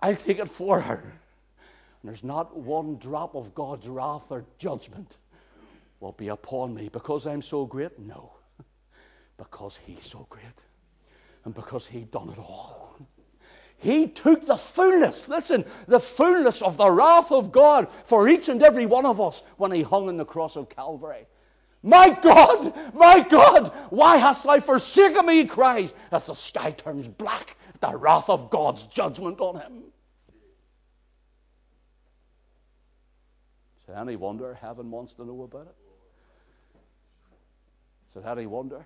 I'll 0.02 0.16
take 0.16 0.40
it 0.40 0.50
for 0.50 0.82
her. 0.82 1.02
And 1.02 2.10
there's 2.10 2.24
not 2.24 2.56
one 2.56 2.98
drop 2.98 3.36
of 3.36 3.56
God's 3.56 3.88
wrath 3.88 4.26
or 4.30 4.46
judgment 4.58 5.18
will 6.00 6.12
be 6.12 6.28
upon 6.28 6.74
me 6.74 6.90
because 6.90 7.26
I'm 7.26 7.42
so 7.42 7.66
great. 7.66 7.98
No, 7.98 8.34
because 9.38 9.80
He's 9.86 10.04
so 10.04 10.28
great. 10.30 10.46
And 11.46 11.54
because 11.54 11.88
He 11.88 12.02
done 12.02 12.30
it 12.30 12.38
all. 12.38 12.98
He 13.78 14.08
took 14.08 14.42
the 14.42 14.58
fullness, 14.58 15.30
listen, 15.30 15.64
the 15.88 16.00
fullness 16.00 16.62
of 16.62 16.78
the 16.78 16.90
wrath 16.90 17.32
of 17.32 17.52
God 17.52 17.88
for 18.06 18.28
each 18.28 18.50
and 18.50 18.62
every 18.64 18.88
one 18.88 19.06
of 19.06 19.22
us 19.22 19.44
when 19.58 19.72
he 19.72 19.84
hung 19.84 20.10
on 20.10 20.18
the 20.18 20.26
cross 20.26 20.56
of 20.56 20.70
Calvary. 20.70 21.28
My 21.84 22.10
God, 22.10 22.74
my 22.96 23.22
God, 23.22 23.72
why 23.92 24.18
hast 24.18 24.44
thou 24.44 24.60
forsaken 24.60 25.28
me? 25.28 25.38
He 25.38 25.46
cries 25.46 25.94
as 26.12 26.26
the 26.26 26.34
sky 26.34 26.72
turns 26.72 27.08
black 27.08 27.56
the 27.80 27.96
wrath 27.96 28.30
of 28.30 28.50
God's 28.50 28.88
judgment 28.88 29.40
on 29.40 29.62
him. 29.62 29.84
Is 33.84 33.90
it 33.90 33.98
any 33.98 34.16
wonder 34.16 34.54
heaven 34.56 34.90
wants 34.90 35.14
to 35.16 35.26
know 35.26 35.44
about 35.44 35.68
it? 35.68 35.76
Is 38.10 38.16
it 38.18 38.26
any 38.26 38.48
wonder? 38.48 38.86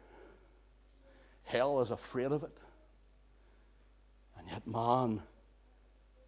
Hell 1.43 1.81
is 1.81 1.91
afraid 1.91 2.31
of 2.31 2.43
it. 2.43 2.57
And 4.41 4.49
yet, 4.49 4.67
man 4.67 5.21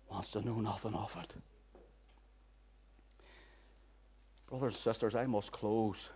wants 0.09 0.31
to 0.31 0.41
know 0.41 0.59
nothing 0.61 0.93
of 0.93 1.17
it. 1.21 1.33
Brothers 4.47 4.73
and 4.73 4.81
sisters, 4.81 5.15
I 5.15 5.25
must 5.25 5.51
close. 5.51 6.11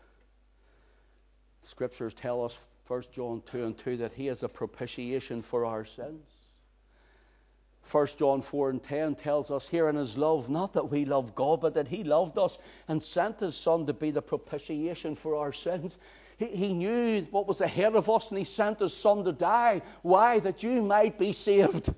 Scriptures 1.61 2.13
tell 2.13 2.45
us, 2.45 2.57
1 2.87 3.03
John 3.11 3.41
2 3.51 3.65
and 3.65 3.77
2, 3.77 3.97
that 3.97 4.13
He 4.13 4.27
is 4.27 4.43
a 4.43 4.47
propitiation 4.47 5.41
for 5.41 5.65
our 5.65 5.83
sins. 5.83 6.23
1 7.91 8.07
John 8.17 8.41
4 8.41 8.69
and 8.71 8.83
10 8.83 9.15
tells 9.15 9.49
us 9.49 9.67
here 9.67 9.87
in 9.87 9.95
his 9.95 10.17
love, 10.17 10.49
not 10.49 10.73
that 10.73 10.91
we 10.91 11.05
love 11.05 11.33
God, 11.35 11.61
but 11.61 11.73
that 11.73 11.87
he 11.87 12.03
loved 12.03 12.37
us 12.37 12.57
and 12.87 13.01
sent 13.01 13.39
his 13.39 13.55
Son 13.55 13.85
to 13.85 13.93
be 13.93 14.11
the 14.11 14.21
propitiation 14.21 15.15
for 15.15 15.35
our 15.35 15.53
sins. 15.53 15.97
He, 16.37 16.71
knew 16.73 17.23
what 17.31 17.47
was 17.47 17.61
ahead 17.61 17.95
of 17.95 18.09
us 18.11 18.29
and 18.29 18.37
he 18.37 18.43
sent 18.43 18.79
his 18.79 18.95
son 18.95 19.23
to 19.23 19.31
die. 19.31 19.81
Why? 20.03 20.39
That 20.39 20.61
you 20.61 20.83
might 20.83 21.17
be 21.17 21.33
saved. 21.33 21.91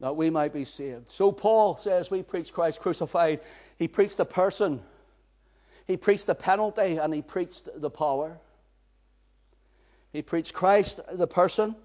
That 0.00 0.14
we 0.14 0.28
might 0.28 0.52
be 0.52 0.66
saved. 0.66 1.10
So 1.10 1.32
Paul 1.32 1.76
says 1.78 2.10
we 2.10 2.22
preach 2.22 2.52
Christ 2.52 2.80
crucified. 2.80 3.40
He 3.78 3.88
preached 3.88 4.18
the 4.18 4.26
person, 4.26 4.82
he 5.86 5.96
preached 5.96 6.26
the 6.26 6.34
penalty, 6.34 6.98
and 6.98 7.14
he 7.14 7.22
preached 7.22 7.68
the 7.74 7.90
power. 7.90 8.38
He 10.12 10.20
preached 10.20 10.52
Christ, 10.52 11.00
the 11.12 11.26
person. 11.26 11.76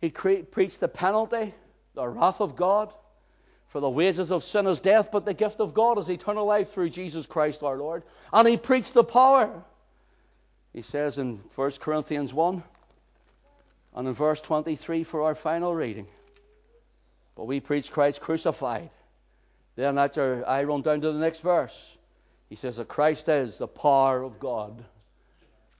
He 0.00 0.10
cre- 0.10 0.44
preached 0.50 0.80
the 0.80 0.88
penalty, 0.88 1.52
the 1.94 2.08
wrath 2.08 2.40
of 2.40 2.56
God. 2.56 2.94
For 3.74 3.80
the 3.80 3.90
wages 3.90 4.30
of 4.30 4.44
sin 4.44 4.68
is 4.68 4.78
death, 4.78 5.08
but 5.10 5.24
the 5.24 5.34
gift 5.34 5.58
of 5.58 5.74
God 5.74 5.98
is 5.98 6.08
eternal 6.08 6.46
life 6.46 6.70
through 6.70 6.90
Jesus 6.90 7.26
Christ 7.26 7.64
our 7.64 7.76
Lord. 7.76 8.04
And 8.32 8.46
he 8.46 8.56
preached 8.56 8.94
the 8.94 9.02
power. 9.02 9.64
He 10.72 10.80
says 10.80 11.18
in 11.18 11.40
1 11.56 11.70
Corinthians 11.80 12.32
1 12.32 12.62
and 13.96 14.06
in 14.06 14.14
verse 14.14 14.40
23 14.42 15.02
for 15.02 15.22
our 15.22 15.34
final 15.34 15.74
reading. 15.74 16.06
But 17.34 17.48
we 17.48 17.58
preach 17.58 17.90
Christ 17.90 18.20
crucified. 18.20 18.90
Then 19.74 19.98
after 19.98 20.48
I 20.48 20.62
run 20.62 20.82
down 20.82 21.00
to 21.00 21.10
the 21.10 21.18
next 21.18 21.40
verse, 21.40 21.96
he 22.48 22.54
says 22.54 22.76
that 22.76 22.86
Christ 22.86 23.28
is 23.28 23.58
the 23.58 23.66
power 23.66 24.22
of 24.22 24.38
God, 24.38 24.84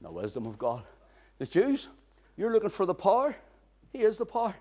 the 0.00 0.10
wisdom 0.10 0.46
of 0.46 0.58
God. 0.58 0.82
The 1.38 1.46
Jews, 1.46 1.86
you're 2.36 2.52
looking 2.52 2.70
for 2.70 2.86
the 2.86 2.94
power. 2.94 3.36
He 3.92 4.00
is 4.00 4.18
the 4.18 4.26
power. 4.26 4.56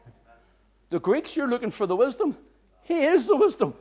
The 0.91 0.99
Greeks, 0.99 1.35
you're 1.35 1.49
looking 1.49 1.71
for 1.71 1.87
the 1.87 1.95
wisdom. 1.95 2.37
He 2.83 3.03
is 3.03 3.27
the 3.27 3.35
wisdom. 3.35 3.73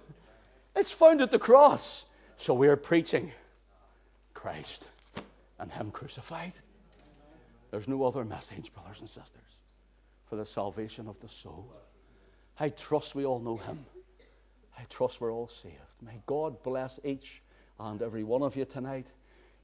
It's 0.74 0.90
found 0.90 1.20
at 1.20 1.30
the 1.30 1.38
cross. 1.38 2.04
So 2.36 2.54
we're 2.54 2.76
preaching 2.76 3.32
Christ 4.34 4.88
and 5.58 5.70
Him 5.70 5.90
crucified. 5.90 6.52
There's 7.70 7.88
no 7.88 8.04
other 8.04 8.24
message, 8.24 8.72
brothers 8.72 9.00
and 9.00 9.08
sisters, 9.08 9.58
for 10.28 10.36
the 10.36 10.44
salvation 10.44 11.08
of 11.08 11.20
the 11.20 11.28
soul. 11.28 11.72
I 12.58 12.68
trust 12.68 13.14
we 13.14 13.24
all 13.24 13.40
know 13.40 13.56
Him. 13.56 13.84
I 14.78 14.82
trust 14.90 15.20
we're 15.20 15.32
all 15.32 15.48
saved. 15.48 15.76
May 16.00 16.20
God 16.26 16.62
bless 16.62 16.98
each 17.04 17.42
and 17.78 18.02
every 18.02 18.24
one 18.24 18.42
of 18.42 18.56
you 18.56 18.64
tonight. 18.64 19.06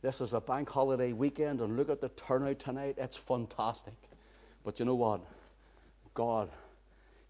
This 0.01 0.21
is 0.21 0.33
a 0.33 0.41
bank 0.41 0.71
holiday 0.71 1.13
weekend, 1.13 1.61
and 1.61 1.77
look 1.77 1.91
at 1.91 2.01
the 2.01 2.11
turnout 2.11 2.61
tonight. 2.61 2.95
It's 2.99 3.17
fantastic. 3.17 3.95
But 4.65 4.79
you 4.79 4.85
know 4.85 4.95
what? 4.95 5.21
God, 6.15 6.51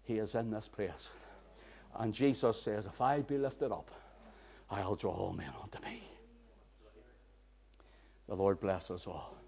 He 0.03 0.19
is 0.19 0.35
in 0.35 0.51
this 0.51 0.67
place. 0.67 1.09
And 1.97 2.13
Jesus 2.13 2.61
says, 2.61 2.85
If 2.85 3.01
I 3.01 3.21
be 3.21 3.37
lifted 3.37 3.71
up, 3.71 3.89
I'll 4.69 4.95
draw 4.95 5.11
all 5.11 5.33
men 5.33 5.51
unto 5.61 5.83
me. 5.85 6.03
The 8.27 8.35
Lord 8.35 8.59
bless 8.59 8.91
us 8.91 9.07
all. 9.07 9.35